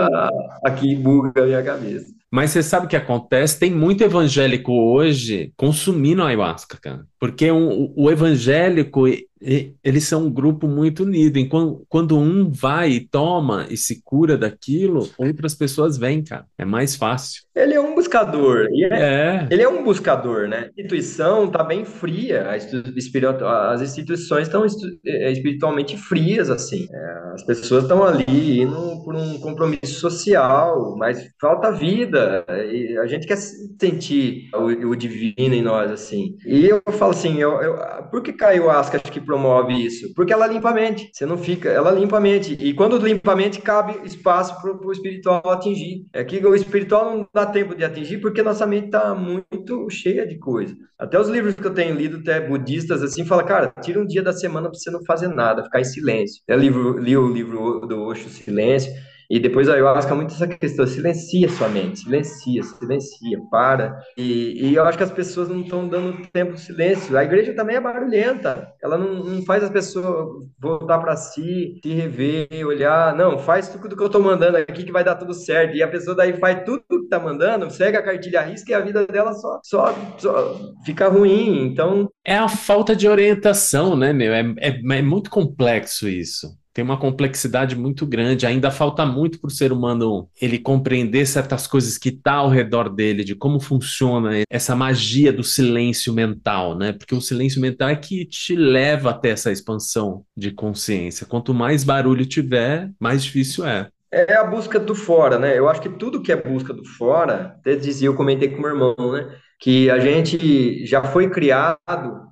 aqui 0.62 0.94
buga 0.94 1.42
a 1.42 1.46
minha 1.46 1.62
cabeça. 1.62 2.14
Mas 2.30 2.50
você 2.50 2.62
sabe 2.62 2.84
o 2.84 2.88
que 2.88 2.96
acontece? 2.96 3.58
Tem 3.58 3.70
muito 3.70 4.04
evangélico 4.04 4.72
hoje 4.72 5.52
consumindo 5.56 6.22
ayahuasca, 6.22 6.76
cara. 6.80 7.06
Porque 7.18 7.50
um, 7.50 7.94
o 7.96 8.10
evangélico, 8.10 9.04
eles 9.40 10.04
são 10.04 10.26
um 10.26 10.30
grupo 10.30 10.66
muito 10.66 11.02
unido. 11.02 11.38
Enquanto, 11.38 11.84
quando 11.88 12.18
um 12.18 12.50
vai 12.50 12.90
e 12.90 13.00
toma 13.00 13.66
e 13.68 13.76
se 13.76 14.02
cura 14.02 14.36
daquilo, 14.36 15.08
outras 15.18 15.54
pessoas 15.54 15.98
vêm, 15.98 16.22
cara. 16.22 16.46
É 16.58 16.64
mais 16.64 16.96
fácil. 16.96 17.42
Ele 17.54 17.74
é 17.74 17.80
um 17.80 17.94
buscador. 17.94 18.66
É, 18.90 18.94
é. 18.94 19.48
Ele 19.50 19.62
é 19.62 19.68
um 19.68 19.82
buscador, 19.82 20.48
né? 20.48 20.56
A 20.56 20.66
instituição 20.66 21.46
está 21.46 21.62
bem 21.62 21.84
fria. 21.84 22.50
As 22.50 23.80
instituições 23.82 24.46
estão 24.46 24.64
é, 25.06 25.32
espiritualmente 25.32 25.96
frias, 25.96 26.50
assim. 26.50 26.86
É, 26.92 27.32
as 27.34 27.42
pessoas 27.44 27.84
estão 27.84 28.04
ali 28.04 28.60
indo 28.60 29.02
por 29.04 29.14
um 29.14 29.38
compromisso 29.38 30.00
social, 30.00 30.96
mas 30.98 31.28
falta 31.40 31.72
vida. 31.72 32.44
E 32.70 32.96
a 32.98 33.06
gente 33.06 33.26
quer 33.26 33.36
sentir 33.36 34.48
o, 34.54 34.90
o 34.90 34.96
divino 34.96 35.54
em 35.54 35.62
nós, 35.62 35.90
assim. 35.90 36.36
E 36.46 36.66
eu 36.66 36.82
falo 36.92 37.12
assim, 37.12 37.38
eu, 37.38 37.60
eu, 37.62 37.76
por 38.10 38.22
que 38.22 38.32
caiu 38.32 38.70
a 38.70 38.80
asca 38.80 38.98
que 38.98 39.20
promove 39.26 39.74
isso? 39.74 40.14
Porque 40.14 40.32
ela 40.32 40.46
limpa 40.46 40.70
a 40.70 40.74
mente. 40.74 41.10
Você 41.12 41.26
não 41.26 41.36
fica, 41.36 41.68
ela 41.68 41.90
limpa 41.90 42.16
a 42.16 42.20
mente. 42.20 42.56
E 42.60 42.72
quando 42.72 42.96
limpa 42.96 43.32
a 43.32 43.36
mente, 43.36 43.60
cabe 43.60 44.00
espaço 44.06 44.58
para 44.60 44.72
o 44.72 44.92
espiritual 44.92 45.42
atingir. 45.50 46.06
É 46.12 46.24
que 46.24 46.38
o 46.46 46.54
espiritual 46.54 47.10
não 47.10 47.28
dá 47.34 47.44
tempo 47.44 47.74
de 47.74 47.84
atingir 47.84 48.18
porque 48.18 48.42
nossa 48.42 48.66
mente 48.66 48.86
está 48.86 49.14
muito 49.14 49.90
cheia 49.90 50.26
de 50.26 50.38
coisa. 50.38 50.74
Até 50.98 51.20
os 51.20 51.28
livros 51.28 51.54
que 51.54 51.66
eu 51.66 51.74
tenho 51.74 51.94
lido, 51.94 52.18
até 52.18 52.40
budistas, 52.40 53.02
assim, 53.02 53.24
fala, 53.26 53.42
cara, 53.42 53.72
tira 53.82 54.00
um 54.00 54.06
dia 54.06 54.22
da 54.22 54.32
semana 54.32 54.70
para 54.70 54.78
você 54.78 54.90
não 54.90 55.04
fazer 55.04 55.28
nada, 55.28 55.64
ficar 55.64 55.80
em 55.80 55.84
silêncio. 55.84 56.42
Eu 56.48 56.58
livro, 56.58 56.98
li 56.98 57.16
o 57.16 57.30
livro 57.30 57.80
do 57.80 58.02
Osho, 58.02 58.30
Silêncio, 58.30 58.92
e 59.28 59.38
depois 59.38 59.68
a 59.68 59.74
ayahuasca 59.74 60.14
muito 60.14 60.34
essa 60.34 60.46
questão, 60.46 60.86
silencia 60.86 61.48
sua 61.48 61.68
mente, 61.68 62.00
silencia, 62.00 62.62
silencia, 62.62 63.40
para. 63.50 63.98
E, 64.16 64.68
e 64.68 64.74
eu 64.74 64.84
acho 64.84 64.96
que 64.96 65.04
as 65.04 65.10
pessoas 65.10 65.48
não 65.48 65.60
estão 65.60 65.88
dando 65.88 66.26
tempo 66.32 66.52
de 66.52 66.60
silêncio. 66.60 67.16
A 67.16 67.24
igreja 67.24 67.52
também 67.54 67.76
é 67.76 67.80
barulhenta, 67.80 68.72
ela 68.82 68.96
não, 68.96 69.24
não 69.24 69.42
faz 69.42 69.64
as 69.64 69.70
pessoas 69.70 70.28
voltar 70.58 70.98
para 70.98 71.16
si, 71.16 71.80
se 71.82 71.92
rever, 71.92 72.48
olhar. 72.66 73.14
Não, 73.16 73.38
faz 73.38 73.68
tudo 73.68 73.96
que 73.96 74.02
eu 74.02 74.06
estou 74.06 74.22
mandando 74.22 74.56
aqui 74.56 74.84
que 74.84 74.92
vai 74.92 75.04
dar 75.04 75.16
tudo 75.16 75.34
certo. 75.34 75.76
E 75.76 75.82
a 75.82 75.88
pessoa 75.88 76.16
daí 76.16 76.34
faz 76.34 76.64
tudo 76.64 76.82
que 76.88 76.96
está 76.96 77.18
mandando, 77.18 77.70
segue 77.70 77.96
a 77.96 78.02
cartilha 78.02 78.42
risca 78.42 78.70
e 78.70 78.74
a 78.74 78.80
vida 78.80 79.06
dela 79.06 79.32
só, 79.32 79.60
só, 79.62 79.94
só 80.18 80.74
fica 80.84 81.08
ruim. 81.08 81.66
Então. 81.66 82.08
É 82.24 82.36
a 82.36 82.48
falta 82.48 82.94
de 82.94 83.08
orientação, 83.08 83.96
né, 83.96 84.12
meu? 84.12 84.32
é, 84.32 84.40
é, 84.58 84.98
é 84.98 85.02
muito 85.02 85.30
complexo 85.30 86.08
isso 86.08 86.48
tem 86.76 86.84
uma 86.84 86.98
complexidade 86.98 87.74
muito 87.74 88.04
grande. 88.04 88.44
Ainda 88.44 88.70
falta 88.70 89.06
muito 89.06 89.40
para 89.40 89.48
o 89.48 89.50
ser 89.50 89.72
humano 89.72 90.28
ele 90.38 90.58
compreender 90.58 91.24
certas 91.26 91.66
coisas 91.66 91.96
que 91.96 92.10
está 92.10 92.34
ao 92.34 92.50
redor 92.50 92.90
dele, 92.90 93.24
de 93.24 93.34
como 93.34 93.58
funciona 93.58 94.42
essa 94.50 94.76
magia 94.76 95.32
do 95.32 95.42
silêncio 95.42 96.12
mental, 96.12 96.76
né? 96.76 96.92
Porque 96.92 97.14
o 97.14 97.20
silêncio 97.22 97.62
mental 97.62 97.88
é 97.88 97.96
que 97.96 98.26
te 98.26 98.54
leva 98.54 99.08
até 99.08 99.30
essa 99.30 99.50
expansão 99.50 100.22
de 100.36 100.50
consciência. 100.50 101.26
Quanto 101.26 101.54
mais 101.54 101.82
barulho 101.82 102.26
tiver, 102.26 102.90
mais 103.00 103.24
difícil 103.24 103.64
é. 103.64 103.88
É 104.12 104.34
a 104.34 104.44
busca 104.44 104.78
do 104.78 104.94
fora, 104.94 105.38
né? 105.38 105.58
Eu 105.58 105.70
acho 105.70 105.80
que 105.80 105.88
tudo 105.88 106.20
que 106.20 106.30
é 106.30 106.36
busca 106.36 106.74
do 106.74 106.84
fora, 106.84 107.56
até 107.58 107.74
dizia, 107.74 108.08
eu 108.08 108.14
comentei 108.14 108.50
com 108.50 108.60
meu 108.60 108.68
irmão, 108.68 108.94
né? 109.12 109.34
Que 109.58 109.90
a 109.90 109.98
gente 109.98 110.84
já 110.84 111.02
foi 111.02 111.30
criado 111.30 111.78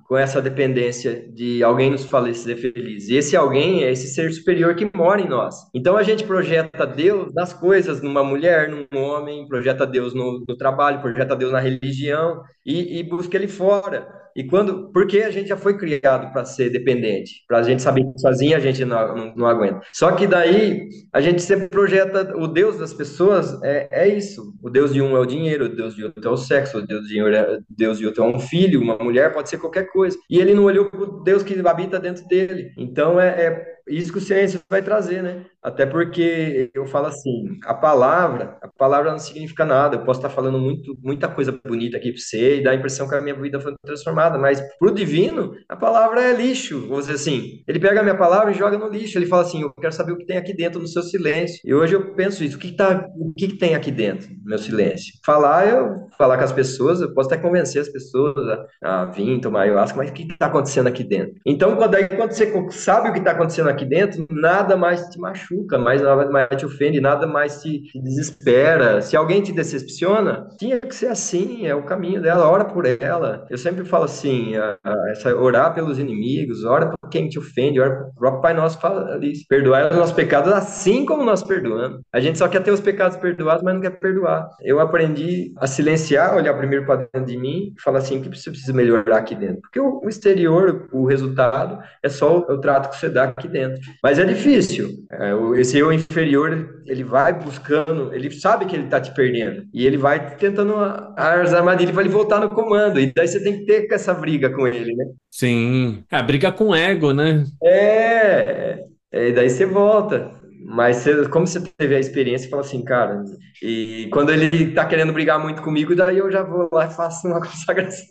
com 0.07 0.15
essa 0.15 0.41
dependência 0.41 1.27
de 1.33 1.63
alguém 1.63 1.89
nos 1.89 2.05
falecer 2.05 2.57
feliz. 2.57 3.09
E 3.09 3.15
esse 3.15 3.35
alguém 3.35 3.83
é 3.83 3.91
esse 3.91 4.07
ser 4.07 4.31
superior 4.31 4.75
que 4.75 4.89
mora 4.95 5.19
em 5.19 5.27
nós. 5.27 5.55
Então 5.73 5.97
a 5.97 6.03
gente 6.03 6.23
projeta 6.23 6.85
Deus 6.85 7.33
nas 7.33 7.51
coisas, 7.53 8.01
numa 8.01 8.23
mulher, 8.23 8.69
num 8.69 8.85
homem, 8.99 9.47
projeta 9.47 9.85
Deus 9.87 10.13
no, 10.13 10.45
no 10.47 10.55
trabalho, 10.55 11.01
projeta 11.01 11.35
Deus 11.35 11.51
na 11.51 11.59
religião 11.59 12.43
e, 12.63 12.99
e 12.99 13.03
busca 13.03 13.35
ele 13.35 13.47
fora. 13.47 14.24
E 14.35 14.43
quando, 14.43 14.91
porque 14.91 15.19
a 15.19 15.31
gente 15.31 15.47
já 15.47 15.55
foi 15.55 15.77
criado 15.77 16.33
para 16.33 16.43
ser 16.43 16.69
dependente, 16.69 17.45
para 17.47 17.59
a 17.59 17.63
gente 17.63 17.81
saber 17.81 18.03
que 18.03 18.19
sozinho 18.19 18.57
a 18.57 18.59
gente 18.59 18.83
não, 18.83 19.15
não, 19.15 19.35
não, 19.35 19.47
aguenta. 19.47 19.81
Só 19.93 20.11
que 20.11 20.27
daí 20.27 20.89
a 21.13 21.21
gente 21.21 21.41
sempre 21.41 21.69
projeta 21.69 22.35
o 22.35 22.45
Deus 22.45 22.77
das 22.77 22.93
pessoas 22.93 23.57
é, 23.63 23.87
é 23.89 24.07
isso. 24.09 24.53
O 24.61 24.69
Deus 24.69 24.93
de 24.93 25.01
um 25.01 25.15
é 25.15 25.19
o 25.19 25.25
dinheiro, 25.25 25.65
o 25.65 25.69
Deus 25.69 25.95
de 25.95 26.03
outro 26.03 26.27
é 26.27 26.29
o 26.29 26.35
sexo, 26.35 26.79
o 26.79 26.85
Deus 26.85 27.07
de, 27.07 27.19
é, 27.19 27.59
Deus 27.69 27.97
de 27.97 28.05
outro 28.05 28.23
é 28.23 28.27
um 28.27 28.37
filho, 28.37 28.81
uma 28.81 28.97
mulher, 28.97 29.33
pode 29.33 29.49
ser 29.49 29.57
qualquer 29.57 29.87
coisa. 29.91 30.17
E 30.29 30.37
ele 30.37 30.53
não 30.53 30.65
olhou 30.65 30.89
para 30.89 31.01
o 31.01 31.23
Deus 31.23 31.41
que 31.41 31.57
habita 31.65 31.97
dentro 31.97 32.27
dele. 32.27 32.71
Então 32.77 33.19
é, 33.19 33.29
é 33.29 33.75
isso 33.87 34.11
que 34.11 34.17
o 34.17 34.21
silêncio 34.21 34.59
vai 34.69 34.81
trazer, 34.81 35.23
né? 35.23 35.45
Até 35.65 35.83
porque 35.83 36.69
eu 36.75 36.85
falo 36.85 37.07
assim, 37.07 37.57
a 37.65 37.73
palavra, 37.73 38.55
a 38.61 38.67
palavra 38.67 39.09
não 39.09 39.17
significa 39.17 39.65
nada. 39.65 39.95
Eu 39.95 40.03
posso 40.03 40.19
estar 40.19 40.29
falando 40.29 40.59
muito, 40.59 40.95
muita 41.01 41.27
coisa 41.27 41.51
bonita 41.51 41.97
aqui 41.97 42.11
para 42.11 42.21
você 42.21 42.57
e 42.57 42.63
dar 42.63 42.69
a 42.69 42.75
impressão 42.75 43.09
que 43.09 43.15
a 43.15 43.21
minha 43.21 43.33
vida 43.33 43.59
foi 43.59 43.73
transformada, 43.83 44.37
mas 44.37 44.61
pro 44.77 44.93
divino, 44.93 45.55
a 45.67 45.75
palavra 45.75 46.21
é 46.21 46.33
lixo. 46.33 46.87
Vou 46.87 46.99
dizer 46.99 47.13
assim, 47.13 47.63
ele 47.67 47.79
pega 47.79 48.01
a 48.01 48.03
minha 48.03 48.15
palavra 48.15 48.51
e 48.51 48.53
joga 48.53 48.77
no 48.77 48.87
lixo. 48.87 49.17
Ele 49.17 49.25
fala 49.25 49.41
assim, 49.41 49.63
eu 49.63 49.73
quero 49.73 49.91
saber 49.91 50.11
o 50.11 50.17
que 50.17 50.27
tem 50.27 50.37
aqui 50.37 50.53
dentro 50.55 50.79
no 50.79 50.87
seu 50.87 51.01
silêncio. 51.01 51.59
E 51.65 51.73
hoje 51.73 51.95
eu 51.95 52.13
penso 52.13 52.43
isso, 52.43 52.57
o 52.57 52.59
que, 52.59 52.69
que 52.69 52.77
tá, 52.77 53.09
o 53.17 53.33
que, 53.33 53.47
que 53.47 53.57
tem 53.57 53.73
aqui 53.73 53.89
dentro 53.89 54.29
no 54.29 54.45
meu 54.45 54.59
silêncio? 54.59 55.15
Falar, 55.25 55.67
eu 55.67 56.05
falar 56.15 56.37
com 56.37 56.43
as 56.43 56.51
pessoas, 56.51 57.01
eu 57.01 57.11
posso 57.11 57.33
até 57.33 57.41
convencer 57.41 57.81
as 57.81 57.89
pessoas 57.89 58.35
a, 58.83 59.01
a 59.01 59.05
vir 59.05 59.39
tomar 59.41 59.61
ayahuasca, 59.61 59.97
mas 59.97 60.11
o 60.11 60.13
que 60.13 60.31
está 60.31 60.45
acontecendo 60.45 60.87
aqui 60.87 61.03
dentro? 61.03 61.33
Então, 61.43 61.75
quando, 61.75 61.95
aí, 61.95 62.07
quando 62.07 62.31
você 62.33 62.53
sabe 62.69 63.09
o 63.09 63.13
que 63.13 63.19
está 63.19 63.31
acontecendo 63.31 63.69
aqui 63.69 63.83
dentro, 63.83 64.27
nada 64.29 64.77
mais 64.77 65.01
te 65.09 65.19
machuca, 65.19 65.54
mais 65.79 66.01
nada 66.01 66.29
mais 66.29 66.47
te 66.55 66.65
ofende, 66.65 66.99
nada 66.99 67.27
mais 67.27 67.61
te, 67.61 67.81
te 67.81 67.99
desespera. 68.01 69.01
Se 69.01 69.15
alguém 69.15 69.41
te 69.41 69.51
decepciona, 69.51 70.47
tinha 70.57 70.79
que 70.79 70.95
ser 70.95 71.07
assim, 71.07 71.65
é 71.65 71.75
o 71.75 71.83
caminho 71.83 72.21
dela, 72.21 72.49
ora 72.49 72.65
por 72.65 72.85
ela. 72.85 73.45
Eu 73.49 73.57
sempre 73.57 73.85
falo 73.85 74.05
assim, 74.05 74.55
a, 74.55 74.77
a, 74.83 75.09
essa, 75.11 75.35
orar 75.35 75.73
pelos 75.73 75.99
inimigos, 75.99 76.63
ora 76.63 76.87
por 76.89 77.09
quem 77.09 77.27
te 77.27 77.39
ofende, 77.39 77.79
ora 77.79 78.09
o 78.17 78.41
Pai 78.41 78.53
Nosso 78.53 78.79
fala 78.79 79.13
ali, 79.13 79.33
perdoar 79.47 79.91
os 79.91 79.97
nossos 79.97 80.15
pecados 80.15 80.51
assim 80.51 81.05
como 81.05 81.23
nós 81.23 81.43
perdoamos. 81.43 82.01
A 82.11 82.19
gente 82.19 82.37
só 82.37 82.47
quer 82.47 82.61
ter 82.61 82.71
os 82.71 82.79
pecados 82.79 83.17
perdoados, 83.17 83.63
mas 83.63 83.73
não 83.73 83.81
quer 83.81 83.99
perdoar. 83.99 84.49
Eu 84.61 84.79
aprendi 84.79 85.53
a 85.57 85.67
silenciar, 85.67 86.35
olhar 86.35 86.53
primeiro 86.55 86.85
para 86.85 87.07
dentro 87.11 87.25
de 87.25 87.37
mim 87.37 87.73
e 87.77 87.81
falar 87.81 87.99
assim, 87.99 88.17
o 88.17 88.21
que 88.21 88.29
você 88.29 88.49
precisa 88.49 88.73
melhorar 88.73 89.17
aqui 89.17 89.35
dentro? 89.35 89.61
Porque 89.61 89.79
o, 89.79 90.01
o 90.03 90.09
exterior, 90.09 90.87
o 90.91 91.05
resultado, 91.05 91.79
é 92.03 92.09
só 92.09 92.37
o, 92.37 92.53
o, 92.53 92.59
trato 92.59 92.89
que 92.89 92.97
você 92.97 93.09
dá 93.09 93.25
aqui 93.25 93.47
dentro. 93.47 93.81
Mas 94.03 94.19
é 94.19 94.25
difícil. 94.25 95.05
É, 95.11 95.33
esse 95.53 95.77
eu 95.77 95.91
inferior, 95.91 96.81
ele 96.85 97.03
vai 97.03 97.33
buscando, 97.33 98.13
ele 98.13 98.31
sabe 98.31 98.65
que 98.65 98.75
ele 98.75 98.85
está 98.85 98.99
te 98.99 99.13
perdendo. 99.13 99.65
E 99.73 99.85
ele 99.85 99.97
vai 99.97 100.35
tentando 100.37 100.75
as 101.17 101.53
armadilhas 101.53 101.95
ele 101.97 102.09
voltar 102.09 102.39
no 102.39 102.49
comando. 102.49 102.99
E 102.99 103.13
daí 103.13 103.27
você 103.27 103.43
tem 103.43 103.59
que 103.59 103.65
ter 103.65 103.93
essa 103.93 104.13
briga 104.13 104.49
com 104.49 104.65
ele, 104.65 104.95
né? 104.95 105.05
Sim. 105.29 106.03
A 106.09 106.23
briga 106.23 106.51
com 106.51 106.69
o 106.69 106.75
ego, 106.75 107.13
né? 107.13 107.43
É. 107.61 108.79
é 109.11 109.29
e 109.29 109.33
daí 109.33 109.49
você 109.49 109.65
volta. 109.65 110.31
Mas 110.67 110.97
você, 110.97 111.29
como 111.29 111.45
você 111.45 111.61
teve 111.61 111.95
a 111.95 111.99
experiência, 111.99 112.49
fala 112.49 112.63
assim, 112.63 112.83
cara, 112.83 113.23
e 113.61 114.09
quando 114.11 114.31
ele 114.31 114.71
tá 114.73 114.83
querendo 114.83 115.13
brigar 115.13 115.39
muito 115.39 115.61
comigo, 115.61 115.95
daí 115.95 116.17
eu 116.17 116.31
já 116.31 116.41
vou 116.41 116.67
lá 116.73 116.87
e 116.87 116.89
faço 116.89 117.27
uma 117.27 117.37
consagração. 117.39 118.07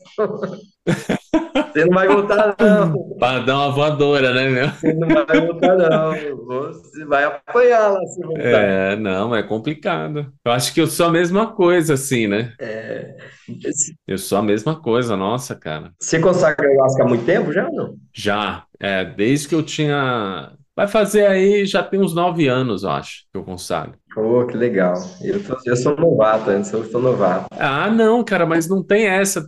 Você 1.74 1.84
não 1.84 1.94
vai 1.94 2.06
voltar, 2.06 2.54
não. 2.60 3.16
Para 3.18 3.40
dar 3.40 3.56
uma 3.56 3.70
voadora, 3.72 4.32
né, 4.32 4.48
meu? 4.48 4.68
Você 4.68 4.92
não 4.92 5.08
vai 5.08 5.40
voltar, 5.40 5.76
não. 5.76 6.12
Você 6.46 7.04
vai 7.04 7.24
apanhar 7.24 7.88
lá 7.88 8.06
se 8.06 8.22
voltar. 8.22 8.42
É, 8.44 8.96
não, 8.96 9.34
é 9.34 9.42
complicado. 9.42 10.32
Eu 10.44 10.52
acho 10.52 10.72
que 10.72 10.80
eu 10.80 10.86
sou 10.86 11.06
a 11.06 11.10
mesma 11.10 11.52
coisa, 11.52 11.94
assim, 11.94 12.28
né? 12.28 12.52
É. 12.60 13.16
Eu 14.06 14.16
sou 14.16 14.38
a 14.38 14.42
mesma 14.42 14.80
coisa, 14.80 15.16
nossa, 15.16 15.56
cara. 15.56 15.92
Você 16.00 16.20
consagra 16.20 16.68
ayahuasca 16.68 17.02
há 17.02 17.08
muito 17.08 17.24
tempo 17.24 17.52
já, 17.52 17.68
não? 17.68 17.96
Já. 18.14 18.64
É, 18.78 19.04
desde 19.04 19.48
que 19.48 19.54
eu 19.56 19.62
tinha 19.64 20.52
Vai 20.76 20.88
fazer 20.88 21.26
aí, 21.26 21.64
já 21.64 21.84
tem 21.84 22.00
uns 22.00 22.12
nove 22.12 22.48
anos, 22.48 22.82
eu 22.82 22.90
acho, 22.90 23.26
que 23.32 23.38
eu 23.38 23.44
consagro. 23.44 23.94
Pô, 24.12 24.44
que 24.44 24.56
legal. 24.56 24.94
Eu, 25.22 25.42
tô, 25.42 25.56
eu 25.64 25.76
sou 25.76 25.96
novato, 25.96 26.50
antes 26.50 26.72
eu 26.72 26.84
sou 26.90 27.00
novato. 27.00 27.46
Ah, 27.52 27.88
não, 27.88 28.24
cara, 28.24 28.44
mas 28.44 28.68
não 28.68 28.82
tem 28.82 29.06
essa. 29.06 29.46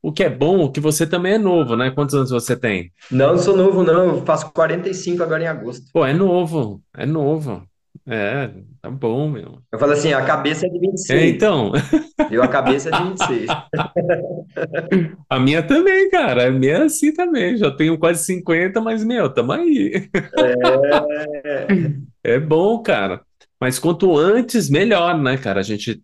O 0.00 0.12
que 0.12 0.22
é 0.22 0.30
bom, 0.30 0.64
o 0.64 0.70
que 0.70 0.78
você 0.78 1.04
também 1.04 1.34
é 1.34 1.38
novo, 1.38 1.74
né? 1.74 1.90
Quantos 1.90 2.14
anos 2.14 2.30
você 2.30 2.56
tem? 2.56 2.92
Não, 3.10 3.32
não 3.32 3.38
sou 3.38 3.56
novo, 3.56 3.82
não. 3.82 4.18
Eu 4.18 4.24
faço 4.24 4.52
45 4.52 5.20
agora 5.20 5.42
em 5.42 5.46
agosto. 5.48 5.86
Pô, 5.92 6.06
é 6.06 6.12
novo, 6.12 6.80
é 6.96 7.04
novo. 7.04 7.66
É, 8.10 8.50
tá 8.80 8.90
bom, 8.90 9.28
meu. 9.28 9.58
Eu 9.70 9.78
falo 9.78 9.92
assim, 9.92 10.14
a 10.14 10.24
cabeça 10.24 10.66
é 10.66 10.70
de 10.70 10.78
26. 10.78 11.20
É, 11.20 11.26
então. 11.26 11.72
Eu 12.30 12.42
a 12.42 12.48
cabeça 12.48 12.88
é 12.88 12.92
de 12.92 13.08
26. 13.10 13.46
A 15.28 15.38
minha 15.38 15.62
também, 15.62 16.08
cara. 16.08 16.48
A 16.48 16.50
minha 16.50 16.72
é 16.72 16.82
assim 16.84 17.12
também. 17.12 17.58
Já 17.58 17.70
tenho 17.70 17.98
quase 17.98 18.24
50, 18.24 18.80
mas, 18.80 19.04
meu, 19.04 19.28
tamo 19.28 19.52
aí. 19.52 20.08
É, 22.24 22.34
é 22.36 22.40
bom, 22.40 22.82
cara. 22.82 23.20
Mas 23.60 23.78
quanto 23.78 24.16
antes, 24.16 24.70
melhor, 24.70 25.20
né, 25.20 25.36
cara? 25.36 25.60
A 25.60 25.64
gente 25.64 26.02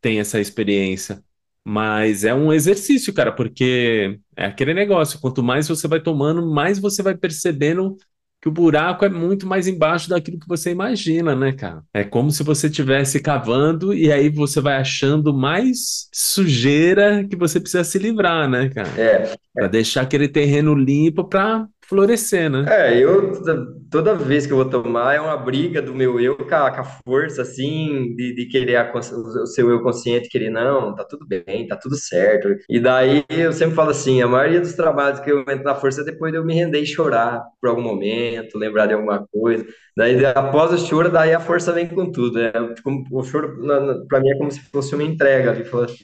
tem 0.00 0.18
essa 0.18 0.40
experiência. 0.40 1.22
Mas 1.64 2.24
é 2.24 2.34
um 2.34 2.52
exercício, 2.52 3.14
cara, 3.14 3.30
porque 3.30 4.18
é 4.36 4.46
aquele 4.46 4.74
negócio. 4.74 5.20
Quanto 5.20 5.42
mais 5.42 5.68
você 5.68 5.86
vai 5.86 6.00
tomando, 6.00 6.44
mais 6.44 6.80
você 6.80 7.00
vai 7.00 7.16
percebendo 7.16 7.96
que 8.44 8.48
o 8.50 8.52
buraco 8.52 9.06
é 9.06 9.08
muito 9.08 9.46
mais 9.46 9.66
embaixo 9.66 10.10
daquilo 10.10 10.38
que 10.38 10.46
você 10.46 10.70
imagina, 10.70 11.34
né, 11.34 11.52
cara? 11.52 11.82
É 11.94 12.04
como 12.04 12.30
se 12.30 12.42
você 12.42 12.66
estivesse 12.66 13.18
cavando 13.18 13.94
e 13.94 14.12
aí 14.12 14.28
você 14.28 14.60
vai 14.60 14.76
achando 14.76 15.32
mais 15.32 16.10
sujeira 16.12 17.24
que 17.24 17.36
você 17.36 17.58
precisa 17.58 17.82
se 17.82 17.98
livrar, 17.98 18.46
né, 18.46 18.68
cara? 18.68 19.00
É. 19.00 19.34
Para 19.54 19.66
deixar 19.68 20.02
aquele 20.02 20.28
terreno 20.28 20.74
limpo 20.74 21.24
para 21.24 21.66
florescer, 21.88 22.50
né? 22.50 22.66
É, 22.66 22.96
eu 22.98 23.30
toda 23.90 24.14
vez 24.14 24.46
que 24.46 24.52
eu 24.52 24.56
vou 24.56 24.68
tomar 24.68 25.14
é 25.14 25.20
uma 25.20 25.36
briga 25.36 25.82
do 25.82 25.94
meu 25.94 26.18
eu 26.18 26.34
com 26.34 26.54
a, 26.54 26.70
com 26.70 26.80
a 26.80 26.84
força, 26.84 27.42
assim, 27.42 28.14
de, 28.16 28.34
de 28.34 28.46
querer 28.48 28.76
a, 28.76 28.90
o 28.98 29.46
seu 29.46 29.68
eu 29.70 29.82
consciente 29.82 30.30
querer, 30.30 30.48
não, 30.48 30.94
tá 30.94 31.04
tudo 31.04 31.26
bem, 31.26 31.66
tá 31.68 31.76
tudo 31.76 31.94
certo. 31.96 32.48
E 32.70 32.80
daí 32.80 33.22
eu 33.28 33.52
sempre 33.52 33.74
falo 33.74 33.90
assim, 33.90 34.22
a 34.22 34.26
maioria 34.26 34.60
dos 34.62 34.72
trabalhos 34.72 35.20
que 35.20 35.30
eu 35.30 35.40
entro 35.40 35.62
na 35.62 35.74
força 35.74 36.00
é 36.00 36.04
depois 36.04 36.32
de 36.32 36.38
eu 36.38 36.44
me 36.44 36.54
render 36.54 36.80
e 36.80 36.86
chorar 36.86 37.42
por 37.60 37.68
algum 37.68 37.82
momento, 37.82 38.58
lembrar 38.58 38.86
de 38.86 38.94
alguma 38.94 39.26
coisa. 39.26 39.66
Daí 39.96 40.24
após 40.26 40.72
o 40.72 40.86
choro, 40.86 41.08
daí 41.08 41.32
a 41.32 41.38
força 41.38 41.72
vem 41.72 41.86
com 41.86 42.10
tudo. 42.10 42.40
É, 42.40 42.50
tipo, 42.74 42.90
o 43.12 43.22
choro, 43.22 43.56
para 44.08 44.20
mim, 44.20 44.28
é 44.28 44.36
como 44.36 44.50
se 44.50 44.60
fosse 44.60 44.92
uma 44.92 45.04
entrega. 45.04 45.54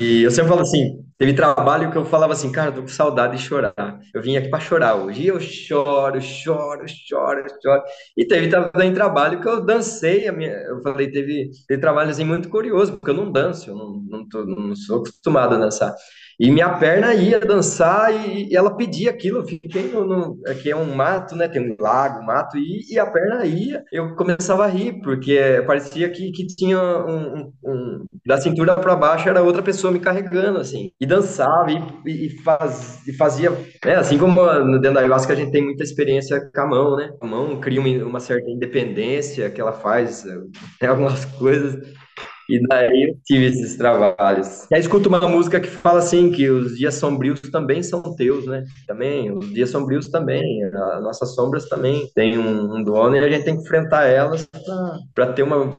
E 0.01 0.23
eu 0.23 0.31
sempre 0.31 0.49
falo 0.49 0.61
assim, 0.61 1.05
teve 1.19 1.33
trabalho 1.33 1.91
que 1.91 1.99
eu 1.99 2.05
falava 2.05 2.33
assim, 2.33 2.53
cara, 2.53 2.71
tô 2.71 2.83
com 2.83 2.89
saudade 2.89 3.37
de 3.37 3.43
chorar. 3.43 3.99
Eu 4.15 4.23
vim 4.23 4.37
aqui 4.37 4.49
para 4.49 4.61
chorar 4.61 4.95
hoje. 4.95 5.23
E 5.23 5.27
eu 5.27 5.41
choro, 5.41 6.21
choro, 6.21 6.85
choro, 6.87 7.45
choro. 7.61 7.83
E 8.17 8.25
teve 8.25 8.49
também 8.49 8.95
trabalho 8.95 9.41
que 9.41 9.49
eu 9.49 9.61
dancei. 9.61 10.29
A 10.29 10.33
minha, 10.33 10.53
eu 10.53 10.81
falei, 10.83 11.11
teve, 11.11 11.51
teve 11.67 11.81
trabalho 11.81 12.11
assim 12.11 12.25
muito 12.25 12.49
curioso, 12.49 12.93
porque 12.93 13.11
eu 13.11 13.15
não 13.15 13.33
danço, 13.33 13.71
eu 13.71 13.75
não, 13.75 14.01
não, 14.09 14.29
tô, 14.29 14.45
não 14.47 14.75
sou 14.77 14.99
acostumado 14.99 15.57
a 15.57 15.59
dançar. 15.59 15.93
E 16.41 16.51
minha 16.51 16.71
perna 16.71 17.13
ia 17.13 17.39
dançar 17.39 18.15
e, 18.15 18.49
e 18.51 18.57
ela 18.57 18.75
pedia 18.75 19.11
aquilo. 19.11 19.41
Eu 19.41 19.45
fiquei 19.45 19.83
no, 19.93 20.07
no, 20.07 20.41
Aqui 20.47 20.71
é 20.71 20.77
um 20.77 20.95
mato, 20.95 21.37
né? 21.37 21.47
Tem 21.47 21.61
um 21.61 21.77
lago, 21.79 22.25
mato, 22.25 22.57
e, 22.57 22.81
e 22.91 22.99
a 22.99 23.05
perna 23.05 23.45
ia. 23.45 23.85
Eu 23.93 24.17
começava 24.17 24.65
a 24.65 24.67
rir, 24.67 25.03
porque 25.03 25.63
parecia 25.67 26.09
que, 26.09 26.33
que 26.33 26.47
tinha 26.47 26.81
um, 26.81 27.35
um, 27.35 27.53
um 27.63 28.05
Da 28.25 28.41
cintura 28.41 28.75
para 28.75 28.97
baixo 28.97 29.29
era 29.29 29.43
outra 29.43 29.63
pessoa 29.63 29.93
me 29.93 30.01
carregando, 30.01 30.59
assim. 30.59 30.91
E 30.99 31.05
dançava 31.05 31.71
e, 31.71 32.27
e, 32.27 32.43
faz, 32.43 33.07
e 33.07 33.13
fazia. 33.13 33.51
Né, 33.85 33.97
assim 33.97 34.17
como 34.17 34.43
no 34.65 34.81
dentro 34.81 34.95
da 34.95 35.01
ayahuasca 35.01 35.35
a 35.35 35.37
gente 35.37 35.53
tem 35.53 35.63
muita 35.63 35.83
experiência 35.83 36.41
com 36.41 36.61
a 36.63 36.67
mão, 36.67 36.97
né? 36.97 37.11
A 37.21 37.27
mão 37.27 37.61
cria 37.61 37.81
uma, 37.83 38.09
uma 38.09 38.21
certa 38.21 38.49
independência 38.51 39.51
que 39.51 39.61
ela 39.61 39.75
faz, 39.75 40.25
tem 40.79 40.89
algumas 40.89 41.23
coisas. 41.27 41.87
E 42.51 42.67
daí 42.67 43.09
eu 43.09 43.17
tive 43.25 43.47
esses 43.47 43.77
trabalhos. 43.77 44.67
E 44.71 44.75
aí 44.75 44.81
escuto 44.81 45.09
uma 45.09 45.29
música 45.29 45.61
que 45.61 45.69
fala 45.69 46.01
assim, 46.01 46.33
que 46.33 46.51
os 46.51 46.77
dias 46.77 46.95
sombrios 46.97 47.41
também 47.41 47.83
são 47.83 48.03
teus, 48.17 48.47
né? 48.47 48.65
Também, 48.87 49.31
os 49.31 49.53
dias 49.53 49.71
sombrios 49.71 50.09
também, 50.09 50.65
as 50.65 51.03
nossas 51.03 51.35
sombras 51.35 51.69
também 51.69 52.11
têm 52.15 52.39
um, 52.39 52.77
um 52.77 52.83
dono 52.83 53.15
e 53.15 53.19
a 53.21 53.31
gente 53.31 53.45
tem 53.45 53.57
que 53.57 53.63
enfrentar 53.63 54.07
elas 54.07 54.49
para 55.15 55.33
ter 55.33 55.45
uma, 55.45 55.77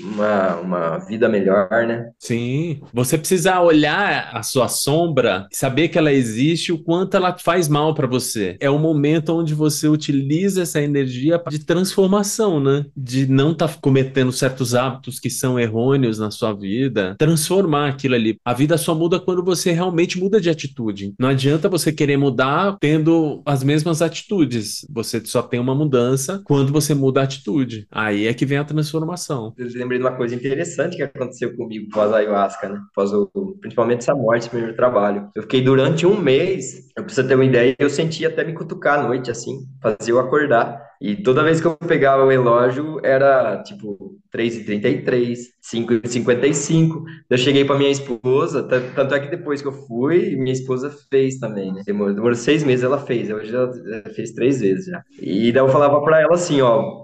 uma, 0.00 0.56
uma 0.56 0.98
vida 0.98 1.28
melhor, 1.28 1.68
né? 1.86 2.10
Sim. 2.18 2.80
Você 2.92 3.18
precisa 3.18 3.60
olhar 3.60 4.30
a 4.32 4.42
sua 4.42 4.68
sombra, 4.68 5.46
saber 5.52 5.88
que 5.88 5.98
ela 5.98 6.12
existe, 6.12 6.72
o 6.72 6.78
quanto 6.78 7.16
ela 7.16 7.36
faz 7.38 7.68
mal 7.68 7.94
para 7.94 8.06
você. 8.06 8.56
É 8.60 8.70
o 8.70 8.78
momento 8.78 9.34
onde 9.34 9.54
você 9.54 9.88
utiliza 9.88 10.62
essa 10.62 10.80
energia 10.80 11.42
de 11.48 11.58
transformação, 11.58 12.60
né? 12.60 12.86
De 12.96 13.26
não 13.26 13.52
estar 13.52 13.68
tá 13.68 13.74
cometendo 13.80 14.32
certos 14.32 14.74
hábitos 14.74 15.18
que 15.18 15.30
são 15.30 15.58
errôneos 15.58 16.18
na 16.18 16.30
sua 16.30 16.52
vida, 16.52 17.16
transformar 17.18 17.88
aquilo 17.88 18.14
ali. 18.14 18.38
A 18.44 18.52
vida 18.52 18.76
só 18.78 18.94
muda 18.94 19.20
quando 19.20 19.44
você 19.44 19.72
realmente 19.72 20.18
muda 20.18 20.40
de 20.40 20.50
atitude. 20.50 21.14
Não 21.18 21.28
adianta 21.28 21.68
você 21.68 21.92
querer 21.92 22.16
mudar 22.16 22.76
tendo 22.80 23.42
as 23.44 23.62
mesmas 23.62 24.02
atitudes. 24.02 24.86
Você 24.90 25.22
só 25.24 25.42
tem 25.42 25.60
uma 25.60 25.74
mudança 25.74 26.40
quando 26.44 26.72
você 26.72 26.94
muda 26.94 27.20
a 27.20 27.24
atitude. 27.24 27.86
Aí 27.90 28.26
é 28.26 28.34
que 28.34 28.46
vem 28.46 28.58
a 28.58 28.64
transformação 28.64 29.52
lembrei 29.82 29.98
de 29.98 30.04
uma 30.04 30.16
coisa 30.16 30.34
interessante 30.34 30.96
que 30.96 31.02
aconteceu 31.02 31.54
comigo 31.56 31.88
pós 31.92 32.12
ayahuasca, 32.12 32.68
né? 32.68 32.80
Pós 32.94 33.12
o, 33.12 33.30
principalmente 33.60 34.00
essa 34.00 34.14
morte, 34.14 34.48
primeiro 34.48 34.76
trabalho. 34.76 35.28
Eu 35.34 35.42
fiquei 35.42 35.60
durante 35.60 36.06
um 36.06 36.18
mês, 36.18 36.88
eu 36.96 37.04
preciso 37.04 37.26
ter 37.26 37.34
uma 37.34 37.44
ideia, 37.44 37.74
eu 37.78 37.90
sentia 37.90 38.28
até 38.28 38.44
me 38.44 38.52
cutucar 38.52 38.98
à 38.98 39.02
noite, 39.02 39.30
assim, 39.30 39.60
fazia 39.82 40.12
eu 40.12 40.18
acordar. 40.18 40.92
E 41.00 41.16
toda 41.16 41.42
vez 41.42 41.60
que 41.60 41.66
eu 41.66 41.76
pegava 41.76 42.24
o 42.24 42.28
relógio, 42.28 43.00
era 43.02 43.60
tipo 43.64 44.20
3h33, 44.32 45.36
5h55. 45.60 47.02
Eu 47.28 47.36
cheguei 47.36 47.64
para 47.64 47.76
minha 47.76 47.90
esposa, 47.90 48.62
tanto 48.62 49.14
é 49.14 49.18
que 49.18 49.28
depois 49.28 49.60
que 49.60 49.66
eu 49.66 49.72
fui, 49.72 50.36
minha 50.36 50.52
esposa 50.52 50.94
fez 51.10 51.38
também, 51.40 51.72
né? 51.72 51.82
Demorou, 51.84 52.14
demorou 52.14 52.36
seis 52.36 52.62
meses, 52.62 52.84
ela 52.84 52.98
fez. 52.98 53.28
Hoje 53.30 53.52
ela 53.52 53.72
fez 54.14 54.30
três 54.30 54.60
vezes 54.60 54.86
já. 54.86 55.02
E 55.20 55.50
daí 55.50 55.62
eu 55.62 55.68
falava 55.68 56.00
para 56.02 56.20
ela 56.20 56.34
assim: 56.34 56.60
ó, 56.60 57.02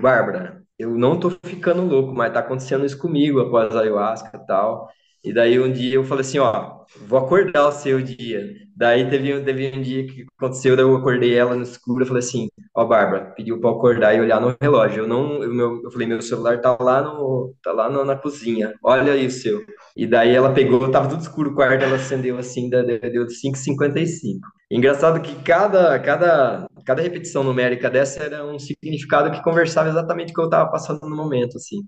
Bárbara, 0.00 0.59
eu 0.80 0.90
não 0.96 1.18
tô 1.18 1.30
ficando 1.44 1.82
louco, 1.82 2.14
mas 2.14 2.32
tá 2.32 2.40
acontecendo 2.40 2.84
isso 2.86 2.98
comigo 2.98 3.40
após 3.40 3.74
a 3.74 3.80
ayahuasca 3.80 4.36
e 4.36 4.46
tal. 4.46 4.88
E 5.22 5.34
daí 5.34 5.60
um 5.60 5.70
dia 5.70 5.96
eu 5.96 6.04
falei 6.04 6.22
assim, 6.22 6.38
ó, 6.38 6.80
vou 7.06 7.18
acordar 7.18 7.68
o 7.68 7.72
seu 7.72 8.00
dia. 8.00 8.42
Daí 8.74 9.08
teve, 9.10 9.38
teve 9.44 9.76
um 9.76 9.82
dia 9.82 10.06
que 10.06 10.24
aconteceu, 10.38 10.74
daí 10.74 10.84
eu 10.86 10.96
acordei 10.96 11.34
ela 11.36 11.54
no 11.54 11.62
escuro, 11.62 12.02
eu 12.02 12.06
falei 12.06 12.20
assim, 12.22 12.48
ó, 12.74 12.86
Bárbara, 12.86 13.32
pediu 13.36 13.60
para 13.60 13.70
acordar 13.70 14.14
e 14.14 14.20
olhar 14.20 14.40
no 14.40 14.56
relógio. 14.60 15.04
Eu 15.04 15.08
não, 15.08 15.42
eu, 15.42 15.52
meu, 15.52 15.82
eu 15.84 15.90
falei, 15.90 16.06
meu 16.08 16.22
celular 16.22 16.58
tá 16.62 16.76
lá 16.80 17.02
no, 17.02 17.54
tá 17.62 17.72
lá 17.72 17.90
no, 17.90 18.02
na 18.04 18.16
cozinha. 18.16 18.72
Olha 18.82 19.12
aí 19.12 19.26
o 19.26 19.30
seu. 19.30 19.62
E 19.94 20.06
daí 20.06 20.34
ela 20.34 20.54
pegou, 20.54 20.90
tava 20.90 21.08
tudo 21.10 21.20
escuro 21.20 21.50
o 21.50 21.54
quarto, 21.54 21.84
ela 21.84 21.96
acendeu 21.96 22.38
assim, 22.38 22.70
deu 22.70 23.26
5:55. 23.28 24.40
Engraçado 24.70 25.20
que 25.20 25.34
cada 25.42 25.98
cada 25.98 26.66
cada 26.84 27.02
repetição 27.02 27.42
numérica 27.44 27.90
dessa 27.90 28.22
era 28.22 28.46
um 28.46 28.58
significado 28.58 29.30
que 29.30 29.42
conversava 29.42 29.88
exatamente 29.88 30.30
o 30.30 30.34
que 30.34 30.40
eu 30.40 30.46
estava 30.46 30.70
passando 30.70 31.00
no 31.08 31.16
momento, 31.16 31.56
assim 31.56 31.80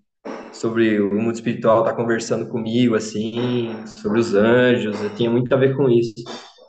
sobre 0.52 1.00
o 1.00 1.12
mundo 1.14 1.34
espiritual 1.34 1.82
tá 1.82 1.92
conversando 1.94 2.46
comigo, 2.46 2.94
assim, 2.94 3.74
sobre 3.86 4.20
os 4.20 4.34
anjos, 4.34 5.02
eu 5.02 5.14
tinha 5.14 5.30
muito 5.30 5.52
a 5.52 5.56
ver 5.56 5.74
com 5.76 5.88
isso. 5.88 6.14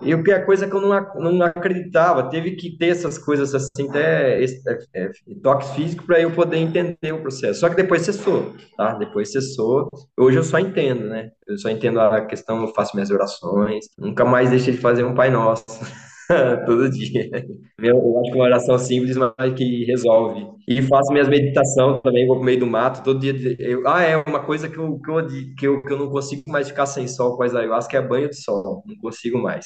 E 0.02 0.14
o 0.14 0.22
que 0.22 0.32
é 0.32 0.40
coisa 0.40 0.68
que 0.68 0.76
eu 0.76 0.82
não, 0.82 1.32
não 1.32 1.46
acreditava, 1.46 2.30
teve 2.30 2.52
que 2.58 2.78
ter 2.78 2.88
essas 2.88 3.18
coisas 3.18 3.56
assim, 3.56 3.90
até 3.90 4.44
é, 4.44 4.46
é, 4.94 5.12
toques 5.42 5.70
físicos 5.70 6.06
para 6.06 6.20
eu 6.20 6.32
poder 6.32 6.58
entender 6.58 7.14
o 7.14 7.22
processo. 7.22 7.62
Só 7.62 7.70
que 7.70 7.76
depois 7.76 8.02
cessou, 8.02 8.54
tá? 8.76 8.96
Depois 8.96 9.32
cessou. 9.32 9.88
Hoje 10.18 10.38
eu 10.38 10.44
só 10.44 10.60
entendo, 10.60 11.06
né? 11.06 11.32
Eu 11.48 11.58
só 11.58 11.70
entendo 11.70 12.02
a 12.02 12.26
questão, 12.26 12.62
eu 12.62 12.74
faço 12.74 12.96
minhas 12.96 13.12
orações, 13.12 13.86
nunca 13.98 14.26
mais 14.26 14.50
deixei 14.50 14.74
de 14.74 14.80
fazer 14.80 15.06
um 15.06 15.16
Pai 15.16 15.30
Nosso. 15.30 15.66
Todo 16.66 16.90
dia. 16.90 17.30
Eu 17.78 18.20
acho 18.20 18.32
que 18.32 18.38
uma 18.38 18.46
oração 18.46 18.78
simples, 18.78 19.18
mas 19.18 19.54
que 19.56 19.86
resolve. 19.86 20.48
E 20.68 20.82
faço 20.82 21.12
minhas 21.12 21.28
meditações 21.28 22.02
também, 22.02 22.26
vou 22.26 22.38
pro 22.38 22.46
meio 22.46 22.60
do 22.60 22.68
mato, 22.68 23.04
todo 23.04 23.20
dia. 23.20 23.34
Eu, 23.60 23.88
ah, 23.88 24.02
é 24.02 24.18
uma 24.18 24.40
coisa 24.40 24.70
que 24.70 24.78
eu, 24.78 25.00
que, 25.00 25.12
eu, 25.12 25.28
que, 25.58 25.68
eu, 25.68 25.82
que 25.82 25.94
eu 25.94 25.98
não 25.98 26.10
consigo 26.10 26.44
mais 26.48 26.68
ficar 26.68 26.86
sem 26.86 27.08
sol 27.08 27.36
com 27.36 27.44
as 27.44 27.54
ayahuasca, 27.54 27.98
é 27.98 28.02
banho 28.02 28.30
de 28.30 28.42
sol. 28.42 28.84
Não 28.86 28.96
consigo 28.98 29.38
mais. 29.38 29.66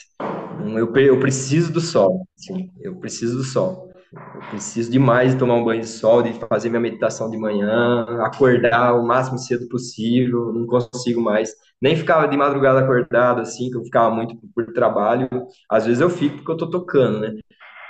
Eu, 0.76 0.93
eu 0.95 1.20
preciso 1.20 1.72
do 1.72 1.80
sol. 1.82 2.28
Sim, 2.36 2.72
eu 2.82 2.95
preciso 2.95 3.38
do 3.38 3.43
sol. 3.43 3.86
Eu 4.14 4.41
preciso 4.49 4.89
demais 4.89 5.34
de 5.34 5.39
tomar 5.39 5.55
um 5.55 5.66
banho 5.66 5.82
de 5.82 5.88
sol, 5.88 6.22
de 6.24 6.34
fazer 6.34 6.70
minha 6.70 6.80
meditação 6.80 7.30
de 7.30 7.38
manhã, 7.38 8.05
acordar 8.22 8.93
o 8.93 9.05
máximo 9.05 9.38
cedo 9.38 9.68
possível, 9.68 10.53
não 10.53 10.66
consigo 10.66 11.22
mais. 11.22 11.51
Nem 11.82 11.95
ficava 11.95 12.28
de 12.28 12.38
madrugada 12.38 12.80
acordado, 12.80 13.41
assim, 13.41 13.70
que 13.70 13.78
eu 13.78 13.84
ficava 13.84 14.14
muito 14.14 14.36
por 14.55 14.66
trabalho. 14.74 15.28
Às 15.70 15.86
vezes 15.86 16.01
eu 16.01 16.10
fico 16.10 16.38
porque 16.38 16.51
eu 16.51 16.58
tô 16.58 16.70
tocando, 16.70 17.20
né? 17.20 17.34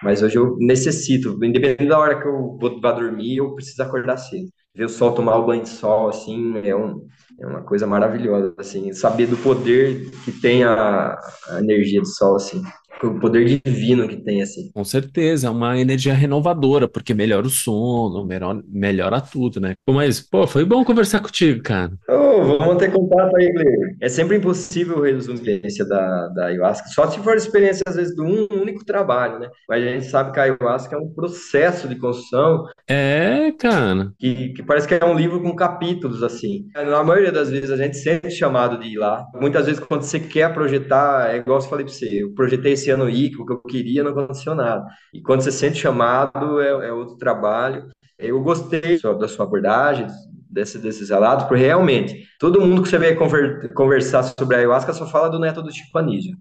Mas 0.03 0.21
hoje 0.21 0.37
eu 0.37 0.57
necessito, 0.59 1.33
independente 1.43 1.87
da 1.87 1.99
hora 1.99 2.19
que 2.19 2.27
eu 2.27 2.57
vou, 2.59 2.79
dormir, 2.79 3.37
eu 3.37 3.53
preciso 3.55 3.81
acordar 3.83 4.17
cedo. 4.17 4.47
Ver 4.75 4.85
o 4.85 4.89
sol, 4.89 5.11
tomar 5.13 5.37
o 5.37 5.45
banho 5.45 5.63
de 5.63 5.69
sol, 5.69 6.07
assim, 6.09 6.57
é, 6.63 6.75
um, 6.75 7.03
é 7.39 7.47
uma 7.47 7.63
coisa 7.63 7.87
maravilhosa, 7.87 8.53
assim. 8.57 8.91
Saber 8.93 9.27
do 9.27 9.37
poder 9.37 10.09
que 10.23 10.31
tem 10.31 10.63
a, 10.63 11.19
a 11.49 11.59
energia 11.59 11.99
do 12.01 12.07
sol, 12.07 12.35
assim 12.35 12.63
o 13.03 13.19
poder 13.19 13.61
divino 13.63 14.07
que 14.07 14.17
tem, 14.17 14.41
assim. 14.41 14.71
Com 14.73 14.83
certeza, 14.83 15.47
é 15.47 15.49
uma 15.49 15.79
energia 15.79 16.13
renovadora, 16.13 16.87
porque 16.87 17.13
melhora 17.13 17.45
o 17.45 17.49
sono, 17.49 18.25
melhora, 18.25 18.61
melhora 18.67 19.21
tudo, 19.21 19.59
né? 19.59 19.73
Mas, 19.89 20.19
pô, 20.19 20.47
foi 20.47 20.65
bom 20.65 20.83
conversar 20.83 21.19
contigo, 21.19 21.61
cara. 21.61 21.91
Oh, 22.09 22.57
vamos 22.57 22.77
ter 22.77 22.91
contato 22.91 23.35
aí, 23.35 23.51
Gleber. 23.51 23.95
É 24.01 24.09
sempre 24.09 24.37
impossível 24.37 25.01
resumir 25.01 25.33
a 25.33 25.35
experiência 25.35 25.85
da, 25.85 26.27
da 26.29 26.45
ayahuasca, 26.47 26.87
só 26.89 27.07
se 27.07 27.19
for 27.19 27.35
experiência, 27.35 27.83
às 27.87 27.95
vezes, 27.95 28.15
de 28.15 28.21
um 28.21 28.47
único 28.51 28.85
trabalho, 28.85 29.39
né? 29.39 29.49
Mas 29.67 29.83
a 29.83 29.87
gente 29.87 30.05
sabe 30.05 30.31
que 30.31 30.39
a 30.39 30.43
ayahuasca 30.43 30.95
é 30.95 30.99
um 30.99 31.09
processo 31.09 31.87
de 31.87 31.95
construção. 31.95 32.65
É, 32.87 33.51
cara. 33.59 34.11
Que, 34.17 34.49
que 34.49 34.63
parece 34.63 34.87
que 34.87 34.95
é 34.95 35.05
um 35.05 35.15
livro 35.15 35.41
com 35.41 35.55
capítulos, 35.55 36.23
assim. 36.23 36.65
Na 36.75 37.03
maioria 37.03 37.31
das 37.31 37.49
vezes, 37.49 37.71
a 37.71 37.77
gente 37.77 37.97
sente 37.97 38.31
chamado 38.31 38.79
de 38.79 38.87
ir 38.87 38.97
lá. 38.97 39.25
Muitas 39.39 39.65
vezes, 39.65 39.79
quando 39.79 40.03
você 40.03 40.19
quer 40.19 40.53
projetar, 40.53 41.33
é 41.33 41.37
igual 41.37 41.59
eu 41.59 41.65
falei 41.65 41.85
pra 41.85 41.93
você, 41.93 42.23
eu 42.23 42.33
projetei 42.33 42.73
esse 42.73 42.86
ano 42.89 43.09
ir, 43.09 43.35
o 43.35 43.45
que 43.45 43.53
eu 43.53 43.59
queria 43.59 44.03
não 44.03 44.11
aconteceu 44.11 44.55
nada. 44.55 44.85
E 45.13 45.21
quando 45.21 45.41
você 45.41 45.51
sente 45.51 45.77
chamado, 45.77 46.59
é, 46.61 46.87
é 46.87 46.93
outro 46.93 47.17
trabalho. 47.17 47.89
Eu 48.17 48.41
gostei 48.41 48.99
da 49.19 49.27
sua 49.27 49.45
abordagem, 49.45 50.07
desse, 50.49 50.77
desses 50.79 51.09
relatos, 51.09 51.45
porque 51.45 51.63
realmente 51.63 52.27
todo 52.39 52.61
mundo 52.61 52.81
que 52.81 52.89
você 52.89 53.15
conver, 53.15 53.73
conversar 53.73 54.23
sobre 54.23 54.55
a 54.55 54.59
ayahuasca 54.59 54.93
só 54.93 55.05
fala 55.05 55.29
do 55.29 55.39
neto 55.39 55.61
do 55.61 55.71
Chico. 55.71 55.87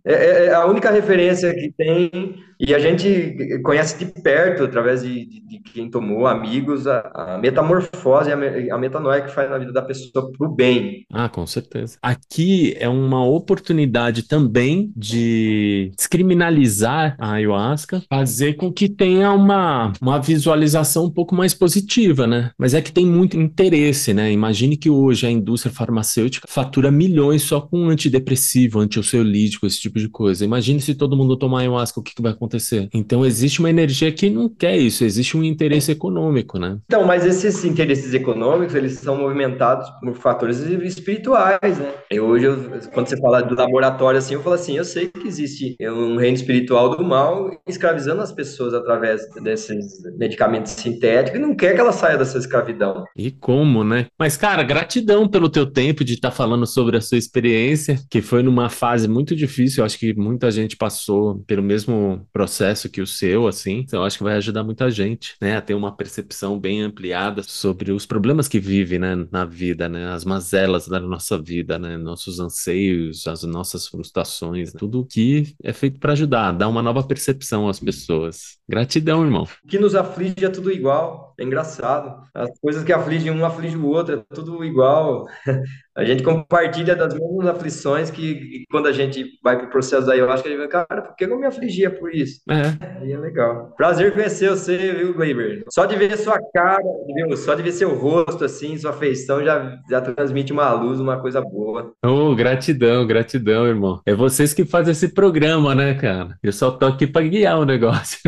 É, 0.04 0.12
é, 0.12 0.44
é, 0.46 0.54
a 0.54 0.64
única 0.66 0.90
referência 0.90 1.52
que 1.54 1.72
tem, 1.76 2.36
e 2.58 2.74
a 2.74 2.78
gente 2.78 3.60
conhece 3.62 3.98
de 3.98 4.06
perto, 4.22 4.64
através 4.64 5.02
de, 5.02 5.26
de, 5.26 5.40
de 5.40 5.58
quem 5.60 5.90
tomou, 5.90 6.26
amigos, 6.26 6.86
a, 6.86 7.00
a 7.14 7.38
metamorfose, 7.38 8.32
a, 8.32 8.34
a, 8.74 8.78
metanoia 8.78 9.22
que 9.22 9.34
faz 9.34 9.50
na 9.50 9.58
vida 9.58 9.72
da 9.72 9.82
pessoa 9.82 10.30
para 10.32 10.46
o 10.46 10.54
bem. 10.54 11.04
Ah, 11.12 11.28
com 11.28 11.46
certeza. 11.46 11.98
Aqui 12.02 12.74
é 12.78 12.88
uma 12.88 13.24
oportunidade 13.24 14.22
também 14.22 14.92
de 14.96 15.92
descriminalizar 15.96 17.16
a 17.18 17.32
ayahuasca, 17.32 18.02
fazer 18.08 18.54
com 18.54 18.72
que 18.72 18.88
tenha 18.88 19.32
uma, 19.32 19.92
uma 20.00 20.18
visualização 20.18 21.04
um 21.04 21.10
pouco 21.10 21.34
mais 21.34 21.52
positiva, 21.52 22.26
né? 22.26 22.50
Mas 22.58 22.74
é 22.74 22.80
que 22.80 22.92
tem 22.92 23.06
muito 23.06 23.36
interesse 23.36 23.96
né? 24.14 24.32
Imagine 24.32 24.76
que 24.76 24.90
hoje 24.90 25.26
a 25.26 25.30
indústria 25.30 25.72
farmacêutica 25.72 26.46
fatura 26.48 26.90
milhões 26.90 27.42
só 27.42 27.60
com 27.60 27.88
antidepressivo, 27.88 28.80
antiociolítico, 28.80 29.66
esse 29.66 29.80
tipo 29.80 29.98
de 29.98 30.08
coisa. 30.08 30.44
Imagine 30.44 30.80
se 30.80 30.94
todo 30.94 31.16
mundo 31.16 31.36
tomar 31.36 31.60
ayahuasca, 31.60 32.00
o 32.00 32.02
que, 32.02 32.14
que 32.14 32.22
vai 32.22 32.32
acontecer? 32.32 32.45
Então 32.92 33.24
existe 33.24 33.60
uma 33.60 33.70
energia 33.70 34.12
que 34.12 34.30
não 34.30 34.48
quer 34.48 34.76
isso, 34.76 35.04
existe 35.04 35.36
um 35.36 35.44
interesse 35.44 35.90
econômico, 35.92 36.58
né? 36.58 36.78
Então, 36.86 37.04
mas 37.04 37.24
esses 37.24 37.64
interesses 37.64 38.14
econômicos, 38.14 38.74
eles 38.74 38.98
são 38.98 39.16
movimentados 39.16 39.88
por 40.00 40.14
fatores 40.14 40.60
espirituais, 40.60 41.78
né? 41.78 41.94
E 42.10 42.20
hoje, 42.20 42.46
eu, 42.46 42.56
quando 42.92 43.08
você 43.08 43.16
fala 43.20 43.42
do 43.42 43.54
laboratório 43.54 44.18
assim, 44.18 44.34
eu 44.34 44.42
falo 44.42 44.54
assim, 44.54 44.76
eu 44.76 44.84
sei 44.84 45.08
que 45.08 45.26
existe 45.26 45.76
um 45.80 46.16
reino 46.16 46.36
espiritual 46.36 46.96
do 46.96 47.04
mal 47.04 47.50
escravizando 47.66 48.22
as 48.22 48.32
pessoas 48.32 48.74
através 48.74 49.22
desses 49.42 50.02
medicamentos 50.16 50.72
sintéticos 50.72 51.38
e 51.38 51.42
não 51.42 51.54
quer 51.54 51.74
que 51.74 51.80
ela 51.80 51.92
saia 51.92 52.16
dessa 52.16 52.38
escravidão. 52.38 53.04
E 53.16 53.30
como, 53.30 53.84
né? 53.84 54.06
Mas, 54.18 54.36
cara, 54.36 54.62
gratidão 54.62 55.28
pelo 55.28 55.48
teu 55.48 55.66
tempo 55.66 56.04
de 56.04 56.14
estar 56.14 56.30
tá 56.30 56.34
falando 56.34 56.66
sobre 56.66 56.96
a 56.96 57.00
sua 57.00 57.18
experiência, 57.18 57.98
que 58.10 58.20
foi 58.20 58.42
numa 58.42 58.68
fase 58.68 59.08
muito 59.08 59.34
difícil. 59.34 59.80
Eu 59.80 59.86
acho 59.86 59.98
que 59.98 60.14
muita 60.14 60.50
gente 60.50 60.76
passou 60.76 61.42
pelo 61.46 61.62
mesmo 61.62 62.26
processo 62.36 62.90
que 62.90 63.00
o 63.00 63.06
seu, 63.06 63.48
assim. 63.48 63.78
Então, 63.78 64.04
acho 64.04 64.18
que 64.18 64.22
vai 64.22 64.36
ajudar 64.36 64.62
muita 64.62 64.90
gente, 64.90 65.34
né? 65.40 65.56
A 65.56 65.62
ter 65.62 65.72
uma 65.72 65.96
percepção 65.96 66.60
bem 66.60 66.82
ampliada 66.82 67.42
sobre 67.42 67.90
os 67.90 68.04
problemas 68.04 68.46
que 68.46 68.60
vive, 68.60 68.98
né, 68.98 69.26
na 69.32 69.46
vida, 69.46 69.88
né? 69.88 70.12
As 70.12 70.22
mazelas 70.22 70.86
da 70.86 71.00
nossa 71.00 71.40
vida, 71.40 71.78
né? 71.78 71.96
Nossos 71.96 72.38
anseios, 72.38 73.26
as 73.26 73.42
nossas 73.44 73.86
frustrações, 73.88 74.70
tudo 74.74 75.06
que 75.06 75.54
é 75.62 75.72
feito 75.72 75.98
para 75.98 76.12
ajudar, 76.12 76.52
dar 76.52 76.68
uma 76.68 76.82
nova 76.82 77.02
percepção 77.02 77.70
às 77.70 77.80
pessoas. 77.80 78.58
Gratidão, 78.68 79.24
irmão. 79.24 79.48
O 79.64 79.66
que 79.66 79.78
nos 79.78 79.94
aflige 79.94 80.44
é 80.44 80.50
tudo 80.50 80.70
igual. 80.70 81.34
É 81.38 81.44
engraçado. 81.44 82.22
As 82.34 82.58
coisas 82.60 82.82
que 82.84 82.92
afligem 82.92 83.30
um 83.30 83.44
aflige 83.44 83.76
o 83.76 83.86
outro, 83.86 84.24
é 84.30 84.34
tudo 84.34 84.64
igual. 84.64 85.26
A 85.96 86.04
gente 86.04 86.22
compartilha 86.22 86.94
das 86.94 87.14
mesmas 87.14 87.46
aflições 87.46 88.10
que 88.10 88.64
quando 88.70 88.86
a 88.86 88.92
gente 88.92 89.24
vai 89.42 89.58
pro 89.58 89.70
processo 89.70 90.06
da 90.06 90.12
ayahuasca, 90.12 90.46
a 90.46 90.50
gente 90.50 90.58
vai, 90.58 90.68
cara, 90.68 91.00
por 91.00 91.16
que 91.16 91.24
eu 91.24 91.38
me 91.38 91.46
afligia 91.46 91.90
por 91.90 92.14
isso? 92.14 92.42
É. 92.50 93.00
Aí 93.00 93.12
é 93.12 93.18
legal. 93.18 93.72
Prazer 93.78 94.12
conhecer 94.12 94.50
você, 94.50 94.76
viu, 94.76 95.14
Gleiber? 95.14 95.64
Só 95.70 95.86
de 95.86 95.96
ver 95.96 96.18
sua 96.18 96.38
cara, 96.52 96.82
viu? 97.14 97.34
Só 97.38 97.54
de 97.54 97.62
ver 97.62 97.72
seu 97.72 97.94
rosto, 97.94 98.44
assim, 98.44 98.76
sua 98.76 98.92
feição, 98.92 99.42
já, 99.42 99.78
já 99.88 100.02
transmite 100.02 100.52
uma 100.52 100.70
luz, 100.72 101.00
uma 101.00 101.18
coisa 101.18 101.40
boa. 101.40 101.94
Oh, 102.04 102.34
gratidão, 102.34 103.06
gratidão, 103.06 103.66
irmão. 103.66 104.02
É 104.04 104.14
vocês 104.14 104.52
que 104.52 104.66
fazem 104.66 104.92
esse 104.92 105.08
programa, 105.08 105.74
né, 105.74 105.94
cara? 105.94 106.36
Eu 106.42 106.52
só 106.52 106.70
tô 106.70 106.84
aqui 106.84 107.06
para 107.06 107.26
guiar 107.26 107.58
o 107.58 107.64
negócio. 107.64 108.18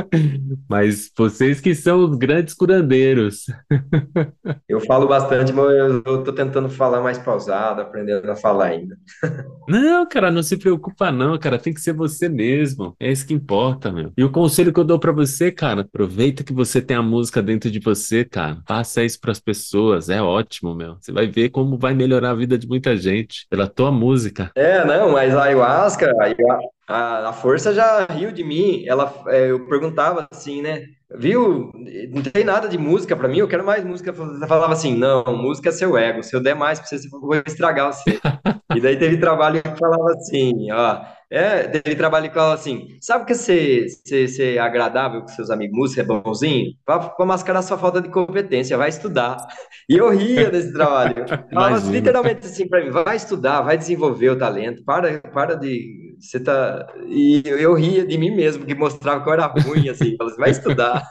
Mas 0.66 1.10
vocês 1.14 1.60
que 1.60 1.74
são 1.74 2.02
os 2.02 2.16
grandes 2.16 2.49
curandeiros. 2.54 3.46
eu 4.68 4.80
falo 4.80 5.06
bastante, 5.06 5.52
mas 5.52 5.66
eu 5.74 6.24
tô 6.24 6.32
tentando 6.32 6.68
falar 6.68 7.00
mais 7.00 7.18
pausado, 7.18 7.80
aprendendo 7.80 8.30
a 8.30 8.36
falar 8.36 8.66
ainda. 8.66 8.96
Não, 9.68 10.06
cara, 10.06 10.30
não 10.30 10.42
se 10.42 10.56
preocupa 10.56 11.12
não, 11.12 11.38
cara, 11.38 11.58
tem 11.58 11.72
que 11.72 11.80
ser 11.80 11.92
você 11.92 12.28
mesmo. 12.28 12.94
É 12.98 13.10
isso 13.10 13.26
que 13.26 13.34
importa, 13.34 13.92
meu. 13.92 14.12
E 14.16 14.24
o 14.24 14.30
conselho 14.30 14.72
que 14.72 14.80
eu 14.80 14.84
dou 14.84 14.98
para 14.98 15.12
você, 15.12 15.52
cara, 15.52 15.82
aproveita 15.82 16.42
que 16.42 16.52
você 16.52 16.80
tem 16.80 16.96
a 16.96 17.02
música 17.02 17.42
dentro 17.42 17.70
de 17.70 17.78
você, 17.78 18.24
cara. 18.24 18.58
Passa 18.66 19.04
isso 19.04 19.20
para 19.20 19.32
as 19.32 19.40
pessoas, 19.40 20.08
é 20.08 20.20
ótimo, 20.20 20.74
meu. 20.74 20.96
Você 21.00 21.12
vai 21.12 21.26
ver 21.26 21.50
como 21.50 21.78
vai 21.78 21.94
melhorar 21.94 22.30
a 22.30 22.34
vida 22.34 22.58
de 22.58 22.66
muita 22.66 22.96
gente 22.96 23.46
pela 23.48 23.68
tua 23.68 23.90
música. 23.92 24.50
É, 24.54 24.84
não, 24.84 25.12
mas 25.12 25.34
a 25.34 25.44
ayahuasca, 25.44 26.12
a 26.18 26.24
A, 26.90 27.28
a 27.28 27.32
força 27.32 27.72
já 27.72 28.06
riu 28.06 28.32
de 28.32 28.42
mim. 28.42 28.84
Ela, 28.86 29.12
é, 29.28 29.50
eu 29.50 29.66
perguntava 29.66 30.26
assim, 30.30 30.60
né? 30.60 30.84
Viu? 31.16 31.72
Não 32.10 32.22
tem 32.22 32.44
nada 32.44 32.68
de 32.68 32.78
música 32.78 33.16
para 33.16 33.28
mim, 33.28 33.38
eu 33.38 33.48
quero 33.48 33.64
mais 33.64 33.84
música. 33.84 34.14
Ela 34.16 34.46
falava 34.46 34.72
assim: 34.72 34.94
não, 34.96 35.24
música 35.36 35.70
é 35.70 35.72
seu 35.72 35.96
ego. 35.96 36.22
Se 36.22 36.34
eu 36.34 36.42
der 36.42 36.54
mais 36.54 36.78
pra 36.78 36.88
você, 36.88 36.96
eu 36.96 37.20
vou 37.20 37.34
estragar 37.46 37.92
você. 37.92 38.20
e 38.74 38.80
daí 38.80 38.96
teve 38.96 39.16
trabalho 39.16 39.62
que 39.62 39.78
falava 39.78 40.12
assim: 40.12 40.70
ó. 40.70 41.00
É, 41.32 41.62
teve 41.68 41.94
trabalho 41.94 42.28
que 42.28 42.34
falava 42.34 42.54
assim: 42.54 42.96
sabe 43.00 43.24
que 43.24 43.34
você, 43.34 43.86
você, 43.88 44.26
você 44.26 44.54
é 44.56 44.58
agradável 44.58 45.20
com 45.20 45.28
seus 45.28 45.48
amigos, 45.48 45.76
música 45.76 46.02
é 46.02 46.04
bonzinho? 46.04 46.72
Para 46.84 47.14
mascarar 47.24 47.62
sua 47.62 47.78
falta 47.78 48.00
de 48.00 48.08
competência, 48.08 48.76
vai 48.76 48.88
estudar. 48.88 49.36
E 49.88 49.96
eu 49.96 50.10
ria 50.10 50.50
desse 50.50 50.72
trabalho. 50.72 51.24
Falava 51.54 51.88
literalmente 51.88 52.46
assim 52.46 52.68
para 52.68 52.84
mim: 52.84 52.90
vai 52.90 53.14
estudar, 53.14 53.62
vai 53.62 53.78
desenvolver 53.78 54.30
o 54.30 54.38
talento, 54.38 54.84
para, 54.84 55.20
para 55.20 55.54
de. 55.54 56.09
Você 56.20 56.38
tá. 56.38 56.86
E 57.06 57.42
eu 57.46 57.74
ria 57.74 58.06
de 58.06 58.18
mim 58.18 58.30
mesmo, 58.30 58.66
que 58.66 58.74
mostrava 58.74 59.22
que 59.22 59.28
eu 59.28 59.32
era 59.32 59.46
ruim, 59.46 59.88
assim, 59.88 60.16
falava 60.18 60.32
assim, 60.32 60.40
vai 60.40 60.50
estudar. 60.50 61.02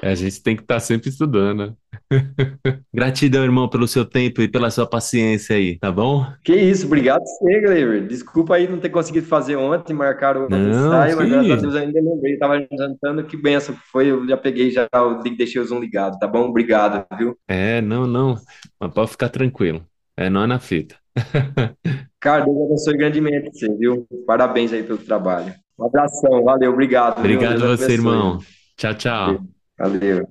É, 0.00 0.10
a 0.10 0.14
gente 0.14 0.42
tem 0.42 0.56
que 0.56 0.62
estar 0.62 0.74
tá 0.74 0.80
sempre 0.80 1.10
estudando. 1.10 1.76
Gratidão, 2.94 3.42
irmão, 3.42 3.68
pelo 3.68 3.88
seu 3.88 4.04
tempo 4.04 4.40
e 4.40 4.48
pela 4.48 4.70
sua 4.70 4.86
paciência 4.86 5.56
aí, 5.56 5.78
tá 5.78 5.90
bom? 5.90 6.26
Que 6.44 6.54
isso, 6.54 6.86
obrigado 6.86 7.22
você, 7.22 7.60
Gleiber. 7.60 8.06
Desculpa 8.06 8.54
aí 8.54 8.68
não 8.68 8.78
ter 8.78 8.90
conseguido 8.90 9.26
fazer 9.26 9.56
ontem, 9.56 9.92
marcaram 9.92 10.42
o 10.42 10.54
ensaio, 10.54 11.16
mas 11.16 11.28
graças 11.28 11.50
a 11.50 11.56
Deus 11.56 11.74
ainda 11.74 12.00
lembrei, 12.00 12.36
tava 12.36 12.66
jantando, 12.72 13.24
que 13.24 13.36
benção 13.36 13.74
que 13.74 13.86
foi, 13.90 14.10
eu 14.10 14.26
já 14.28 14.36
peguei 14.36 14.70
já, 14.70 14.88
deixei 15.36 15.60
o 15.60 15.64
Zoom 15.64 15.80
ligado, 15.80 16.18
tá 16.18 16.26
bom? 16.26 16.48
Obrigado, 16.48 17.04
viu? 17.18 17.36
É, 17.48 17.80
não, 17.80 18.06
não, 18.06 18.36
mas 18.78 18.92
pode 18.92 19.10
ficar 19.10 19.28
tranquilo, 19.28 19.84
é 20.16 20.30
não 20.30 20.44
é 20.44 20.46
na 20.46 20.58
fita. 20.58 20.96
Cara, 22.20 22.44
Deus 22.44 22.56
abençoe 22.56 22.96
grandemente 22.96 23.50
você, 23.52 23.68
viu? 23.74 24.06
Parabéns 24.26 24.72
aí 24.72 24.82
pelo 24.82 24.98
trabalho. 24.98 25.52
Um 25.78 25.86
abração, 25.86 26.44
valeu, 26.44 26.72
obrigado. 26.72 27.18
Obrigado 27.18 27.64
a 27.64 27.76
você, 27.76 27.92
irmão. 27.92 28.38
Tchau, 28.76 28.94
tchau. 28.94 29.40
Valeu. 29.78 30.28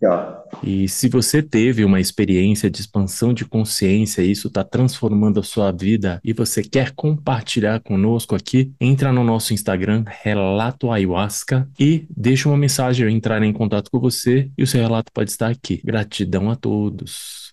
Tchau. 0.00 0.44
E 0.62 0.88
se 0.88 1.08
você 1.08 1.42
teve 1.42 1.84
uma 1.84 2.00
experiência 2.00 2.70
de 2.70 2.80
expansão 2.80 3.34
de 3.34 3.44
consciência, 3.44 4.22
isso 4.22 4.48
está 4.48 4.64
transformando 4.64 5.40
a 5.40 5.42
sua 5.42 5.70
vida 5.72 6.20
e 6.24 6.32
você 6.32 6.62
quer 6.62 6.92
compartilhar 6.92 7.80
conosco 7.80 8.34
aqui, 8.34 8.72
entra 8.80 9.12
no 9.12 9.22
nosso 9.22 9.52
Instagram, 9.52 10.04
Relato 10.06 10.90
Ayahuasca, 10.90 11.68
e 11.78 12.06
deixa 12.08 12.48
uma 12.48 12.56
mensagem, 12.56 13.04
eu 13.04 13.10
entrar 13.10 13.42
em 13.42 13.52
contato 13.52 13.90
com 13.90 14.00
você 14.00 14.50
e 14.56 14.62
o 14.62 14.66
seu 14.66 14.80
relato 14.80 15.12
pode 15.12 15.30
estar 15.30 15.50
aqui. 15.50 15.82
Gratidão 15.84 16.50
a 16.50 16.56
todos. 16.56 17.43